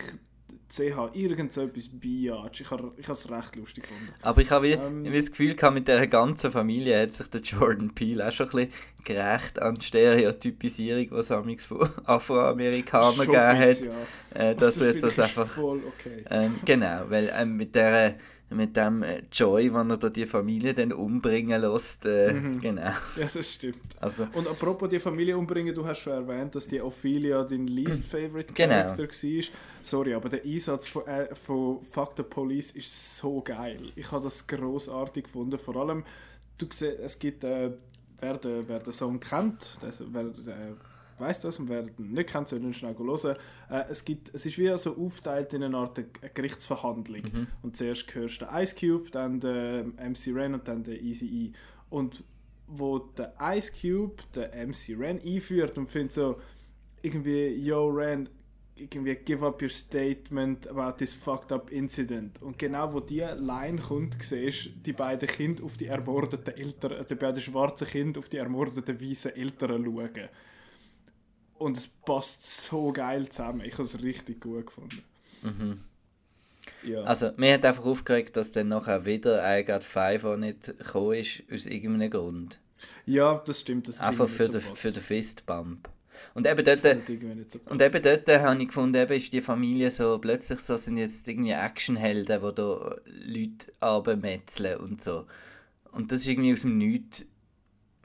CH, 0.68 1.11
irgend 1.14 1.53
so 1.53 1.62
etwas 1.62 1.88
Biatch. 1.88 2.61
Ich 2.61 2.70
habe 2.70 2.92
ich 2.96 3.09
es 3.09 3.30
recht 3.30 3.57
lustig 3.57 3.84
gefunden. 3.84 4.12
Aber 4.22 4.40
ich 4.40 4.51
habe 4.51 4.68
ähm, 4.68 5.05
das 5.12 5.30
Gefühl 5.30 5.55
gehabt, 5.55 5.74
mit 5.74 5.88
dieser 5.88 6.07
ganzen 6.07 6.53
Familie 6.53 7.03
hat 7.03 7.12
sich 7.12 7.28
der 7.28 7.40
Jordan 7.40 7.94
Peele 7.94 8.28
auch 8.28 8.32
schon 8.32 8.46
ein 8.46 8.68
bisschen 8.68 9.05
gerecht 9.05 9.61
an 9.61 9.74
die 9.74 9.84
Stereotypisierung, 9.84 11.09
die 11.11 11.55
es 11.55 11.66
von 11.66 11.88
Afroamerikanern 12.05 13.18
gegeben 13.18 13.59
hat. 13.59 13.80
Ja. 13.80 14.51
Äh, 14.51 14.55
dass 14.55 14.76
das 14.76 14.84
jetzt 14.84 15.03
das 15.03 15.18
einfach. 15.18 15.46
Voll 15.46 15.82
okay. 15.86 16.24
Ähm, 16.30 16.57
genau, 16.64 17.05
weil 17.09 17.32
ähm, 17.36 17.57
mit 17.57 17.74
der 17.74 18.16
mit 18.51 18.76
dem 18.76 19.03
äh, 19.03 19.22
Joy, 19.32 19.72
wenn 19.72 19.90
er 19.90 19.96
da 19.96 20.09
die 20.09 20.26
Familie 20.26 20.74
dann 20.74 20.92
umbringen 20.92 21.61
lässt. 21.61 22.05
Äh, 22.05 22.32
mhm. 22.32 22.61
Genau. 22.61 22.90
Ja, 23.16 23.28
das 23.32 23.53
stimmt. 23.53 23.78
Also, 24.01 24.26
und 24.32 24.48
apropos 24.48 24.88
die 24.88 24.98
Familie 24.98 25.36
umbringen, 25.36 25.74
du 25.74 25.86
hast 25.86 26.01
schon 26.01 26.12
erwähnt, 26.12 26.55
dass 26.55 26.66
die 26.66 26.80
Ophelia 26.80 27.42
dein 27.44 27.66
least 27.66 28.05
favorite 28.11 28.53
genau. 28.55 28.74
Character 28.74 29.05
war. 29.05 29.44
Sorry, 29.82 30.14
aber 30.14 30.28
der 30.28 30.44
Einsatz 30.44 30.88
von, 30.88 31.07
äh, 31.07 31.34
von 31.34 31.82
Fuck 31.82 32.12
the 32.16 32.22
Police 32.22 32.72
ist 32.72 33.16
so 33.16 33.40
geil. 33.40 33.92
Ich 33.94 34.11
habe 34.11 34.24
das 34.24 34.46
großartig 34.46 35.24
gefunden. 35.24 35.59
Vor 35.59 35.76
allem, 35.76 36.05
du 36.59 36.66
siehst, 36.70 36.98
es 36.98 37.18
gibt, 37.18 37.44
äh, 37.44 37.70
wer, 38.20 38.36
den, 38.36 38.68
wer 38.68 38.80
den 38.80 38.92
Song 38.92 39.20
kennt, 39.20 39.78
das, 39.80 40.03
wer, 40.12 40.22
äh, 40.22 40.74
weiß 41.21 41.41
das 41.41 41.59
und 41.59 41.68
wer 41.68 41.87
nicht 41.99 42.31
kennt, 42.31 42.49
soll 42.49 42.62
ihn 42.62 42.75
schnell 42.75 42.97
hören. 42.97 43.37
Äh, 43.71 43.85
es, 43.89 44.05
gibt, 44.05 44.35
es 44.35 44.47
ist 44.47 44.59
wie 44.59 44.77
so 44.77 44.97
aufgeteilt 44.97 45.53
in 45.55 45.62
eine 45.62 45.77
Art 45.77 46.01
Gerichtsverhandlung. 46.35 47.23
Mhm. 47.23 47.47
Und 47.62 47.77
zuerst 47.77 48.12
hörst 48.14 48.41
du 48.41 48.47
den 48.47 48.55
Ice 48.57 48.75
Cube, 48.75 49.11
dann 49.11 49.41
der 49.41 49.85
MC 49.85 50.35
Ren 50.35 50.55
und 50.55 50.66
dann 50.66 50.83
der 50.83 51.01
Easy 51.01 51.27
E. 51.27 51.53
Und 51.91 52.25
wo 52.66 52.99
der 52.99 53.35
Ice 53.41 53.73
Cube 53.73 54.23
der 54.35 54.51
MC 54.66 54.97
Ren 54.99 55.21
einführt 55.25 55.77
und 55.77 55.89
findet 55.89 56.12
so 56.12 56.41
irgendwie, 57.03 57.49
yo 57.49 57.89
Ren, 57.89 58.29
irgendwie 58.81 59.14
give 59.14 59.45
up 59.45 59.61
your 59.61 59.68
statement 59.68 60.66
about 60.68 60.97
this 60.99 61.14
fucked 61.14 61.53
up 61.53 61.71
incident. 61.71 62.41
Und 62.43 62.59
genau 62.59 62.93
wo 62.93 63.01
die 63.01 63.21
Line 63.21 63.79
kommt, 63.79 64.16
siehst 64.23 64.71
die 64.85 64.93
beiden 64.93 65.29
Kinder 65.29 65.64
auf 65.64 65.77
die 65.77 65.87
ermordeten 65.87 66.57
Eltern, 66.57 66.93
also 66.93 67.14
die 67.14 67.21
beiden 67.21 67.43
schwarzen 67.43 67.87
Kinder 67.87 68.21
auf 68.21 68.29
die 68.29 68.39
ermordeten 68.39 69.01
weißen 69.01 69.37
Eltern 69.37 69.85
schauen 69.85 70.29
und 71.61 71.77
es 71.77 71.89
passt 71.89 72.45
so 72.45 72.91
geil 72.93 73.29
zusammen. 73.29 73.61
Ich 73.61 73.75
habe 73.75 73.83
es 73.83 74.03
richtig 74.03 74.41
gut 74.41 74.67
gefunden. 74.67 75.03
Mhm. 75.43 75.81
Ja. 76.83 77.03
Also, 77.03 77.33
mir 77.37 77.55
hat 77.55 77.65
einfach 77.65 77.85
aufgeregt, 77.85 78.37
dass 78.37 78.53
dann 78.53 78.69
nachher 78.69 79.05
wieder 79.05 79.63
Got 79.65 79.83
Five 79.83 80.25
auch 80.25 80.37
nicht 80.37 80.79
gekommen 80.79 81.15
ist, 81.15 81.43
aus 81.53 81.67
irgendeinem 81.67 82.11
Grund. 82.11 82.59
Ja, 83.05 83.43
das 83.45 83.61
stimmt. 83.61 83.89
Das 83.89 84.01
einfach 84.01 84.29
für, 84.29 84.47
so 84.47 84.53
den, 84.53 84.61
für 84.61 84.91
den 84.91 85.03
Fistbump. 85.03 85.89
Und 86.35 86.47
eben 86.47 86.65
dort, 86.65 86.83
so 86.83 87.59
und 87.67 87.83
eben 87.83 88.03
dort 88.03 88.29
habe 88.29 88.63
ich 88.63 88.69
gefunden, 88.69 88.95
eben 88.95 89.13
ist 89.13 89.33
die 89.33 89.41
Familie 89.41 89.91
so, 89.91 90.19
plötzlich 90.19 90.61
so 90.61 90.77
sind 90.77 90.97
jetzt 90.97 91.27
irgendwie 91.29 91.53
Actionhelden, 91.53 92.41
die 92.41 92.55
da 92.55 92.97
Leute 93.05 93.73
abmetzeln 93.81 94.79
und 94.79 95.03
so. 95.03 95.27
Und 95.93 96.13
das 96.13 96.21
ist 96.21 96.29
irgendwie 96.29 96.53
aus 96.53 96.63
dem 96.63 96.79
Nichts, 96.79 97.27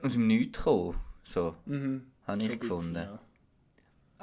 aus 0.01 0.13
dem 0.13 0.27
Nichts 0.27 0.57
gekommen. 0.57 0.95
So, 1.23 1.55
mhm. 1.65 2.03
habe 2.25 2.43
ich 2.43 2.59
gefunden. 2.59 2.93
Bisschen, 2.93 3.13
ja. 3.13 3.19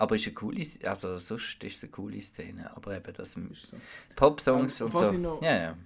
Aber 0.03 0.16
ist 0.16 0.26
eine 0.26 0.34
coole, 0.34 0.66
also 0.82 1.16
sonst 1.18 1.62
ist 1.62 1.76
es 1.76 1.84
eine 1.84 1.92
coole 1.92 2.20
Szene, 2.20 2.76
aber 2.76 2.96
eben 2.96 3.12
das 3.14 3.34
so. 3.34 3.76
Pop-Songs 4.16 4.80
ähm, 4.80 4.86
und 4.88 4.92
so. 4.96 5.12
Noch, 5.12 5.40
ja, 5.40 5.57
ja. 5.57 5.76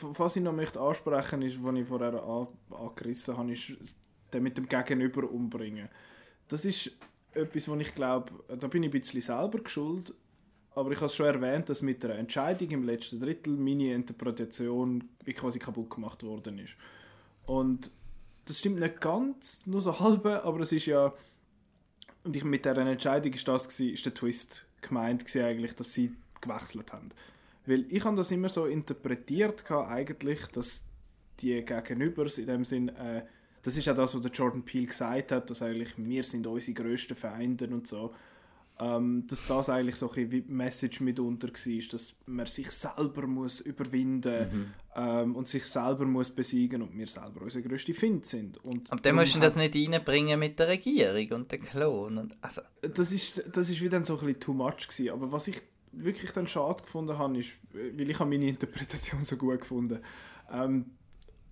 Was 0.00 0.34
ich 0.34 0.42
noch 0.42 0.52
möchte 0.52 0.80
ansprechen 0.80 1.42
ist, 1.42 1.62
was 1.62 1.74
ich 1.76 1.86
vorher 1.86 2.20
an, 2.24 2.48
angerissen 2.72 3.36
habe, 3.36 3.52
ist 3.52 3.72
den 4.32 4.42
mit 4.42 4.58
dem 4.58 4.68
Gegenüber 4.68 5.30
umbringen. 5.30 5.88
Das 6.48 6.64
ist 6.64 6.90
etwas, 7.34 7.68
was 7.68 7.78
ich 7.78 7.94
glaube, 7.94 8.32
da 8.48 8.66
bin 8.66 8.82
ich 8.82 8.88
ein 8.88 9.00
bisschen 9.00 9.20
selber 9.20 9.60
geschuld, 9.60 10.12
aber 10.74 10.90
ich 10.90 10.96
habe 10.96 11.06
es 11.06 11.14
schon 11.14 11.26
erwähnt, 11.26 11.68
dass 11.68 11.82
mit 11.82 12.02
der 12.02 12.18
Entscheidung 12.18 12.70
im 12.70 12.82
letzten 12.82 13.20
Drittel 13.20 13.56
meine 13.56 13.94
Interpretation 13.94 15.04
wie 15.22 15.34
quasi 15.34 15.60
kaputt 15.60 15.90
gemacht 15.90 16.24
worden 16.24 16.58
ist. 16.58 16.74
Und 17.46 17.92
das 18.44 18.58
stimmt 18.58 18.80
nicht 18.80 19.00
ganz, 19.00 19.64
nur 19.66 19.82
so 19.82 20.00
halb, 20.00 20.26
aber 20.26 20.58
es 20.58 20.72
ist 20.72 20.86
ja 20.86 21.12
und 22.26 22.36
ich 22.36 22.44
mit 22.44 22.64
dieser 22.64 22.78
Entscheidung 22.78 23.32
ist 23.32 23.46
das 23.46 23.68
gewesen, 23.68 23.94
ist 23.94 24.04
der 24.04 24.12
Twist 24.12 24.66
gemeint 24.80 25.24
gewesen, 25.24 25.44
eigentlich, 25.44 25.74
dass 25.74 25.94
sie 25.94 26.12
gewechselt 26.40 26.92
haben. 26.92 27.10
Weil 27.66 27.86
ich 27.88 28.04
habe 28.04 28.16
das 28.16 28.30
immer 28.30 28.48
so 28.48 28.66
interpretiert 28.66 29.64
eigentlich, 29.70 30.46
dass 30.48 30.84
die 31.40 31.64
Gegenübers 31.64 32.38
in 32.38 32.46
dem 32.46 32.64
Sinn, 32.64 32.88
äh, 32.88 33.22
das 33.62 33.76
ist 33.76 33.86
ja 33.86 33.94
das, 33.94 34.14
was 34.14 34.22
der 34.22 34.30
Jordan 34.30 34.64
Peele 34.64 34.86
gesagt 34.86 35.32
hat, 35.32 35.50
dass 35.50 35.62
eigentlich 35.62 35.94
wir 35.96 36.24
sind 36.24 36.46
unsere 36.46 36.74
grössten 36.74 37.16
Feinde 37.16 37.66
und 37.68 37.86
so 37.86 38.14
ähm, 38.78 39.26
dass 39.26 39.46
das 39.46 39.70
eigentlich 39.70 39.96
so 39.96 40.10
ein 40.10 40.30
wie 40.30 40.42
die 40.42 40.52
Message 40.52 41.00
mitunter 41.00 41.48
war, 41.48 41.88
dass 41.90 42.14
man 42.26 42.46
sich 42.46 42.70
selber 42.70 43.26
muss 43.26 43.60
überwinden 43.60 44.50
mhm. 44.52 44.66
ähm, 44.94 45.36
und 45.36 45.48
sich 45.48 45.64
selber 45.64 46.04
muss 46.04 46.30
besiegen 46.30 46.82
und 46.82 46.96
wir 46.96 47.06
selber 47.06 47.42
unsere 47.42 47.66
grösste 47.66 47.94
Find 47.94 48.26
sind. 48.26 48.62
Und 48.64 48.92
Aber 48.92 49.00
dann 49.00 49.14
musst 49.14 49.34
du 49.34 49.38
das 49.38 49.56
nicht 49.56 49.74
reinbringen 49.74 50.38
mit 50.38 50.58
der 50.58 50.68
Regierung 50.68 51.40
und 51.40 51.52
den 51.52 51.62
Klon. 51.62 52.18
Und, 52.18 52.34
also. 52.42 52.60
das, 52.82 53.12
ist, 53.12 53.44
das 53.50 53.70
ist 53.70 53.80
wie 53.80 53.88
dann 53.88 54.04
so 54.04 54.18
ein 54.18 54.26
bisschen 54.26 54.40
too 54.40 54.52
much 54.52 54.88
gewesen. 54.88 55.10
Aber 55.10 55.32
was 55.32 55.48
ich 55.48 55.62
wirklich 55.92 56.32
dann 56.32 56.46
schade 56.46 56.82
gefunden 56.82 57.16
habe, 57.16 57.38
ist, 57.38 57.52
weil 57.72 58.10
ich 58.10 58.18
habe 58.18 58.28
meine 58.28 58.48
Interpretation 58.48 59.24
so 59.24 59.36
gut 59.36 59.60
gefunden 59.60 60.00
ähm, 60.52 60.86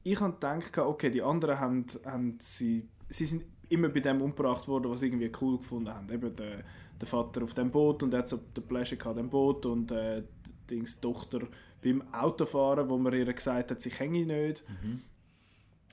ich 0.05 0.21
habe 0.21 0.35
gedacht, 0.35 0.79
okay, 0.79 1.11
die 1.11 1.23
anderen 1.23 1.59
haben, 1.59 1.87
haben 2.05 2.37
sie, 2.39 2.87
sie 3.09 3.25
sind 3.25 3.47
immer 3.71 3.89
bei 3.89 4.01
dem 4.01 4.21
umgebracht 4.21 4.69
worden, 4.69 4.91
was 4.91 5.01
sie 5.01 5.07
irgendwie 5.07 5.33
cool 5.41 5.59
gefunden 5.59 5.93
haben. 5.93 6.13
Eben 6.13 6.35
der, 6.37 6.63
der 7.01 7.09
Vater 7.09 7.43
auf 7.43 7.55
dem 7.55 7.71
Boot 7.71 8.03
und 8.03 8.15
er 8.15 8.21
hat 8.21 8.29
so 8.29 8.37
den 8.37 8.65
Pleasure 8.65 8.97
gehabt, 8.97 9.19
dem 9.19 9.31
Boot 9.31 9.67
und 9.67 9.91
äh, 9.91 10.23
die, 10.71 10.85
Tochter 11.01 11.41
beim 11.83 12.03
Autofahren, 12.13 12.89
wo 12.89 12.97
man 12.97 13.13
ihr 13.13 13.31
gesagt 13.33 13.71
hat, 13.71 13.81
sie 13.81 13.91
hänge 13.91 14.25
nicht. 14.25 14.65
Mhm. 14.83 15.03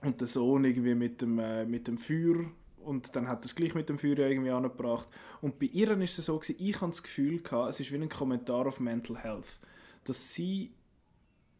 Und 0.03 0.19
der 0.21 0.27
Sohn 0.27 0.63
irgendwie 0.63 0.95
mit 0.95 1.21
dem, 1.21 1.37
äh, 1.39 1.65
mit 1.65 1.87
dem 1.87 1.97
Feuer 1.97 2.45
und 2.77 3.15
dann 3.15 3.27
hat 3.27 3.43
er 3.43 3.47
es 3.47 3.55
gleich 3.55 3.75
mit 3.75 3.89
dem 3.89 3.99
Feuer 3.99 4.17
irgendwie 4.17 4.49
angebracht. 4.49 5.07
Und 5.41 5.59
bei 5.59 5.67
ihr 5.67 5.91
ist 5.99 6.17
es 6.17 6.25
so, 6.25 6.39
gewesen, 6.39 6.55
ich 6.59 6.81
habe 6.81 6.91
das 6.91 7.03
Gefühl 7.03 7.41
gehabt, 7.41 7.69
es 7.69 7.79
ist 7.79 7.91
wie 7.91 7.97
ein 7.97 8.09
Kommentar 8.09 8.65
auf 8.67 8.79
Mental 8.79 9.17
Health, 9.17 9.59
dass 10.05 10.33
sie 10.33 10.73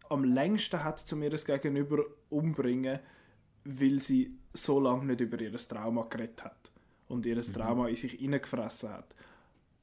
am 0.10 0.24
längsten 0.24 0.84
hat 0.84 1.00
zu 1.00 1.16
mir 1.16 1.30
das 1.30 1.46
Gegenüber 1.46 2.04
umbringen, 2.30 3.00
weil 3.64 4.00
sie 4.00 4.36
so 4.54 4.80
lange 4.80 5.06
nicht 5.06 5.22
über 5.22 5.40
ihr 5.40 5.56
Trauma 5.56 6.04
geredet 6.10 6.44
hat 6.44 6.72
und 7.08 7.26
ihr 7.26 7.36
mhm. 7.36 7.54
Trauma 7.54 7.88
in 7.88 7.96
sich 7.96 8.14
hineingefressen 8.14 8.90
hat 8.90 9.16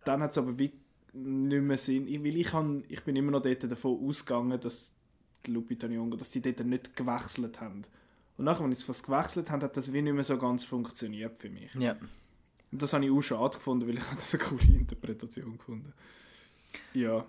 dann 0.08 0.22
hat 0.22 0.32
es 0.32 0.38
aber 0.38 0.58
wie 0.58 0.72
nicht 1.12 1.62
mehr 1.62 1.78
Sinn, 1.78 2.06
ich, 2.08 2.22
weil 2.22 2.36
ich, 2.36 2.46
kann, 2.48 2.84
ich 2.88 3.02
bin 3.02 3.16
immer 3.16 3.30
noch 3.30 3.42
dort 3.42 3.70
davon 3.70 3.98
ausgegangen, 4.06 4.58
dass 4.60 4.94
die 5.44 5.52
Lupita 5.52 5.86
Nyong'o, 5.86 6.16
dass 6.16 6.30
die 6.30 6.40
dort 6.40 6.64
nicht 6.64 6.96
gewechselt 6.96 7.60
haben. 7.60 7.82
Und 8.36 8.44
nachher, 8.44 8.64
wenn 8.64 8.72
sie 8.72 8.84
fast 8.84 9.04
gewechselt 9.04 9.50
haben, 9.50 9.62
hat 9.62 9.76
das 9.76 9.92
wie 9.92 10.02
nicht 10.02 10.14
mehr 10.14 10.24
so 10.24 10.38
ganz 10.38 10.64
funktioniert 10.64 11.38
für 11.38 11.50
mich. 11.50 11.74
Ja. 11.74 11.96
Und 12.70 12.82
das 12.82 12.92
habe 12.92 13.04
ich 13.04 13.10
auch 13.10 13.20
schade 13.20 13.56
gefunden, 13.56 13.88
weil 13.88 13.98
ich 13.98 14.04
das 14.16 14.34
eine 14.34 14.44
coole 14.44 14.78
Interpretation 14.78 15.58
gefunden 15.58 15.92
Ja. 16.94 17.24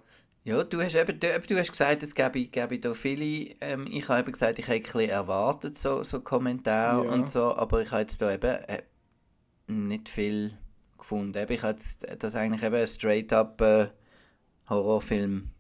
Ja, 0.46 0.64
du 0.64 0.82
hast 0.82 0.96
eben 0.96 1.20
du, 1.20 1.40
du 1.42 1.60
hast 1.60 1.72
gesagt, 1.72 2.02
es 2.02 2.16
gäbe, 2.16 2.46
gäbe 2.46 2.80
da 2.80 2.94
viele. 2.94 3.56
Ähm, 3.60 3.88
ich 3.92 4.08
habe 4.08 4.22
eben 4.22 4.32
gesagt, 4.32 4.58
ich 4.58 4.68
hätte 4.68 5.00
ein 5.00 5.10
erwartet, 5.10 5.78
so, 5.78 6.02
so 6.04 6.22
Kommentare 6.22 7.06
ja. 7.06 7.12
und 7.12 7.30
so, 7.30 7.56
aber 7.56 7.82
ich 7.82 7.92
habe 7.92 8.02
jetzt 8.02 8.22
da 8.22 8.34
eben 8.34 8.48
äh, 8.48 8.84
nicht 9.68 10.08
viel 10.08 10.58
gefunden. 11.00 11.46
Ich 11.50 11.64
habe 11.64 11.78
das 12.20 12.36
eigentlich 12.36 12.64
eben 12.64 12.76
ein 12.76 12.88
straight-up 12.88 13.62
äh, 13.62 13.88
Horrorfilm 14.70 15.52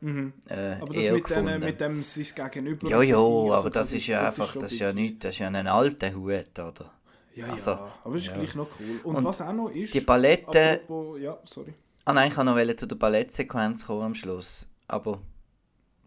Mhm. 0.00 0.32
Äh, 0.48 0.74
aber 0.80 0.94
das 0.94 1.10
mit, 1.10 1.30
den, 1.30 1.60
mit 1.60 1.80
dem 1.80 2.02
sein 2.02 2.50
Gegenüber. 2.52 2.88
Ja, 2.88 3.02
ja, 3.02 3.16
also 3.16 3.52
aber 3.52 3.70
das 3.70 3.92
ist 3.92 4.06
ja 4.06 4.22
das 4.22 4.38
einfach, 4.38 4.54
ist 4.54 4.62
das 4.62 4.72
ist 4.72 4.78
ja 4.78 4.92
nicht, 4.92 5.24
das 5.24 5.32
ist 5.32 5.38
ja 5.40 5.48
ein 5.48 5.66
alter 5.66 6.14
Hut, 6.14 6.58
oder? 6.58 6.92
Ja, 7.34 7.46
also, 7.46 7.72
ja, 7.72 7.94
aber 8.04 8.14
es 8.14 8.22
ist 8.22 8.28
ja. 8.28 8.34
gleich 8.34 8.54
noch 8.54 8.68
cool. 8.78 9.00
Und, 9.04 9.16
Und, 9.16 9.24
was 9.24 9.40
auch 9.40 9.52
noch 9.52 9.70
ist... 9.70 9.94
Die 9.94 10.00
Palette... 10.00 10.80
Apropos, 10.82 11.20
ja, 11.20 11.38
sorry. 11.44 11.74
Ah 12.04 12.12
nein, 12.12 12.28
ich 12.28 12.34
kann 12.34 12.46
noch 12.46 12.74
zu 12.76 12.86
der 12.86 12.96
Ballettsequenz 12.96 13.86
kommen 13.86 14.02
am 14.02 14.14
Schluss, 14.14 14.66
aber 14.86 15.20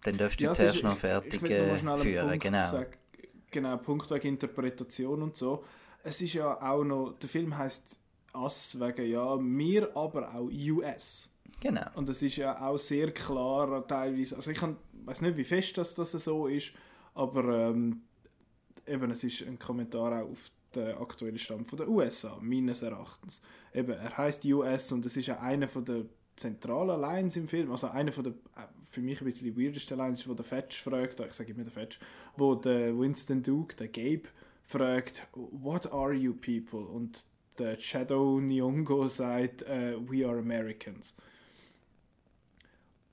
dann 0.03 0.17
dürfst 0.17 0.39
du 0.39 0.45
ja, 0.45 0.51
zuerst 0.51 0.77
ist, 0.77 0.83
noch 0.83 0.97
fertig 0.97 1.43
äh, 1.43 1.77
führen, 1.77 2.39
genau. 2.39 2.71
Sagen. 2.71 2.91
Genau, 3.51 3.77
Punkt 3.77 4.09
wegen 4.09 4.29
Interpretation 4.29 5.21
und 5.21 5.35
so. 5.35 5.63
Es 6.03 6.21
ist 6.21 6.33
ja 6.33 6.59
auch 6.59 6.83
noch, 6.83 7.13
der 7.21 7.29
Film 7.29 7.55
heißt 7.55 7.99
Us 8.35 8.79
wegen 8.79 9.09
ja, 9.09 9.37
wir 9.39 9.95
aber 9.95 10.33
auch 10.33 10.49
US. 10.51 11.31
Genau. 11.59 11.85
Und 11.95 12.09
das 12.09 12.21
ist 12.21 12.37
ja 12.37 12.59
auch 12.59 12.77
sehr 12.77 13.11
klar 13.11 13.87
teilweise, 13.87 14.35
also 14.35 14.51
ich 14.51 14.61
weiß 15.05 15.21
nicht, 15.21 15.37
wie 15.37 15.43
fest 15.43 15.77
das, 15.77 15.93
das 15.93 16.11
so 16.11 16.47
ist, 16.47 16.73
aber 17.13 17.69
ähm, 17.69 18.01
eben, 18.87 19.11
es 19.11 19.23
ist 19.23 19.41
ein 19.43 19.59
Kommentar 19.59 20.23
auch 20.23 20.29
auf 20.29 20.51
den 20.75 20.97
aktuellen 20.97 21.37
Stand 21.37 21.67
von 21.67 21.77
der 21.77 21.87
USA, 21.87 22.37
meines 22.41 22.81
Erachtens. 22.81 23.41
Eben, 23.73 23.91
er 23.91 24.17
heißt 24.17 24.45
US 24.45 24.91
und 24.91 25.05
es 25.05 25.17
ist 25.17 25.27
ja 25.27 25.39
einer 25.39 25.67
von 25.67 25.85
der 25.85 26.05
zentralen 26.35 26.99
Lines 26.99 27.35
im 27.35 27.47
Film, 27.47 27.71
also 27.71 27.87
einer 27.87 28.11
von 28.11 28.23
der 28.23 28.33
äh, 28.55 28.67
für 28.89 29.01
mich 29.01 29.21
ein 29.21 29.25
bisschen 29.25 29.57
weirdesten 29.57 29.97
Lines, 29.97 30.27
wo 30.27 30.33
der 30.33 30.43
Fetch 30.43 30.81
fragt, 30.81 31.19
ich 31.19 31.33
sage 31.33 31.51
immer 31.51 31.63
der 31.63 31.71
Fetch, 31.71 31.99
wo 32.35 32.55
der 32.55 32.97
Winston 32.97 33.41
Duke, 33.41 33.75
der 33.75 33.87
Gabe, 33.87 34.23
fragt, 34.63 35.27
what 35.33 35.91
are 35.91 36.13
you 36.13 36.33
people? 36.33 36.81
Und 36.81 37.25
der 37.57 37.79
Shadow 37.79 38.37
Nyong'o 38.39 39.07
sagt, 39.07 39.63
uh, 39.63 39.99
we 40.09 40.27
are 40.27 40.39
Americans. 40.39 41.15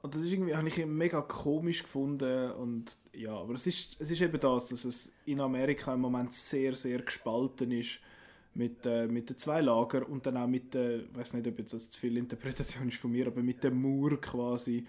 Und 0.01 0.15
das 0.15 0.23
ist 0.23 0.33
irgendwie, 0.33 0.55
habe 0.55 0.69
ich 0.69 0.87
mega 0.87 1.21
komisch 1.23 1.83
gefunden 1.83 2.53
und 2.53 2.97
ja, 3.13 3.33
aber 3.33 3.55
es 3.55 3.67
ist, 3.67 3.97
es 3.99 4.11
ist 4.11 4.21
eben 4.21 4.39
das, 4.39 4.69
dass 4.69 4.85
es 4.85 5.13
in 5.25 5.41
Amerika 5.41 5.93
im 5.93 6.01
Moment 6.01 6.33
sehr, 6.33 6.75
sehr 6.77 7.03
gespalten 7.03 7.73
ist 7.73 7.99
mit, 8.55 8.87
äh, 8.87 9.09
mit 9.09 9.29
den 9.29 9.37
zwei 9.37 9.61
Lager 9.61 10.09
und 10.09 10.25
dann 10.25 10.37
auch 10.37 10.47
mit 10.47 10.75
der, 10.75 11.01
ich 11.01 11.17
weiß 11.17 11.35
nicht, 11.35 11.49
ob 11.49 11.57
das 11.57 11.91
zu 11.91 11.99
viel 11.99 12.17
Interpretation 12.17 12.89
ist 12.89 12.99
von 12.99 13.11
mir, 13.11 13.27
aber 13.27 13.43
mit 13.43 13.65
dem 13.65 13.83
Mauer 13.83 14.21
quasi, 14.21 14.87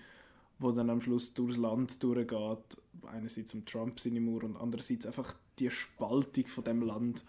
wo 0.59 0.71
dann 0.71 0.91
am 0.91 1.01
Schluss 1.01 1.33
durchs 1.33 1.57
Land 1.57 2.03
durchgeht, 2.03 2.77
einerseits 3.11 3.53
um 3.55 3.65
Trump 3.65 3.99
seine 3.99 4.21
Mauer 4.21 4.43
und 4.43 4.57
andererseits 4.57 5.07
einfach 5.07 5.35
die 5.57 5.71
Spaltung 5.71 6.45
von 6.45 6.63
dem 6.63 6.83
Land 6.83 7.25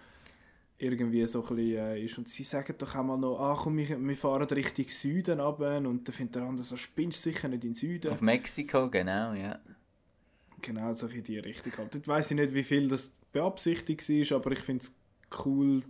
irgendwie 0.81 1.27
so 1.27 1.43
ein 1.43 1.57
bisschen 1.57 1.77
äh, 1.77 2.03
ist. 2.03 2.19
Und 2.19 2.29
sie 2.29 2.43
sagen 2.43 2.75
doch 2.79 2.95
auch 2.95 3.05
mal 3.05 3.19
noch, 3.19 3.39
ah 3.39 3.59
komm, 3.61 3.77
wir, 3.77 3.99
wir 4.01 4.17
fahren 4.17 4.49
Richtung 4.49 4.89
Süden 4.89 5.41
runter. 5.41 5.77
Und 5.77 6.09
dann 6.09 6.15
findet 6.15 6.37
der 6.37 6.43
andere 6.43 6.65
so, 6.65 6.77
spinnst 6.77 7.23
sicher 7.23 7.49
nicht 7.49 7.65
in 7.65 7.75
Süden. 7.75 8.11
Auf 8.11 8.23
Mexiko, 8.23 8.89
genau, 8.89 9.35
ja. 9.35 9.59
Genau, 10.63 10.93
so 10.95 11.07
in 11.07 11.23
die 11.23 11.39
Richtung 11.39 11.73
halt. 11.77 11.95
Ich 11.95 12.09
weiß 12.09 12.33
nicht, 12.33 12.55
wie 12.55 12.63
viel 12.63 12.89
das 12.89 13.13
beabsichtigt 13.33 14.09
war, 14.09 14.37
aber 14.37 14.53
ich 14.53 14.61
finde 14.61 14.85
es 14.85 14.95
cool, 15.45 15.83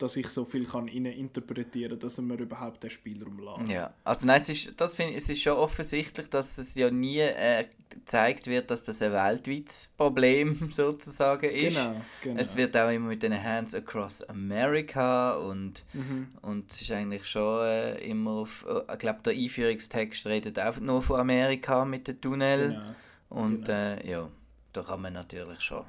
dass 0.00 0.16
ich 0.16 0.28
so 0.28 0.44
viel 0.44 0.64
kann 0.64 0.88
interpretieren 0.88 1.90
kann, 1.90 1.98
dass 2.00 2.18
er 2.18 2.24
mir 2.24 2.38
überhaupt 2.38 2.82
den 2.82 2.90
Spielraum 2.90 3.38
lässt. 3.38 3.70
Ja, 3.70 3.92
also 4.02 4.26
nein, 4.26 4.40
es 4.40 4.48
ist, 4.48 4.80
das 4.80 4.94
find, 4.94 5.14
es 5.14 5.28
ist 5.28 5.42
schon 5.42 5.52
offensichtlich, 5.52 6.28
dass 6.30 6.56
es 6.56 6.74
ja 6.74 6.90
nie 6.90 7.18
äh, 7.18 7.66
gezeigt 7.90 8.46
wird, 8.46 8.70
dass 8.70 8.82
das 8.82 9.02
ein 9.02 9.12
weltweites 9.12 9.90
Problem 9.98 10.70
sozusagen 10.70 11.50
ist. 11.50 11.76
Genau, 11.76 12.00
genau. 12.22 12.40
Es 12.40 12.56
wird 12.56 12.76
auch 12.76 12.90
immer 12.90 13.08
mit 13.08 13.22
den 13.22 13.42
Hands 13.42 13.74
across 13.74 14.22
America 14.22 15.34
und, 15.34 15.84
mhm. 15.92 16.28
und 16.40 16.72
es 16.72 16.80
ist 16.80 16.92
eigentlich 16.92 17.26
schon 17.26 17.66
äh, 17.66 17.98
immer 17.98 18.30
auf, 18.32 18.66
äh, 18.68 18.92
ich 18.92 18.98
glaube 18.98 19.20
der 19.24 19.34
Einführungstext 19.34 20.26
redet 20.26 20.58
auch 20.58 20.78
nur 20.78 21.02
von 21.02 21.20
Amerika 21.20 21.84
mit 21.84 22.08
dem 22.08 22.20
Tunnel 22.20 22.68
genau, 22.70 23.42
und 23.42 23.66
genau. 23.66 23.78
Äh, 23.78 24.10
ja, 24.10 24.30
da 24.72 24.82
kann 24.82 25.02
man 25.02 25.12
natürlich 25.12 25.60
schon, 25.60 25.84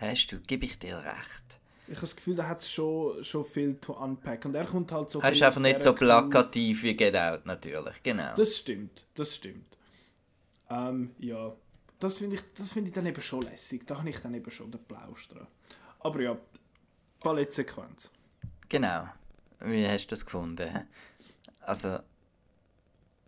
hast 0.00 0.26
du, 0.26 0.40
gebe 0.40 0.66
ich 0.66 0.78
dir 0.78 0.98
recht 0.98 1.60
ich 1.86 1.96
habe 1.96 2.06
das 2.06 2.16
Gefühl, 2.16 2.36
da 2.36 2.48
hat 2.48 2.60
es 2.60 2.70
schon, 2.70 3.22
schon 3.22 3.44
viel 3.44 3.78
zu 3.78 3.94
unpacken. 3.94 4.50
Und 4.50 4.54
er 4.54 4.64
kommt 4.64 4.90
halt 4.90 5.10
so... 5.10 5.20
Er 5.20 5.32
ist 5.32 5.42
einfach 5.42 5.60
nicht 5.60 5.80
so 5.80 5.92
plakativ 5.92 6.82
wie 6.82 6.96
Get 6.96 7.14
Out, 7.14 7.44
natürlich. 7.44 8.02
Genau. 8.02 8.32
Das 8.34 8.56
stimmt, 8.56 9.06
das 9.14 9.34
stimmt. 9.34 9.76
Ähm, 10.70 11.14
ja, 11.18 11.54
das 11.98 12.14
finde 12.16 12.36
ich, 12.36 12.68
find 12.68 12.88
ich 12.88 12.94
dann 12.94 13.04
eben 13.04 13.20
schon 13.20 13.42
lässig. 13.42 13.86
Da 13.86 13.98
habe 13.98 14.08
ich 14.08 14.18
dann 14.18 14.32
eben 14.32 14.50
schon 14.50 14.70
den 14.70 14.82
Plausch 14.82 15.28
dran. 15.28 15.46
Aber 16.00 16.20
ja, 16.20 16.38
Ballettsequenz. 17.20 18.10
Genau. 18.68 19.08
Wie 19.60 19.86
hast 19.86 20.06
du 20.06 20.10
das 20.10 20.24
gefunden? 20.24 20.88
Also... 21.60 21.98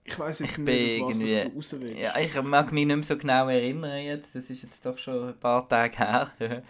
Ich 0.09 0.17
weiß 0.17 0.39
jetzt 0.39 0.53
ich 0.53 0.59
nicht, 0.59 1.03
was 1.03 1.19
du 1.19 1.53
raus 1.57 1.77
willst. 1.81 2.01
Ja, 2.01 2.17
ich 2.19 2.41
mag 2.41 2.71
mich 2.71 2.87
nicht 2.87 2.95
mehr 2.95 3.05
so 3.05 3.17
genau 3.17 3.49
erinnern 3.49 3.99
jetzt. 4.05 4.37
Das 4.37 4.49
ist 4.49 4.63
jetzt 4.63 4.87
doch 4.87 4.97
schon 4.97 5.31
ein 5.31 5.41
paar 5.41 5.69
Tage 5.69 5.97
her. 5.99 6.33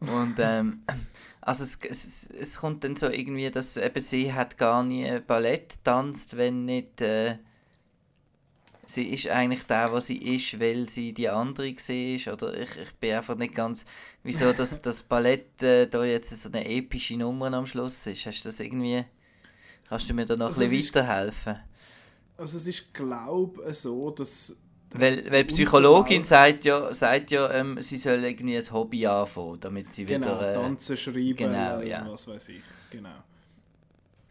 Und 0.00 0.36
ähm, 0.38 0.84
also 1.44 1.64
es, 1.64 1.78
es, 1.88 2.30
es 2.30 2.58
kommt 2.58 2.84
dann 2.84 2.96
so 2.96 3.08
irgendwie, 3.08 3.50
dass 3.50 3.76
eben 3.76 4.00
sie 4.00 4.32
hat 4.32 4.56
gar 4.56 4.82
nie 4.82 5.20
Ballett 5.20 5.84
tanzt, 5.84 6.36
wenn 6.36 6.64
nicht... 6.64 7.00
Äh, 7.00 7.38
sie 8.86 9.08
ist 9.08 9.28
eigentlich 9.28 9.64
der, 9.64 9.92
was 9.92 10.06
sie 10.06 10.18
ist, 10.18 10.58
weil 10.58 10.88
sie 10.88 11.12
die 11.12 11.28
andere 11.28 11.74
war. 11.74 12.32
Oder 12.32 12.58
ich, 12.58 12.76
ich 12.76 12.92
bin 12.94 13.14
einfach 13.14 13.36
nicht 13.36 13.54
ganz... 13.54 13.84
Wieso 14.22 14.52
dass 14.52 14.80
das 14.82 15.02
Ballett 15.02 15.62
äh, 15.62 15.86
da 15.86 16.04
jetzt 16.04 16.30
so 16.30 16.48
eine 16.48 16.66
epische 16.66 17.16
Nummer 17.16 17.52
am 17.52 17.66
Schluss 17.66 18.06
ist. 18.06 18.24
Hast 18.24 18.42
du 18.42 18.48
das 18.48 18.60
irgendwie... 18.60 19.04
Kannst 19.88 20.08
du 20.08 20.14
mir 20.14 20.24
da 20.24 20.36
noch 20.36 20.46
also 20.46 20.62
ein 20.62 20.70
bisschen 20.70 20.94
weiterhelfen? 20.94 21.56
also 22.36 22.56
es 22.56 22.66
ist 22.66 22.92
glaube 22.92 23.72
so, 23.74 24.10
dass 24.10 24.56
weil, 24.94 25.32
weil 25.32 25.44
die 25.44 25.52
Psychologin 25.52 26.22
sagt 26.22 26.64
ja, 26.64 26.92
sagt 26.94 27.30
ja 27.30 27.50
ähm, 27.52 27.80
sie 27.80 27.98
soll 27.98 28.22
irgendwie 28.24 28.56
ein 28.56 28.72
Hobby 28.72 29.06
anfangen, 29.06 29.58
damit 29.60 29.92
sie 29.92 30.04
genau, 30.04 30.26
wieder... 30.26 30.50
Äh, 30.50 30.54
tanzen, 30.54 30.96
schreiben, 30.96 31.36
genau, 31.36 31.80
ja. 31.80 32.06
was 32.08 32.28
weiß 32.28 32.48
ich. 32.50 32.62
Genau. 32.90 33.14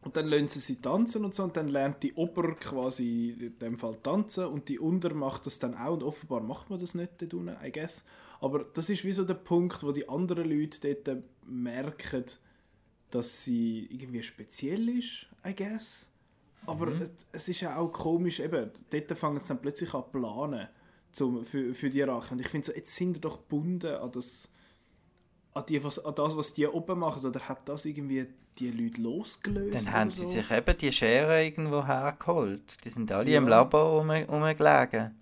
Und 0.04 0.18
dann 0.18 0.28
lernen 0.28 0.50
sie 0.50 0.60
sie 0.60 0.82
tanzen 0.82 1.24
und 1.24 1.34
so 1.34 1.44
und 1.44 1.56
dann 1.56 1.70
lernt 1.70 2.04
die 2.04 2.14
Ober 2.14 2.56
quasi 2.56 3.36
in 3.40 3.58
dem 3.60 3.78
Fall 3.78 3.98
tanzen 4.04 4.46
und 4.46 4.68
die 4.68 4.80
Unter 4.80 5.14
macht 5.14 5.46
das 5.46 5.60
dann 5.60 5.76
auch 5.76 5.94
und 5.94 6.04
offenbar 6.04 6.42
macht 6.42 6.70
man 6.70 6.80
das 6.80 6.94
nicht 6.94 7.12
dort 7.20 7.34
unten, 7.34 7.56
I 7.64 7.72
guess. 7.72 8.06
Aber 8.42 8.66
das 8.74 8.90
ist 8.90 9.06
wie 9.06 9.14
so 9.14 9.24
der 9.24 9.36
Punkt, 9.36 9.84
wo 9.84 9.94
die 9.94 10.08
anderen 10.10 10.50
Leute 10.50 10.96
dort 11.06 11.24
merken, 11.46 12.26
dass 13.12 13.44
sie 13.44 13.88
irgendwie 13.90 14.24
speziell 14.24 14.90
ist, 14.90 15.28
I 15.46 15.56
guess. 15.56 16.10
Aber 16.66 16.88
mhm. 16.88 17.04
es, 17.32 17.50
ist 17.50 17.62
ja 17.62 17.76
auch 17.78 17.92
komisch, 17.92 18.40
eben, 18.40 18.70
dort 18.90 19.18
fangen 19.18 19.40
sie 19.40 19.48
dann 19.48 19.62
plötzlich 19.62 19.94
an 19.94 20.04
planen 20.12 20.68
zum, 21.12 21.44
für, 21.44 21.74
für 21.74 21.90
die 21.90 22.02
Rache. 22.02 22.34
Und 22.34 22.42
ich 22.42 22.48
finde, 22.48 22.68
so, 22.68 22.74
jetzt 22.74 22.96
sind 22.96 23.16
sie 23.16 23.22
doch 23.22 23.38
gebunden 23.38 23.96
an 23.96 24.12
das, 24.12 24.50
an, 25.54 25.66
die, 25.68 25.84
was, 25.84 26.00
an 26.00 26.16
das, 26.16 26.36
was 26.38 26.54
die 26.54 26.68
oben 26.68 27.00
machen. 27.00 27.26
Oder 27.26 27.42
hat 27.42 27.68
das 27.68 27.86
irgendwie 27.86 28.28
die 28.58 28.72
Leute 28.72 29.02
losgelöst? 29.02 29.76
Dann 29.76 29.92
haben 29.92 30.12
sie 30.12 30.24
so? 30.24 30.30
sich 30.30 30.52
eben 30.52 30.78
die 30.78 30.92
Schere 30.92 31.44
irgendwo 31.44 31.86
hergeholt. 31.86 32.84
Die 32.86 32.90
sind 32.90 33.12
alle 33.12 33.30
ja. 33.30 33.38
im 33.38 33.48
Labor 33.48 34.00
rum, 34.00 34.10
rumgelegen. 34.10 35.16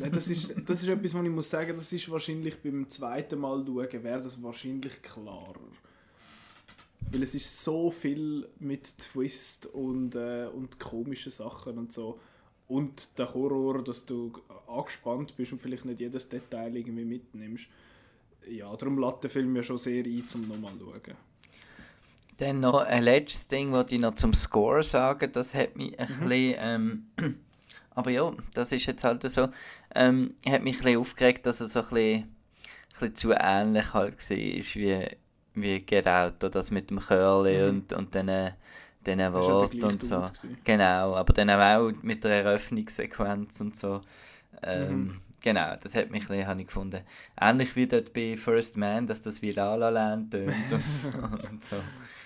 Ja, 0.00 0.08
das 0.10 0.28
ist, 0.28 0.54
das 0.64 0.82
ist 0.82 0.88
etwas, 0.88 1.14
was 1.14 1.24
ich 1.24 1.30
muss 1.30 1.50
sagen, 1.50 1.74
das 1.74 1.92
ist 1.92 2.08
wahrscheinlich 2.08 2.62
beim 2.62 2.88
zweiten 2.88 3.40
Mal 3.40 3.64
schauen, 3.66 4.04
wäre 4.04 4.22
das 4.22 4.40
wahrscheinlich 4.40 5.02
klarer. 5.02 5.58
Weil 7.10 7.22
es 7.22 7.34
ist 7.34 7.62
so 7.62 7.90
viel 7.90 8.48
mit 8.58 8.98
Twist 8.98 9.66
und, 9.66 10.14
äh, 10.14 10.46
und 10.46 10.78
komischen 10.78 11.32
Sachen 11.32 11.78
und 11.78 11.92
so. 11.92 12.20
Und 12.68 13.18
der 13.18 13.34
Horror, 13.34 13.82
dass 13.82 14.06
du 14.06 14.32
angespannt 14.68 15.36
bist 15.36 15.52
und 15.52 15.60
vielleicht 15.60 15.84
nicht 15.84 16.00
jedes 16.00 16.28
Detail 16.28 16.76
irgendwie 16.76 17.04
mitnimmst. 17.04 17.66
Ja, 18.48 18.74
darum 18.76 18.98
lädt 18.98 19.24
der 19.24 19.30
Film 19.30 19.56
ja 19.56 19.62
schon 19.62 19.78
sehr 19.78 20.04
ein, 20.04 20.28
zum 20.28 20.46
nochmal 20.46 20.72
zu 20.78 20.86
schauen. 20.86 21.16
Dann 22.38 22.60
noch 22.60 22.80
ein 22.80 23.02
letztes 23.02 23.48
Ding, 23.48 23.72
was 23.72 23.90
ich 23.90 24.00
noch 24.00 24.14
zum 24.14 24.32
Score 24.32 24.82
sagen 24.82 25.30
das 25.32 25.54
hat 25.54 25.76
mich 25.76 25.98
ein 25.98 26.08
mhm. 26.08 26.28
bisschen... 26.28 26.56
Ähm, 26.58 27.06
aber 27.90 28.10
ja, 28.10 28.32
das 28.54 28.72
ist 28.72 28.86
jetzt 28.86 29.04
halt 29.04 29.28
so. 29.28 29.48
Ähm, 29.94 30.34
hat 30.48 30.62
mich 30.62 30.76
ein 30.76 30.84
bisschen 30.84 31.00
aufgeregt, 31.00 31.46
dass 31.46 31.60
er 31.60 31.66
so 31.66 31.80
ein 31.80 31.88
bisschen, 31.88 32.22
ein 32.22 32.28
bisschen 33.00 33.14
zu 33.16 33.32
ähnlich 33.32 33.92
halt 33.92 34.16
war 34.16 34.76
wie 34.76 35.06
wie 35.54 35.78
Get 35.78 36.08
Out 36.08 36.36
oder 36.36 36.50
das 36.50 36.70
mit 36.70 36.90
dem 36.90 37.00
Curly 37.00 37.62
mhm. 37.62 37.68
und, 37.68 37.92
und 37.92 38.14
den, 38.14 38.52
den 39.06 39.32
Worten 39.32 39.84
und 39.84 40.02
so. 40.02 40.24
Genau, 40.64 41.16
aber 41.16 41.32
dann 41.32 41.50
auch 41.50 41.92
mit 42.02 42.22
der 42.24 42.44
Eröffnungssequenz 42.44 43.60
und 43.60 43.76
so. 43.76 44.00
Ähm, 44.62 44.92
mhm. 44.92 45.20
Genau, 45.42 45.74
das 45.82 45.94
hat 45.94 46.10
mich 46.10 46.28
ein 46.30 46.38
bisschen, 46.38 46.66
gefunden. 46.66 47.00
Ähnlich 47.40 47.74
wie 47.74 47.86
dort 47.86 48.12
bei 48.12 48.36
First 48.36 48.76
Man, 48.76 49.06
dass 49.06 49.22
das 49.22 49.40
wie 49.40 49.52
La 49.52 49.74
La 49.74 49.88
Land 49.88 50.32
tönt 50.32 50.54
und, 50.70 51.44
und, 51.50 51.64
so. 51.64 51.76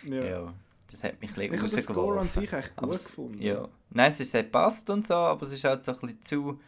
Ja. 0.05 0.25
ja. 0.25 0.55
Das 0.91 1.05
hat 1.05 1.21
mich 1.21 1.31
ein 1.31 1.51
bisschen 1.51 1.55
ich 1.55 1.63
rausgeworfen. 1.63 2.21
an 2.21 2.29
sich 2.29 2.53
echt 2.53 2.77
gut 2.77 2.91
gefunden. 2.93 3.43
Ja. 3.43 3.69
Nein, 3.91 4.11
es 4.11 4.21
ist 4.21 4.53
passt 4.53 4.91
und 4.91 5.07
so, 5.07 5.15
aber 5.15 5.47
es 5.47 5.53
ist 5.53 5.65
halt 5.65 5.83
so 5.83 5.93
ein 5.93 5.99
bisschen 6.01 6.23
zu, 6.23 6.61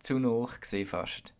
zu 0.00 0.48
gesehen 0.60 0.86
fast. 0.86 1.32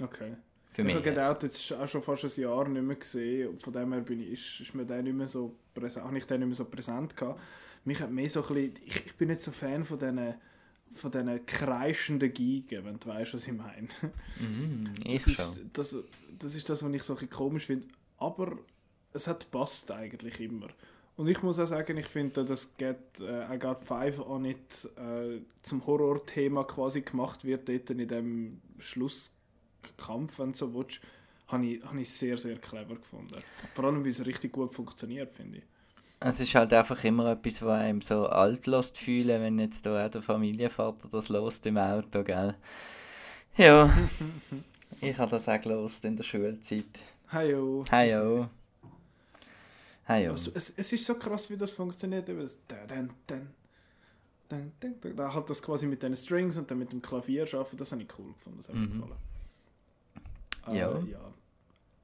Okay. 0.00 0.34
Für 0.72 0.84
mich 0.84 0.96
ich 0.96 1.06
habe 1.06 1.28
Out 1.28 1.42
jetzt 1.42 1.72
auch 1.72 1.86
schon 1.86 2.02
fast 2.02 2.24
ein 2.24 2.42
Jahr 2.42 2.66
nicht 2.66 2.82
mehr 2.82 2.96
gesehen. 2.96 3.58
Von 3.58 3.72
dem 3.74 3.92
her 3.92 4.00
bin 4.00 4.20
ich, 4.20 4.32
ist, 4.32 4.60
ist 4.60 4.74
mir 4.74 4.86
der 4.86 5.02
nicht 5.02 5.14
mehr 5.14 5.26
so 5.26 5.54
präsent, 5.74 6.06
habe 6.06 6.16
ich 6.16 6.26
den 6.26 6.40
nicht 6.40 6.48
mehr 6.48 6.56
so 6.56 6.64
präsent 6.64 7.14
gehabt. 7.14 7.40
Mich 7.84 8.00
hat 8.00 8.10
mehr 8.10 8.28
so 8.28 8.42
ein 8.42 8.54
bisschen, 8.54 8.72
ich, 8.86 9.06
ich 9.06 9.14
bin 9.14 9.28
nicht 9.28 9.42
so 9.42 9.50
Fan 9.50 9.84
von 9.84 9.98
diesen 9.98 10.34
von 10.94 11.10
diesen 11.10 11.46
kreischenden 11.46 12.32
Gigen, 12.32 12.84
wenn 12.84 12.98
du 12.98 13.08
weißt, 13.08 13.34
was 13.34 13.46
ich 13.46 13.52
meine. 13.52 13.88
Mm, 14.38 14.84
das, 15.04 15.26
ist, 15.26 15.60
das, 15.72 15.96
das 16.38 16.54
ist 16.54 16.68
das, 16.68 16.82
was 16.82 16.92
ich 16.92 17.02
so 17.02 17.14
ein 17.14 17.16
bisschen 17.16 17.30
komisch 17.30 17.66
finde. 17.66 17.88
Aber 18.18 18.58
es 19.12 19.26
hat 19.26 19.50
passt 19.50 19.90
eigentlich 19.90 20.40
immer. 20.40 20.68
Und 21.16 21.28
ich 21.28 21.42
muss 21.42 21.58
auch 21.58 21.66
sagen, 21.66 21.96
ich 21.96 22.06
finde, 22.06 22.44
dass 22.44 22.76
Get, 22.76 23.20
uh, 23.20 23.52
I 23.52 23.58
Got 23.58 23.80
Five 23.80 24.18
auch 24.20 24.38
nicht 24.38 24.88
uh, 24.98 25.40
zum 25.62 25.86
Horrorthema 25.86 26.64
quasi 26.64 27.02
gemacht 27.02 27.44
wird, 27.44 27.68
dort 27.68 27.90
in 27.90 28.08
dem 28.08 28.60
Schluss 28.78 29.34
Kampf, 29.96 30.38
wenn 30.38 30.52
du 30.52 30.58
so 30.58 30.74
willst, 30.74 31.00
habe 31.48 31.66
ich, 31.66 31.84
habe 31.84 32.00
ich 32.00 32.10
sehr, 32.10 32.36
sehr 32.36 32.56
clever 32.56 32.96
gefunden. 32.96 33.36
Vor 33.74 33.84
allem, 33.84 34.04
wie 34.04 34.08
es 34.08 34.24
richtig 34.24 34.52
gut 34.52 34.74
funktioniert, 34.74 35.30
finde 35.30 35.58
ich. 35.58 35.64
Es 36.20 36.38
ist 36.38 36.54
halt 36.54 36.72
einfach 36.72 37.02
immer 37.04 37.32
etwas, 37.32 37.62
was 37.62 37.80
einem 37.80 38.00
so 38.00 38.26
alt 38.26 38.66
lässt 38.66 38.96
fühlen, 38.96 39.42
wenn 39.42 39.58
jetzt 39.58 39.84
da 39.84 40.06
auch 40.06 40.10
der 40.10 40.22
Familienvater 40.22 41.08
das 41.10 41.28
lost 41.28 41.66
im 41.66 41.78
Auto, 41.78 42.22
gell? 42.22 42.54
Ja, 43.56 43.92
ich 45.00 45.18
habe 45.18 45.30
das 45.32 45.48
auch 45.48 45.60
gelost 45.60 46.04
in 46.04 46.16
der 46.16 46.22
Schulzeit. 46.22 47.02
Heyo. 47.32 47.84
Heyo. 47.90 48.48
Heyo. 50.06 50.30
Also, 50.30 50.52
es, 50.54 50.72
es 50.76 50.92
ist 50.92 51.04
so 51.04 51.14
krass, 51.14 51.50
wie 51.50 51.56
das 51.56 51.72
funktioniert. 51.72 52.28
Dann, 52.28 53.10
dann 53.26 53.48
halt 55.18 55.50
das 55.50 55.62
quasi 55.62 55.86
mit 55.86 56.02
den 56.02 56.14
Strings 56.14 56.56
und 56.56 56.70
dann 56.70 56.78
mit 56.78 56.92
dem 56.92 57.02
Klavier 57.02 57.46
arbeiten, 57.52 57.76
das 57.76 57.92
habe 57.92 58.02
ich 58.02 58.08
cool 58.18 58.32
gefunden, 58.32 58.58
das 58.58 58.68
hat 58.68 58.76
mir 58.76 58.82
mhm. 58.82 59.00
gefallen. 59.00 59.31
Äh, 60.68 60.78
ja. 60.78 60.98
ja. 60.98 61.32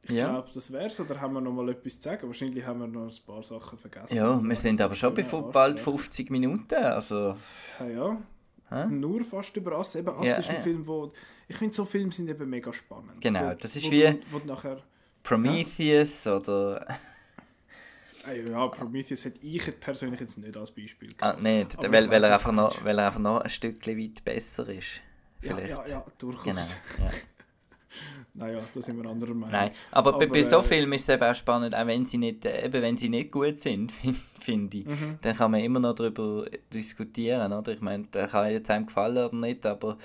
Ich 0.04 0.10
ja. 0.10 0.30
glaube, 0.30 0.48
das 0.54 0.72
wäre 0.72 0.86
es. 0.86 0.98
Oder 1.00 1.20
haben 1.20 1.34
wir 1.34 1.40
noch 1.40 1.52
mal 1.52 1.68
etwas 1.68 2.00
zu 2.00 2.08
sagen? 2.08 2.26
Wahrscheinlich 2.26 2.64
haben 2.64 2.80
wir 2.80 2.86
noch 2.86 3.10
ein 3.10 3.26
paar 3.26 3.42
Sachen 3.42 3.78
vergessen. 3.78 4.16
Ja, 4.16 4.42
wir 4.42 4.56
sind 4.56 4.80
aber 4.80 4.94
schon 4.94 5.12
bei 5.12 5.22
bald 5.22 5.78
50 5.78 6.30
Minuten. 6.30 6.74
Also. 6.74 7.36
Ja, 7.80 7.86
ja. 7.86 8.22
Hä? 8.70 8.86
Nur 8.86 9.24
fast 9.24 9.56
über 9.56 9.78
Ass. 9.78 9.94
Eben, 9.96 10.08
Ass 10.08 10.26
ja, 10.26 10.36
ist 10.36 10.48
ein 10.50 10.56
ja. 10.56 10.62
Film, 10.62 10.86
wo... 10.86 11.12
Ich 11.46 11.56
finde, 11.56 11.74
so 11.74 11.84
Filme 11.84 12.12
sind 12.12 12.28
eben 12.28 12.48
mega 12.48 12.72
spannend. 12.72 13.20
Genau, 13.20 13.50
so, 13.50 13.54
das 13.54 13.76
ist 13.76 13.90
wie... 13.90 14.18
Wo, 14.30 14.38
wo 14.38 14.46
nachher, 14.46 14.82
Prometheus 15.22 16.24
ja. 16.24 16.36
oder... 16.36 16.86
Ah, 18.24 18.32
ja, 18.32 18.66
Prometheus 18.66 19.24
hätte 19.24 19.40
ich 19.40 19.80
persönlich 19.80 20.20
jetzt 20.20 20.36
nicht 20.36 20.54
als 20.54 20.70
Beispiel 20.70 21.10
ah, 21.20 21.32
gehabt. 21.32 21.38
Ah, 21.38 21.42
nicht, 21.42 21.78
weil, 21.78 22.10
weil, 22.10 22.24
er 22.24 22.34
einfach 22.34 22.52
noch, 22.52 22.84
weil 22.84 22.98
er 22.98 23.06
einfach 23.06 23.20
noch 23.20 23.40
ein 23.40 23.48
Stückchen 23.48 23.98
weit 23.98 24.22
besser 24.22 24.68
ist. 24.68 25.00
Vielleicht. 25.40 25.68
Ja, 25.68 25.84
ja, 25.84 25.88
ja 25.88 26.04
durchaus. 26.18 26.44
Genau. 26.44 26.62
Naja, 28.38 28.60
da 28.72 28.80
sind 28.80 29.02
wir 29.02 29.10
anderer 29.10 29.34
Meinung. 29.34 29.50
Nein, 29.50 29.72
aber, 29.90 30.14
aber 30.14 30.26
bei, 30.28 30.42
so 30.42 30.58
äh, 30.58 30.62
Filmen 30.62 30.92
ist 30.92 31.08
es 31.08 31.14
eben 31.14 31.24
auch 31.24 31.34
spannend, 31.34 31.74
auch 31.74 31.86
wenn 31.86 32.06
sie 32.06 32.18
nicht, 32.18 32.44
äh, 32.44 32.66
eben 32.66 32.82
wenn 32.82 32.96
sie 32.96 33.08
nicht 33.08 33.32
gut 33.32 33.58
sind, 33.58 33.92
finde 34.40 34.78
ich, 34.78 34.86
mhm. 34.86 35.18
dann 35.20 35.36
kann 35.36 35.50
man 35.50 35.60
immer 35.60 35.80
noch 35.80 35.94
darüber 35.94 36.46
diskutieren, 36.72 37.52
oder? 37.52 37.72
Ich 37.72 37.80
meine, 37.80 38.04
der 38.04 38.28
kann 38.28 38.50
jetzt 38.50 38.70
einem 38.70 38.86
gefallen 38.86 39.26
oder 39.26 39.36
nicht, 39.36 39.66
aber 39.66 39.98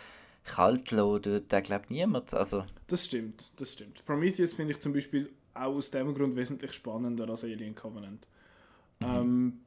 kalt 0.46 0.92
lassen, 0.92 1.48
der 1.48 1.62
glaubt 1.62 1.92
niemand, 1.92 2.34
also... 2.34 2.66
Das 2.88 3.06
stimmt, 3.06 3.54
das 3.62 3.74
stimmt. 3.74 4.04
Prometheus 4.06 4.54
finde 4.54 4.74
ich 4.74 4.80
zum 4.80 4.94
Beispiel 4.94 5.32
auch 5.54 5.76
aus 5.76 5.92
dem 5.92 6.14
Grund 6.14 6.36
wesentlich 6.36 6.74
spannender 6.74 7.30
als 7.30 7.44
Alien 7.44 7.76
Covenant. 7.76 8.28
Mhm. 9.00 9.08
Ähm, 9.08 9.60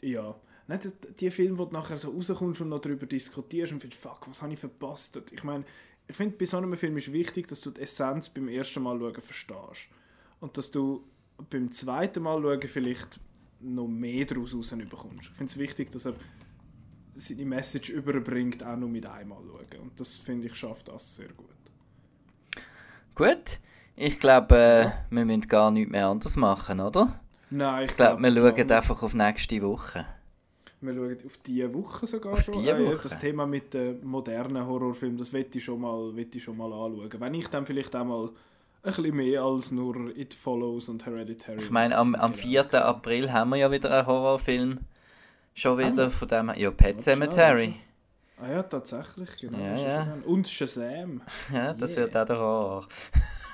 ja. 0.00 0.34
Nicht 0.66 1.20
die 1.20 1.30
Filme, 1.30 1.58
wo 1.58 1.66
du 1.66 1.74
nachher 1.74 1.98
so 1.98 2.10
rauskommst 2.10 2.62
und 2.62 2.70
noch 2.70 2.80
darüber 2.80 3.04
diskutierst 3.04 3.72
und 3.72 3.80
findest, 3.80 4.00
fuck, 4.00 4.26
was 4.28 4.40
habe 4.40 4.54
ich 4.54 4.58
verpasst? 4.58 5.20
Ich 5.30 5.44
meine, 5.44 5.64
ich 6.06 6.16
finde, 6.16 6.36
bei 6.36 6.44
so 6.44 6.58
einem 6.58 6.74
Film 6.76 6.96
ist 6.96 7.12
wichtig, 7.12 7.48
dass 7.48 7.60
du 7.60 7.70
die 7.70 7.80
Essenz 7.80 8.28
beim 8.28 8.48
ersten 8.48 8.82
Mal 8.82 8.98
schauen 8.98 9.20
verstehst. 9.20 9.88
Und 10.40 10.56
dass 10.58 10.70
du 10.70 11.04
beim 11.50 11.70
zweiten 11.70 12.22
Mal 12.22 12.40
schauen 12.42 12.68
vielleicht 12.68 13.20
noch 13.60 13.88
mehr 13.88 14.24
daraus 14.26 14.54
rausbekommst. 14.54 15.30
Ich 15.30 15.36
finde 15.36 15.50
es 15.50 15.58
wichtig, 15.58 15.90
dass 15.90 16.06
er 16.06 16.14
seine 17.14 17.44
Message 17.46 17.90
überbringt, 17.90 18.62
auch 18.62 18.76
nur 18.76 18.88
mit 18.88 19.06
einmal 19.06 19.38
schauen. 19.42 19.80
Und 19.82 19.98
das 20.00 20.16
finde 20.16 20.48
ich, 20.48 20.54
schafft 20.54 20.88
das 20.88 21.16
sehr 21.16 21.28
gut. 21.28 21.46
Gut, 23.14 23.60
ich 23.96 24.18
glaube, 24.18 24.56
äh, 24.56 24.90
wir 25.14 25.24
müssen 25.24 25.42
gar 25.42 25.70
nichts 25.70 25.92
mehr 25.92 26.08
anders 26.08 26.36
machen, 26.36 26.80
oder? 26.80 27.20
Nein, 27.50 27.84
ich, 27.84 27.90
ich 27.90 27.96
glaube, 27.96 28.20
glaub, 28.20 28.34
wir 28.34 28.56
schauen 28.56 28.72
einfach 28.72 29.02
auf 29.02 29.14
nächste 29.14 29.62
Woche. 29.62 30.04
Wir 30.84 30.94
schauen 30.94 31.18
auf 31.26 31.38
diese 31.46 31.74
Woche 31.74 32.06
sogar 32.06 32.32
auf 32.34 32.42
schon. 32.42 32.64
Äh, 32.64 32.86
Woche. 32.86 33.02
Das 33.04 33.18
Thema 33.18 33.46
mit 33.46 33.74
den 33.74 34.04
modernen 34.04 34.66
Horrorfilmen, 34.66 35.18
das 35.18 35.32
möchte 35.32 35.58
ich, 35.58 35.64
schon 35.64 35.80
mal, 35.80 36.12
ich 36.18 36.42
schon 36.42 36.56
mal 36.56 36.72
anschauen. 36.72 37.10
Wenn 37.18 37.34
ich 37.34 37.48
dann 37.48 37.66
vielleicht 37.66 37.94
auch 37.96 38.04
mal 38.04 38.26
ein 38.26 38.30
bisschen 38.82 39.16
mehr 39.16 39.42
als 39.42 39.70
nur 39.70 40.16
It 40.16 40.34
Follows 40.34 40.88
und 40.88 41.04
Hereditary. 41.06 41.62
Ich 41.62 41.70
meine, 41.70 41.96
am, 41.96 42.14
am 42.14 42.34
4. 42.34 42.64
Genau. 42.64 42.82
April 42.84 43.32
haben 43.32 43.50
wir 43.50 43.56
ja 43.56 43.70
wieder 43.70 43.90
einen 43.90 44.06
Horrorfilm. 44.06 44.80
Schon 45.54 45.78
wieder 45.78 46.06
ah. 46.06 46.10
von 46.10 46.28
dem. 46.28 46.52
Ja, 46.56 46.70
Pet 46.70 47.00
Cemetery. 47.00 47.74
Ah 48.40 48.50
ja, 48.50 48.62
tatsächlich, 48.64 49.36
genau. 49.36 49.58
Ja, 49.58 49.76
ja. 49.76 50.18
Und 50.26 50.48
Shazam. 50.48 51.22
Ja, 51.52 51.72
das 51.72 51.96
yeah. 51.96 52.04
wird 52.04 52.16
auch 52.16 52.26
der 52.26 52.38
Horror. 52.38 52.88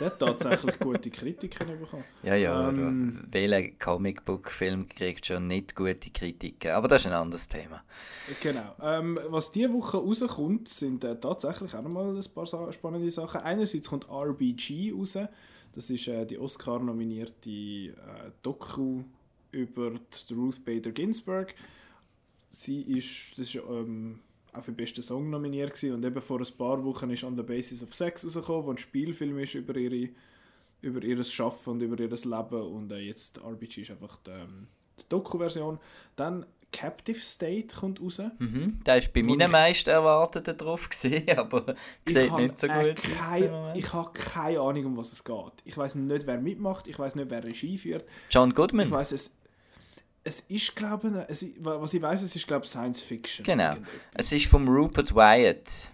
Der 0.00 0.06
hat 0.06 0.18
tatsächlich 0.18 0.78
gute 0.78 1.10
Kritiken 1.10 1.78
bekommen. 1.78 2.04
Ja, 2.22 2.34
ja, 2.34 2.68
ähm, 2.70 3.18
also, 3.20 3.32
welcher 3.32 3.70
Comicbook-Film 3.78 4.88
kriegt 4.88 5.26
schon 5.26 5.46
nicht 5.46 5.76
gute 5.76 6.10
Kritiken? 6.10 6.70
Aber 6.70 6.88
das 6.88 7.02
ist 7.02 7.08
ein 7.08 7.12
anderes 7.12 7.46
Thema. 7.46 7.82
Genau. 8.42 8.74
Ähm, 8.82 9.18
was 9.28 9.52
diese 9.52 9.72
Woche 9.72 9.98
rauskommt, 9.98 10.68
sind 10.68 11.04
äh, 11.04 11.20
tatsächlich 11.20 11.74
auch 11.74 11.82
nochmal 11.82 12.16
ein 12.16 12.24
paar 12.34 12.72
spannende 12.72 13.10
Sachen. 13.10 13.42
Einerseits 13.42 13.88
kommt 13.88 14.08
RBG 14.08 14.92
raus. 14.92 15.18
Das 15.72 15.90
ist 15.90 16.08
äh, 16.08 16.24
die 16.26 16.38
Oscar-nominierte 16.38 17.50
äh, 17.50 17.92
Doku 18.42 19.04
über 19.52 19.92
Ruth 20.30 20.64
Bader 20.64 20.92
Ginsburg. 20.92 21.54
sie 22.48 22.82
ist, 22.82 23.38
das 23.38 23.54
ist 23.54 23.56
ähm, 23.56 24.20
auch 24.52 24.62
für 24.62 24.72
den 24.72 24.76
besten 24.76 25.02
Song 25.02 25.30
nominiert 25.30 25.74
gewesen. 25.74 25.94
und 25.94 26.04
eben 26.04 26.20
vor 26.20 26.40
ein 26.40 26.56
paar 26.58 26.82
Wochen 26.84 27.10
ist 27.10 27.24
On 27.24 27.36
the 27.36 27.42
Basis 27.42 27.82
of 27.82 27.94
Sex 27.94 28.24
rausgekommen, 28.24 28.66
wo 28.66 28.70
ein 28.70 28.78
Spielfilm 28.78 29.38
ist 29.38 29.54
über 29.54 29.76
ihre 29.76 30.10
über 30.82 31.02
ihr 31.02 31.22
Schaffen 31.24 31.74
und 31.74 31.82
über 31.82 31.98
ihr 31.98 32.08
Leben 32.08 32.62
und 32.62 32.90
äh, 32.90 32.98
jetzt 32.98 33.38
RBG 33.38 33.82
ist 33.82 33.90
einfach 33.90 34.16
die, 34.16 34.30
ähm, 34.30 34.66
die 34.98 35.04
Doku-Version. 35.08 35.78
Dann 36.16 36.46
Captive 36.72 37.18
State 37.18 37.74
kommt 37.74 38.00
raus. 38.00 38.20
Mhm, 38.38 38.78
der 38.86 38.98
ist 38.98 39.12
bei 39.12 39.22
meinen 39.22 39.50
meisten 39.50 39.90
Erwarteten 39.90 40.56
drauf 40.56 40.88
gesehen, 40.88 41.28
aber 41.36 41.74
sieht 42.06 42.32
nicht 42.36 42.58
so 42.58 42.68
gut 42.68 42.96
kein, 42.96 43.50
aus. 43.50 43.76
Ich 43.76 43.92
habe 43.92 44.12
keine 44.12 44.60
Ahnung, 44.60 44.86
um 44.86 44.96
was 44.96 45.12
es 45.12 45.24
geht. 45.24 45.52
Ich 45.64 45.76
weiß 45.76 45.96
nicht, 45.96 46.26
wer 46.26 46.38
mitmacht, 46.38 46.86
ich 46.86 46.98
weiß 46.98 47.16
nicht, 47.16 47.30
wer 47.30 47.42
Regie 47.42 47.76
führt. 47.76 48.04
John 48.30 48.54
Goodman. 48.54 48.86
Ich 48.86 48.92
weiß 48.92 49.12
es. 49.12 49.30
Es 50.22 50.40
ist, 50.40 50.76
glaube 50.76 51.26
ich, 51.30 51.56
was 51.60 51.94
ich 51.94 52.02
weiß, 52.02 52.22
es 52.22 52.36
ist, 52.36 52.46
glaube 52.46 52.66
Science 52.66 53.00
Fiction. 53.00 53.44
Genau. 53.44 53.74
Es 54.14 54.32
ist 54.32 54.46
vom 54.46 54.68
Rupert 54.68 55.14
Wyatt. 55.14 55.90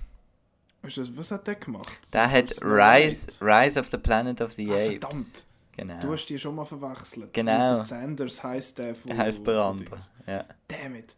Was 0.82 1.30
hat 1.30 1.46
der 1.46 1.56
gemacht? 1.56 1.98
Der 2.12 2.30
hat 2.30 2.50
Rise, 2.62 3.32
Rise 3.40 3.78
of 3.78 3.88
the 3.88 3.98
Planet 3.98 4.40
of 4.40 4.52
the 4.52 4.70
ah, 4.70 4.74
Apes. 4.74 4.88
Verdammt. 4.88 5.44
Genau. 5.76 6.00
Du 6.00 6.12
hast 6.12 6.26
die 6.26 6.38
schon 6.38 6.54
mal 6.54 6.64
verwechselt. 6.64 7.32
Genau. 7.32 7.72
Rupert 7.72 7.86
Sanders 7.86 8.42
heißt 8.42 8.78
der 8.78 8.94
von. 8.94 9.16
Heißt 9.16 9.46
der 9.46 9.60
andere. 9.60 9.98
Ja. 10.26 10.44
Damn 10.68 10.96
it. 10.96 11.16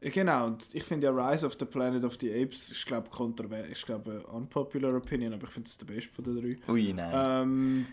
Genau, 0.00 0.46
und 0.46 0.74
ich 0.74 0.82
finde 0.82 1.08
ja 1.08 1.12
Rise 1.12 1.44
of 1.44 1.56
the 1.58 1.66
Planet 1.66 2.04
of 2.04 2.16
the 2.20 2.32
Apes, 2.32 2.70
ich 2.70 2.86
glaube, 2.86 3.10
kontrovers, 3.10 3.66
ich 3.70 3.82
glaube, 3.84 4.22
unpopular 4.28 4.94
opinion, 4.94 5.34
aber 5.34 5.44
ich 5.44 5.50
finde 5.50 5.68
das 5.68 5.76
der 5.76 5.84
beste 5.84 6.10
von 6.10 6.24
den 6.24 6.40
drei. 6.40 6.72
Ui, 6.72 6.92
nein. 6.94 7.12
Ähm, 7.14 7.86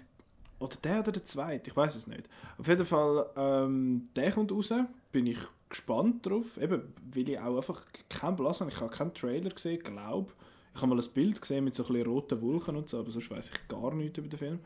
oder 0.60 0.76
der 0.84 1.00
oder 1.00 1.12
der 1.12 1.26
zweite, 1.26 1.70
ich 1.70 1.76
weiß 1.76 1.96
es 1.96 2.08
nicht. 2.08 2.28
Auf 2.58 2.68
jeden 2.68 2.86
Fall, 2.86 3.30
ähm, 3.36 4.04
der 4.16 4.32
kommt 4.32 4.52
raus, 4.52 4.74
bin 5.12 5.28
ich 5.28 5.40
gespannt 5.70 6.26
drauf, 6.26 6.58
eben, 6.58 6.94
weil 7.14 7.30
ich 7.30 7.40
auch 7.40 7.58
einfach 7.58 7.82
keinen 8.10 8.36
Blass 8.36 8.62
habe, 8.62 8.72
ich 8.72 8.80
habe 8.80 8.96
keinen 8.96 9.14
Trailer 9.14 9.50
gesehen, 9.50 9.84
glaube 9.84 10.32
ich 10.78 10.82
habe 10.82 10.96
mal 10.96 11.02
ein 11.02 11.12
Bild 11.12 11.42
gesehen 11.42 11.64
mit 11.64 11.76
so 11.76 11.84
ein 11.84 11.88
bisschen 11.88 12.08
roten 12.08 12.42
Wolken 12.42 12.76
und 12.76 12.88
so, 12.88 13.00
aber 13.00 13.10
sonst 13.12 13.32
weiß 13.32 13.50
ich 13.50 13.68
gar 13.68 13.94
nichts 13.94 14.20
über 14.20 14.28
den 14.28 14.38
Film. 14.38 14.60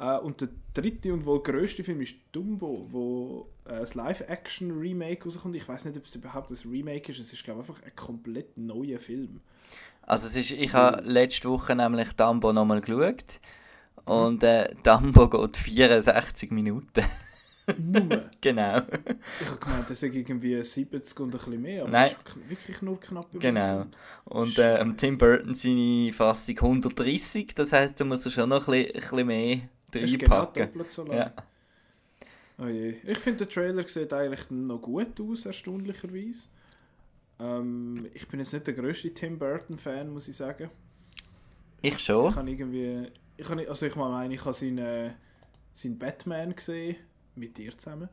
Uh, 0.00 0.24
und 0.24 0.40
der 0.40 0.48
dritte 0.74 1.12
und 1.12 1.26
wohl 1.26 1.42
grösste 1.42 1.82
Film 1.82 2.00
ist 2.00 2.14
Dumbo, 2.30 2.86
wo 2.88 3.48
uh, 3.66 3.68
das 3.68 3.96
Live-Action-Remake 3.96 5.24
rauskommt. 5.24 5.56
Ich 5.56 5.68
weiß 5.68 5.86
nicht, 5.86 5.96
ob 5.96 6.04
es 6.04 6.14
überhaupt 6.14 6.50
ein 6.52 6.70
Remake 6.70 7.10
ist. 7.10 7.18
Es 7.18 7.32
ist, 7.32 7.42
glaube 7.42 7.62
ich, 7.62 7.68
einfach 7.68 7.82
ein 7.82 7.96
komplett 7.96 8.56
neuer 8.56 9.00
Film. 9.00 9.40
Also 10.02 10.28
es 10.28 10.36
ist, 10.36 10.52
ich 10.52 10.72
habe 10.72 11.02
letzte 11.02 11.48
Woche 11.48 11.74
nämlich 11.74 12.12
Dumbo 12.12 12.52
nochmal 12.52 12.80
geschaut. 12.80 13.40
Und 14.08 14.42
äh, 14.42 14.74
Dumbo 14.82 15.28
geht 15.28 15.56
64 15.56 16.50
Minuten. 16.50 17.04
Nur? 17.76 18.30
genau. 18.40 18.78
Ich 19.40 19.46
habe 19.46 19.58
gemeint, 19.60 19.90
das 19.90 20.02
ist 20.02 20.14
irgendwie 20.14 20.62
70 20.62 21.20
und 21.20 21.26
ein 21.26 21.30
bisschen 21.38 21.60
mehr, 21.60 21.82
aber 21.82 21.90
Nein. 21.90 22.10
das 22.24 22.36
ist 22.36 22.50
wirklich 22.50 22.82
nur 22.82 22.98
knapp 22.98 23.26
über 23.32 23.40
Genau. 23.40 23.86
Und 24.24 24.58
äh, 24.58 24.84
Tim 24.96 25.18
Burton 25.18 25.54
seine 25.54 26.12
Fassung 26.12 26.56
130, 26.58 27.54
das 27.54 27.72
heisst, 27.72 28.00
du 28.00 28.04
musst 28.04 28.30
schon 28.32 28.48
noch 28.48 28.66
ein 28.68 28.84
bisschen, 28.84 28.94
ein 28.94 29.00
bisschen 29.00 29.26
mehr 29.26 29.60
reinpacken. 29.94 30.72
Genau 30.72 30.84
so. 30.88 31.06
Ja. 31.12 31.32
Oh 32.58 32.66
je. 32.66 32.96
Ich 33.04 33.18
finde, 33.18 33.44
der 33.44 33.48
Trailer 33.48 33.86
sieht 33.86 34.12
eigentlich 34.12 34.50
noch 34.50 34.80
gut 34.80 35.20
aus, 35.20 35.46
erstaunlicherweise. 35.46 36.48
Ähm, 37.38 38.08
ich 38.14 38.26
bin 38.26 38.40
jetzt 38.40 38.52
nicht 38.52 38.66
der 38.66 38.74
größte 38.74 39.14
Tim 39.14 39.38
Burton-Fan, 39.38 40.10
muss 40.10 40.28
ich 40.28 40.36
sagen. 40.36 40.70
Ich 41.82 41.98
schon. 42.00 42.30
Ich 42.30 42.36
habe 42.36 42.50
irgendwie... 42.50 43.06
Ich 43.38 43.48
habe, 43.48 43.66
also 43.66 43.86
ich 43.86 43.96
meine, 43.96 44.34
ich 44.34 44.44
habe 44.44 44.52
seinen, 44.52 44.78
äh, 44.78 45.12
seinen 45.72 45.98
Batman 45.98 46.54
gesehen 46.54 46.96
mit 47.34 47.56
dir 47.56 47.76
zusammen. 47.76 48.10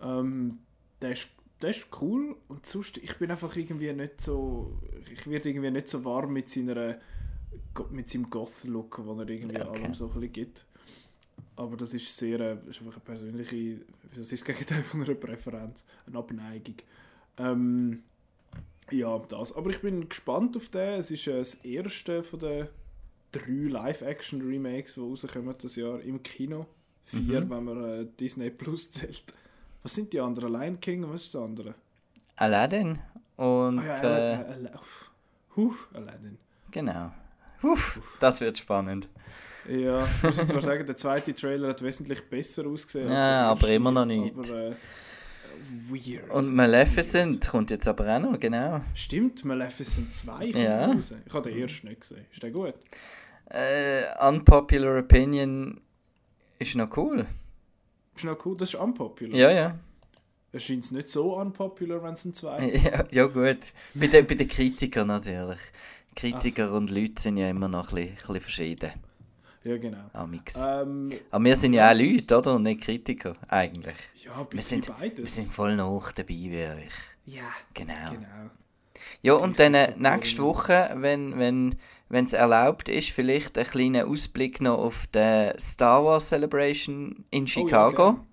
Ähm, 0.00 0.58
der, 1.00 1.12
ist, 1.12 1.28
der 1.62 1.70
ist 1.70 1.88
cool 2.00 2.36
und 2.48 2.66
sonst, 2.66 2.96
ich 2.98 3.16
bin 3.16 3.30
einfach 3.30 3.54
irgendwie 3.54 3.92
nicht 3.92 4.20
so, 4.20 4.82
ich 5.12 5.24
werde 5.28 5.48
irgendwie 5.48 5.70
nicht 5.70 5.86
so 5.86 6.04
warm 6.04 6.32
mit 6.32 6.48
seiner 6.48 6.98
mit 7.90 8.08
seinem 8.08 8.30
Goth-Look, 8.30 8.96
den 8.96 9.18
er 9.18 9.28
irgendwie 9.28 9.60
okay. 9.60 9.68
allem 9.68 9.94
so 9.94 10.06
ein 10.06 10.14
bisschen 10.14 10.32
gibt. 10.32 10.66
Aber 11.56 11.76
das 11.76 11.94
ist 11.94 12.14
sehr, 12.16 12.40
äh, 12.40 12.56
ist 12.68 12.80
einfach 12.80 12.96
eine 12.96 13.04
persönliche, 13.04 13.80
das 14.10 14.32
ist 14.32 14.32
das 14.32 14.44
Gegenteil 14.44 14.82
von 14.82 15.02
einer 15.02 15.14
Präferenz, 15.14 15.84
eine 16.06 16.18
Abneigung. 16.18 16.76
Ähm, 17.38 18.02
ja, 18.90 19.18
das. 19.18 19.54
Aber 19.54 19.70
ich 19.70 19.80
bin 19.80 20.08
gespannt 20.08 20.56
auf 20.56 20.68
den. 20.68 21.00
Es 21.00 21.10
ist 21.10 21.26
äh, 21.26 21.38
das 21.38 21.54
erste 21.56 22.22
von 22.22 22.38
den 22.38 22.68
drei 23.38 23.68
Live-Action-Remakes, 23.68 24.94
die 24.94 25.00
rauskommen 25.00 25.54
das 25.60 25.76
Jahr 25.76 26.00
im 26.00 26.22
Kino. 26.22 26.66
Vier, 27.04 27.42
mhm. 27.42 27.50
wenn 27.50 27.64
man 27.64 27.84
äh, 27.84 28.06
Disney 28.18 28.50
Plus 28.50 28.90
zählt. 28.90 29.24
Was 29.82 29.94
sind 29.94 30.12
die 30.12 30.20
anderen? 30.20 30.52
Lion 30.52 30.80
King 30.80 31.04
und 31.04 31.12
was 31.12 31.24
ist 31.24 31.34
das 31.34 31.42
andere? 31.42 31.74
Aladdin 32.34 32.98
und... 33.36 33.78
Oh 33.78 33.82
ja, 33.82 33.96
äh, 34.02 34.34
Ala 34.34 34.80
huh, 35.56 35.74
Aladdin. 35.94 36.38
Genau. 36.70 37.12
Huh, 37.62 37.78
das 38.20 38.40
wird 38.40 38.58
spannend. 38.58 39.08
Ja, 39.68 40.04
ich 40.04 40.22
muss 40.22 40.36
zwar 40.36 40.62
sagen, 40.62 40.86
der 40.86 40.96
zweite 40.96 41.34
Trailer 41.34 41.68
hat 41.68 41.82
wesentlich 41.82 42.22
besser 42.28 42.66
ausgesehen 42.66 43.08
als 43.08 43.18
Ja, 43.18 43.50
aber 43.50 43.68
immer 43.70 43.90
noch 43.90 44.04
nicht. 44.04 44.36
Aber, 44.36 44.68
äh, 44.68 44.72
weird. 45.88 46.30
Und 46.30 46.54
Maleficent 46.54 47.34
weird. 47.34 47.48
kommt 47.48 47.70
jetzt 47.70 47.88
aber 47.88 48.16
auch 48.16 48.20
noch, 48.20 48.38
genau. 48.38 48.80
Stimmt, 48.94 49.44
Maleficent 49.44 50.12
2 50.12 50.52
kommt 50.52 50.56
ja. 50.56 50.86
raus. 50.86 51.12
Ich 51.24 51.34
habe 51.34 51.50
den 51.50 51.58
ersten 51.60 51.88
nicht 51.88 52.00
gesehen. 52.00 52.26
Ist 52.32 52.42
der 52.42 52.50
gut? 52.50 52.74
Äh, 53.50 54.04
unpopular 54.26 54.98
Opinion 54.98 55.80
ist 56.58 56.74
noch 56.74 56.96
cool. 56.96 57.26
Ist 58.14 58.24
noch 58.24 58.44
cool, 58.44 58.56
das 58.56 58.70
ist 58.70 58.80
unpopular. 58.80 59.36
Ja, 59.36 59.50
ja. 59.50 59.78
Es 60.52 60.64
scheint 60.64 60.90
nicht 60.90 61.08
so 61.08 61.36
unpopular, 61.36 62.02
wenn 62.02 62.14
es 62.14 62.24
ein 62.24 62.32
zwei 62.32 62.66
ja, 62.84 63.04
ja, 63.10 63.26
gut. 63.26 63.72
Bei 63.94 64.06
den, 64.06 64.26
bei 64.26 64.34
den 64.34 64.48
Kritikern 64.48 65.08
natürlich. 65.08 65.60
Kritiker 66.14 66.70
so. 66.70 66.76
und 66.76 66.90
Leute 66.90 67.20
sind 67.20 67.36
ja 67.36 67.50
immer 67.50 67.68
noch 67.68 67.92
ein 67.92 67.94
bisschen, 67.94 68.08
ein 68.08 68.16
bisschen 68.16 68.40
verschieden. 68.40 68.92
Ja, 69.64 69.76
genau. 69.76 70.10
Amix. 70.12 70.54
Ähm, 70.56 71.10
Aber 71.30 71.44
wir 71.44 71.56
sind 71.56 71.74
ja 71.74 71.90
auch 71.90 71.94
Leute, 71.94 72.38
oder? 72.38 72.54
Und 72.54 72.62
nicht 72.62 72.82
Kritiker, 72.82 73.34
eigentlich. 73.48 73.96
Ja, 74.24 74.46
wir 74.48 74.62
sind, 74.62 74.86
beides. 74.86 75.18
Wir 75.18 75.28
sind 75.28 75.52
voll 75.52 75.76
noch 75.76 76.12
dabei 76.12 76.28
wie 76.28 76.64
euch. 76.64 76.94
Ja, 77.26 77.42
genau. 77.74 78.10
genau. 78.12 78.50
Ja, 79.22 79.34
und 79.34 79.58
dann 79.58 79.74
äh, 79.74 79.94
nächste 79.96 80.42
Woche, 80.42 80.90
wenn, 80.94 81.38
wenn 81.38 81.74
wenn 82.08 82.24
es 82.24 82.32
erlaubt 82.32 82.88
ist, 82.88 83.10
vielleicht 83.10 83.58
einen 83.58 83.66
kleinen 83.66 84.08
Ausblick 84.08 84.60
noch 84.60 84.78
auf 84.78 85.06
die 85.08 85.52
Star 85.58 86.04
Wars 86.04 86.28
Celebration 86.28 87.24
in 87.30 87.46
Chicago. 87.46 88.08
Oh, 88.08 88.12
ja, 88.12 88.26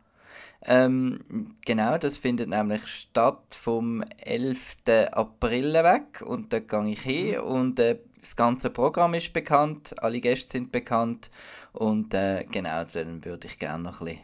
ähm, 0.65 1.55
genau, 1.65 1.97
das 1.97 2.17
findet 2.17 2.49
nämlich 2.49 2.87
statt 2.87 3.57
vom 3.59 4.03
11. 4.25 4.75
April 5.11 5.73
weg 5.73 6.23
und 6.25 6.53
da 6.53 6.59
gehe 6.59 6.91
ich 6.91 7.01
hin 7.01 7.35
mhm. 7.35 7.43
und 7.43 7.79
äh, 7.79 7.99
das 8.21 8.37
ganze 8.37 8.69
Programm 8.69 9.15
ist 9.15 9.33
bekannt, 9.33 9.93
alle 10.01 10.21
Gäste 10.21 10.53
sind 10.53 10.71
bekannt 10.71 11.29
und 11.73 12.13
äh, 12.13 12.45
genau, 12.45 12.85
dann 12.85 13.25
würde 13.25 13.47
ich 13.47 13.59
gerne 13.59 13.83
noch 13.83 13.99
ein 13.99 14.05
bisschen, 14.05 14.21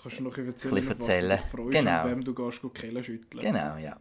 Kannst 0.00 0.18
du 0.20 0.24
noch 0.24 0.38
erzählen, 0.38 0.74
bisschen 0.74 0.92
erzählen. 0.92 1.38
Du 1.50 1.56
freust, 1.56 1.72
genau. 1.72 2.04
wem 2.04 2.24
du 2.24 2.34
gehst, 2.34 2.62
Kellen 2.74 3.04
schütteln. 3.04 3.40
Genau, 3.40 3.76
ja. 3.76 3.96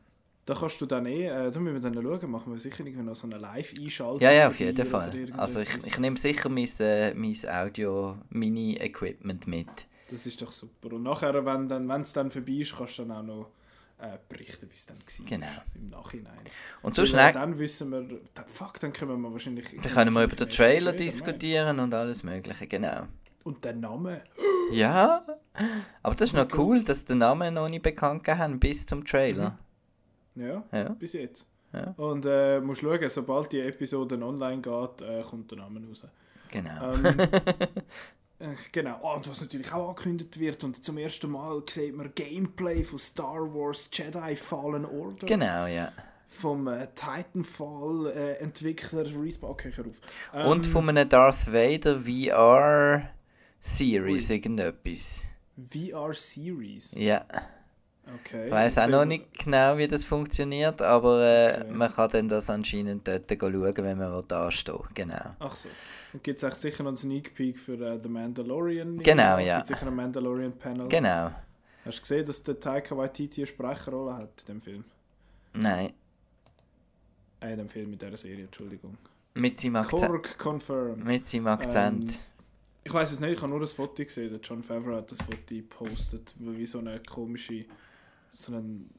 Da 0.48 0.56
kannst 0.56 0.80
du 0.80 0.86
dann 0.86 1.06
eh, 1.06 1.26
äh, 1.26 1.52
da 1.52 1.60
müssen 1.60 1.74
wir 1.74 1.82
dann 1.82 2.02
schauen, 2.02 2.32
machen 2.32 2.54
wir 2.54 2.60
sicher 2.60 2.86
irgendwie 2.86 3.04
noch 3.04 3.18
so 3.18 3.28
eine 3.28 3.38
Live-Einschaltung. 3.38 4.22
Ja, 4.22 4.32
ja, 4.32 4.48
auf 4.48 4.58
jeden 4.58 4.86
Fall. 4.86 5.12
Also 5.36 5.60
ich, 5.60 5.86
ich 5.86 6.00
nehme 6.00 6.16
sicher 6.16 6.48
mein, 6.48 6.70
äh, 6.80 7.14
mein 7.14 7.36
Audio-Mini-Equipment 7.46 9.46
mit. 9.46 9.68
Das 10.10 10.26
ist 10.26 10.42
doch 10.42 10.54
super. 10.54 10.94
Und 10.94 11.04
nachher, 11.04 11.34
wenn 11.46 11.64
es 11.64 12.14
dann, 12.14 12.24
dann 12.24 12.32
vorbei 12.32 12.54
ist, 12.54 12.78
kannst 12.78 12.98
du 12.98 13.04
dann 13.04 13.12
auch 13.12 13.24
noch 13.24 13.52
äh, 13.98 14.18
berichten, 14.30 14.70
wie 14.70 14.74
es 14.74 14.86
dann 14.86 14.98
war. 14.98 15.26
Genau. 15.26 15.48
Im 15.76 15.90
Nachhinein. 15.90 16.40
Und 16.82 16.96
so 16.96 17.06
schnell... 17.06 17.34
Dann 17.34 17.58
wissen 17.58 17.92
wir, 17.92 18.08
fuck, 18.46 18.80
dann 18.80 18.94
können 18.94 19.22
wir 19.22 19.32
wahrscheinlich... 19.34 19.68
Dann 19.82 19.92
können 19.92 20.14
wir 20.14 20.24
über 20.24 20.38
den 20.38 20.50
Trailer 20.50 20.94
diskutieren 20.94 21.78
und 21.78 21.94
alles 21.94 22.24
mögliche, 22.24 22.68
genau. 22.68 23.02
Und 23.44 23.66
der 23.66 23.76
Name... 23.76 24.22
Ja, 24.72 25.26
aber 26.04 26.16
das 26.16 26.30
ist 26.30 26.36
oh 26.36 26.42
noch 26.42 26.58
cool, 26.58 26.86
dass 26.86 27.04
der 27.04 27.18
Name 27.18 27.52
noch 27.52 27.68
nicht 27.68 27.84
bekannt 27.84 28.26
haben 28.30 28.62
bis 28.62 28.86
zum 28.86 29.04
Trailer. 29.04 29.50
Mhm. 29.50 29.67
Ja, 30.38 30.64
ja. 30.72 30.90
bis 30.90 31.14
jetzt. 31.14 31.48
Ja. 31.74 31.94
Und 31.98 32.26
äh, 32.26 32.62
musst 32.62 32.82
schauen, 32.82 33.10
sobald 33.10 33.52
die 33.52 33.60
Episode 33.60 34.18
online 34.24 34.62
geht, 34.62 35.02
äh, 35.02 35.22
kommt 35.22 35.52
der 35.52 35.58
Name 35.60 35.82
raus. 35.88 36.08
Genau. 36.52 36.94
Ähm, 36.94 37.06
äh, 38.40 38.56
genau. 38.72 39.00
Oh, 39.02 39.16
und 39.16 39.30
was 39.30 39.42
natürlich 39.42 39.74
auch 39.74 39.90
angekündigt 39.90 40.40
wird, 40.40 40.64
und 40.64 40.84
zum 40.84 40.98
ersten 40.98 41.30
Mal 41.32 41.62
sieht 41.70 41.96
man 41.96 42.12
Gameplay 42.16 42.84
von 42.84 42.98
Star 43.00 43.54
Wars 43.54 43.90
Jedi 43.92 44.36
Fallen 44.36 44.86
Order. 44.86 45.28
Genau, 45.28 45.66
ja. 45.66 45.92
Vom 46.30 46.68
äh, 46.68 46.88
Titanfall-Entwickler 46.94 49.06
äh, 49.06 49.18
Respawn. 49.18 49.52
Okay, 49.52 49.72
hör 49.76 49.86
auf. 49.86 50.02
Ähm, 50.34 50.48
und 50.48 50.68
von 50.68 50.90
einem 50.90 51.08
Darth 51.10 51.52
Vader 51.52 52.02
VR-Series, 53.62 54.30
irgendetwas. 54.30 55.24
VR-Series? 55.58 56.94
Ja. 56.96 57.26
Okay. 58.16 58.48
Ich 58.48 58.52
weiß 58.52 58.78
auch 58.78 58.88
noch 58.88 59.06
nicht 59.06 59.38
genau, 59.38 59.78
wie 59.78 59.88
das 59.88 60.06
funktioniert, 60.06 60.82
aber 60.82 61.22
äh, 61.22 61.62
okay. 61.62 61.72
man 61.72 61.92
kann 61.92 62.10
dann 62.10 62.30
das 62.30 62.50
anscheinend 62.50 63.08
dort 63.08 63.30
schauen, 63.30 63.74
wenn 63.78 63.98
man 63.98 64.24
da 64.28 64.50
steht. 64.50 64.76
Genau. 64.94 65.36
Ach 65.40 65.56
so. 65.56 65.70
Dann 66.14 66.22
gibt 66.24 66.38
es 66.38 66.44
auch 66.44 66.56
sicher 66.56 66.84
noch 66.84 66.90
einen 66.90 66.98
Sneak 66.98 67.36
Peek 67.36 67.60
für 67.60 67.74
uh, 67.74 68.00
The 68.02 68.10
Mandalorian. 68.10 69.00
Genau, 69.00 69.38
ja. 69.40 69.60
Es 69.60 69.68
gibt 69.68 69.80
sicher 69.80 69.92
ein 69.92 69.96
Mandalorian-Panel. 69.96 70.88
Genau. 70.88 71.32
Hast 71.86 71.98
du 71.98 72.02
gesehen, 72.02 72.26
dass 72.26 72.44
der 72.44 72.60
Taika 72.60 72.96
Waititi 72.98 73.42
eine 73.42 73.48
Sprechrolle 73.48 74.16
hat 74.16 74.44
in 74.48 74.56
dem 74.56 74.62
Film? 74.62 74.84
Nein. 75.54 75.94
Äh, 77.40 77.56
dem 77.56 77.68
Film 77.68 77.92
mit 77.92 78.02
dieser 78.02 78.18
Serie, 78.18 78.46
Entschuldigung. 78.46 78.98
Mit 79.36 79.60
seinem 79.60 79.78
Akzent. 79.78 80.12
Kork 80.12 80.38
Confirmed. 80.38 81.04
Mit 81.04 81.28
seinem 81.28 81.48
Akzent. 81.48 82.14
Ähm, 82.14 82.20
ich 82.84 82.94
weiß 82.94 83.12
es 83.12 83.20
nicht, 83.20 83.34
ich 83.34 83.42
habe 83.42 83.50
nur 83.50 83.60
das 83.60 83.74
Foto 83.74 84.04
gesehen. 84.04 84.32
Der 84.32 84.40
John 84.42 84.64
Favreau 84.64 84.96
hat 84.96 85.12
das 85.12 85.20
Foto 85.22 85.38
gepostet, 85.50 86.34
wie 86.40 86.66
so 86.66 86.80
eine 86.80 87.00
komische, 87.02 87.66
so 88.32 88.54
ein 88.54 88.90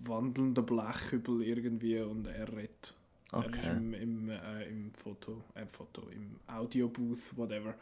wandelnder 0.00 0.62
Blechhübel 0.62 1.42
irgendwie 1.42 2.00
und 2.00 2.26
er 2.26 2.48
redet. 2.52 2.94
Okay. 3.32 3.58
Er 3.62 3.70
ist 3.70 3.76
im, 3.76 3.94
im, 3.94 4.30
äh, 4.30 4.68
im 4.68 4.92
Foto, 4.92 5.42
äh, 5.54 5.66
Foto, 5.66 6.02
im 6.08 6.38
Audiobooth, 6.46 7.36
whatever. 7.36 7.74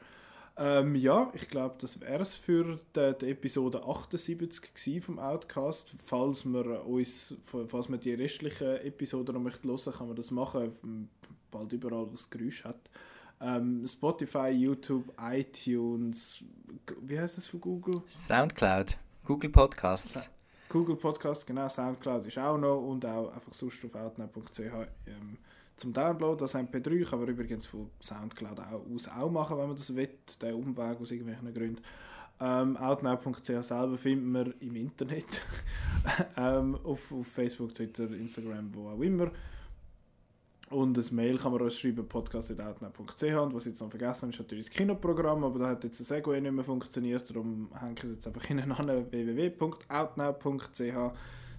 Ähm, 0.57 0.95
ja, 0.97 1.31
ich 1.35 1.49
glaube, 1.49 1.77
das 1.79 2.01
wäre 2.01 2.21
es 2.23 2.35
für 2.35 2.79
die, 2.95 3.15
die, 3.21 3.31
Episode 3.31 3.83
78 3.85 5.03
vom 5.03 5.19
Outcast. 5.19 5.95
Falls 6.05 6.45
wir 6.45 6.87
uns, 6.87 7.35
falls 7.69 7.89
wir 7.89 7.97
die 7.97 8.15
restlichen 8.15 8.77
Episoden 8.79 9.35
noch 9.35 9.43
möchten 9.43 9.69
hören, 9.69 9.93
kann 9.93 10.09
man 10.09 10.17
das 10.17 10.31
machen, 10.31 11.09
bald 11.51 11.73
überall, 11.73 12.11
wo 12.11 12.15
es 12.15 12.29
Geräusch 12.29 12.65
hat. 12.65 12.91
Ähm, 13.41 13.87
Spotify, 13.87 14.51
YouTube, 14.51 15.13
iTunes, 15.19 16.45
wie 17.01 17.19
heißt 17.19 17.39
das 17.39 17.47
für 17.47 17.59
Google? 17.59 18.03
Soundcloud, 18.11 18.99
Google 19.25 19.51
Podcasts. 19.51 20.31
Google 20.73 20.97
Podcasts, 20.97 21.45
genau, 21.45 21.69
Soundcloud 21.69 22.25
ist 22.25 22.39
auch 22.39 22.57
noch 22.57 22.81
und 22.81 23.05
auch 23.05 23.31
einfach 23.31 23.53
sonst 23.53 23.85
auf 23.85 23.95
outnow.ch 23.95 24.59
ähm, 24.59 25.37
zum 25.77 25.93
Download 25.93 26.43
als 26.43 26.55
MP3 26.55 27.11
kann 27.11 27.21
man 27.21 27.29
übrigens 27.29 27.67
von 27.67 27.91
Soundcloud 28.01 28.59
auch, 28.59 28.83
aus 28.95 29.07
auch 29.07 29.31
machen, 29.31 29.59
wenn 29.59 29.67
man 29.67 29.77
das 29.77 29.95
will, 29.95 30.09
der 30.41 30.57
Umweg 30.57 30.99
aus 30.99 31.11
irgendwelchen 31.11 31.53
Gründen. 31.53 31.83
Ähm, 32.41 32.79
outnow.ch 32.79 33.63
selber 33.63 33.99
findet 33.99 34.27
man 34.27 34.55
im 34.61 34.77
Internet, 34.77 35.43
ähm, 36.39 36.79
auf, 36.85 37.13
auf 37.13 37.27
Facebook, 37.27 37.75
Twitter, 37.75 38.11
Instagram, 38.11 38.75
wo 38.75 38.89
auch 38.89 39.01
immer. 39.01 39.31
Und 40.73 40.97
ein 40.97 41.15
Mail 41.15 41.39
kann 41.39 41.53
man 41.53 41.61
uns 41.61 41.79
schreiben, 41.79 42.09
podcast.outnow.ch. 42.09 43.23
Und 43.23 43.55
was 43.55 43.67
ich 43.67 43.73
jetzt 43.73 43.81
noch 43.81 43.91
vergessen 43.91 44.23
habe, 44.23 44.33
ist 44.33 44.39
natürlich 44.39 44.67
das 44.67 44.75
Kinoprogramm, 44.75 45.45
aber 45.45 45.59
da 45.59 45.69
hat 45.69 45.85
jetzt 45.85 46.01
das 46.01 46.09
Segway 46.09 46.41
nicht 46.41 46.53
mehr 46.53 46.65
funktioniert, 46.65 47.29
darum 47.29 47.69
hänge 47.79 47.95
ich 47.99 48.05
es 48.05 48.13
jetzt 48.13 48.27
einfach 48.27 48.45
hinten 48.45 48.73
an 48.73 48.89
www.outnow.ch 49.11 50.81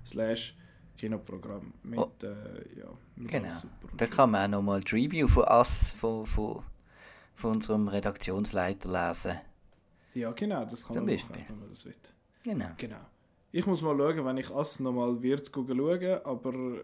slash 0.05 0.57
Kinoprogramm 0.97 1.73
mit, 1.83 1.99
oh. 1.99 2.11
äh, 2.23 2.79
ja, 2.79 2.87
mit 3.15 3.31
genau. 3.31 3.49
Da 3.97 4.05
kann 4.07 4.31
man 4.31 4.45
auch 4.45 4.57
nochmal 4.57 4.81
die 4.81 4.95
Review 4.95 5.27
von 5.27 5.43
Us, 5.43 5.91
von, 5.91 6.25
von, 6.25 6.63
von 7.35 7.51
unserem 7.51 7.87
Redaktionsleiter 7.87 8.89
lesen. 9.09 9.39
Ja, 10.13 10.31
genau, 10.31 10.65
das 10.65 10.85
kann 10.85 10.95
Zum 10.95 11.05
man 11.05 11.15
machen, 11.15 11.45
wenn 11.47 11.59
man 11.59 11.69
das 11.69 11.85
will. 11.85 11.95
Genau. 12.43 12.69
genau. 12.77 13.05
Ich 13.51 13.65
muss 13.67 13.81
mal 13.81 13.95
schauen, 13.97 14.25
wenn 14.25 14.37
ich 14.37 14.53
Us 14.53 14.79
nochmal 14.79 15.21
wird 15.21 15.51
schauen, 15.53 16.19
aber 16.23 16.81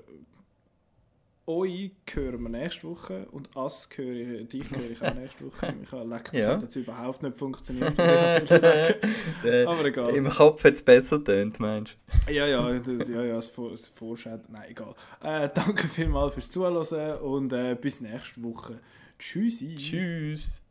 euch 1.49 1.91
hören 2.13 2.43
wir 2.43 2.49
nächste 2.49 2.87
Woche 2.87 3.27
und 3.31 3.49
Ass 3.57 3.89
höre 3.95 4.41
ich, 4.41 4.47
dich 4.49 4.69
höre 4.69 4.91
ich 4.91 5.01
auch 5.01 5.15
nächste 5.15 5.45
Woche. 5.45 5.73
Ich 5.83 5.91
habe 5.91 6.07
lecker, 6.07 6.31
das 6.31 6.41
ja. 6.45 6.53
hat 6.53 6.61
jetzt 6.61 6.75
überhaupt 6.75 7.23
nicht 7.23 7.37
funktioniert. 7.37 7.99
Aber 7.99 9.85
egal. 9.85 10.15
Im 10.15 10.29
Kopf 10.29 10.63
hat 10.63 10.73
es 10.73 10.83
besser 10.83 11.23
tönt, 11.23 11.59
meinst 11.59 11.97
du? 12.27 12.31
Ja, 12.33 12.45
ja, 12.45 12.71
ja, 12.71 13.23
ja, 13.23 13.35
das, 13.35 13.51
das 13.51 13.87
Vorschau, 13.87 14.39
nein, 14.49 14.69
egal. 14.69 14.93
Äh, 15.23 15.49
danke 15.53 15.87
vielmals 15.87 16.35
fürs 16.35 16.51
Zuhören 16.51 17.17
und 17.19 17.51
äh, 17.51 17.75
bis 17.79 18.01
nächste 18.01 18.43
Woche. 18.43 18.79
Tschüssi. 19.17 19.75
Tschüss. 19.75 20.61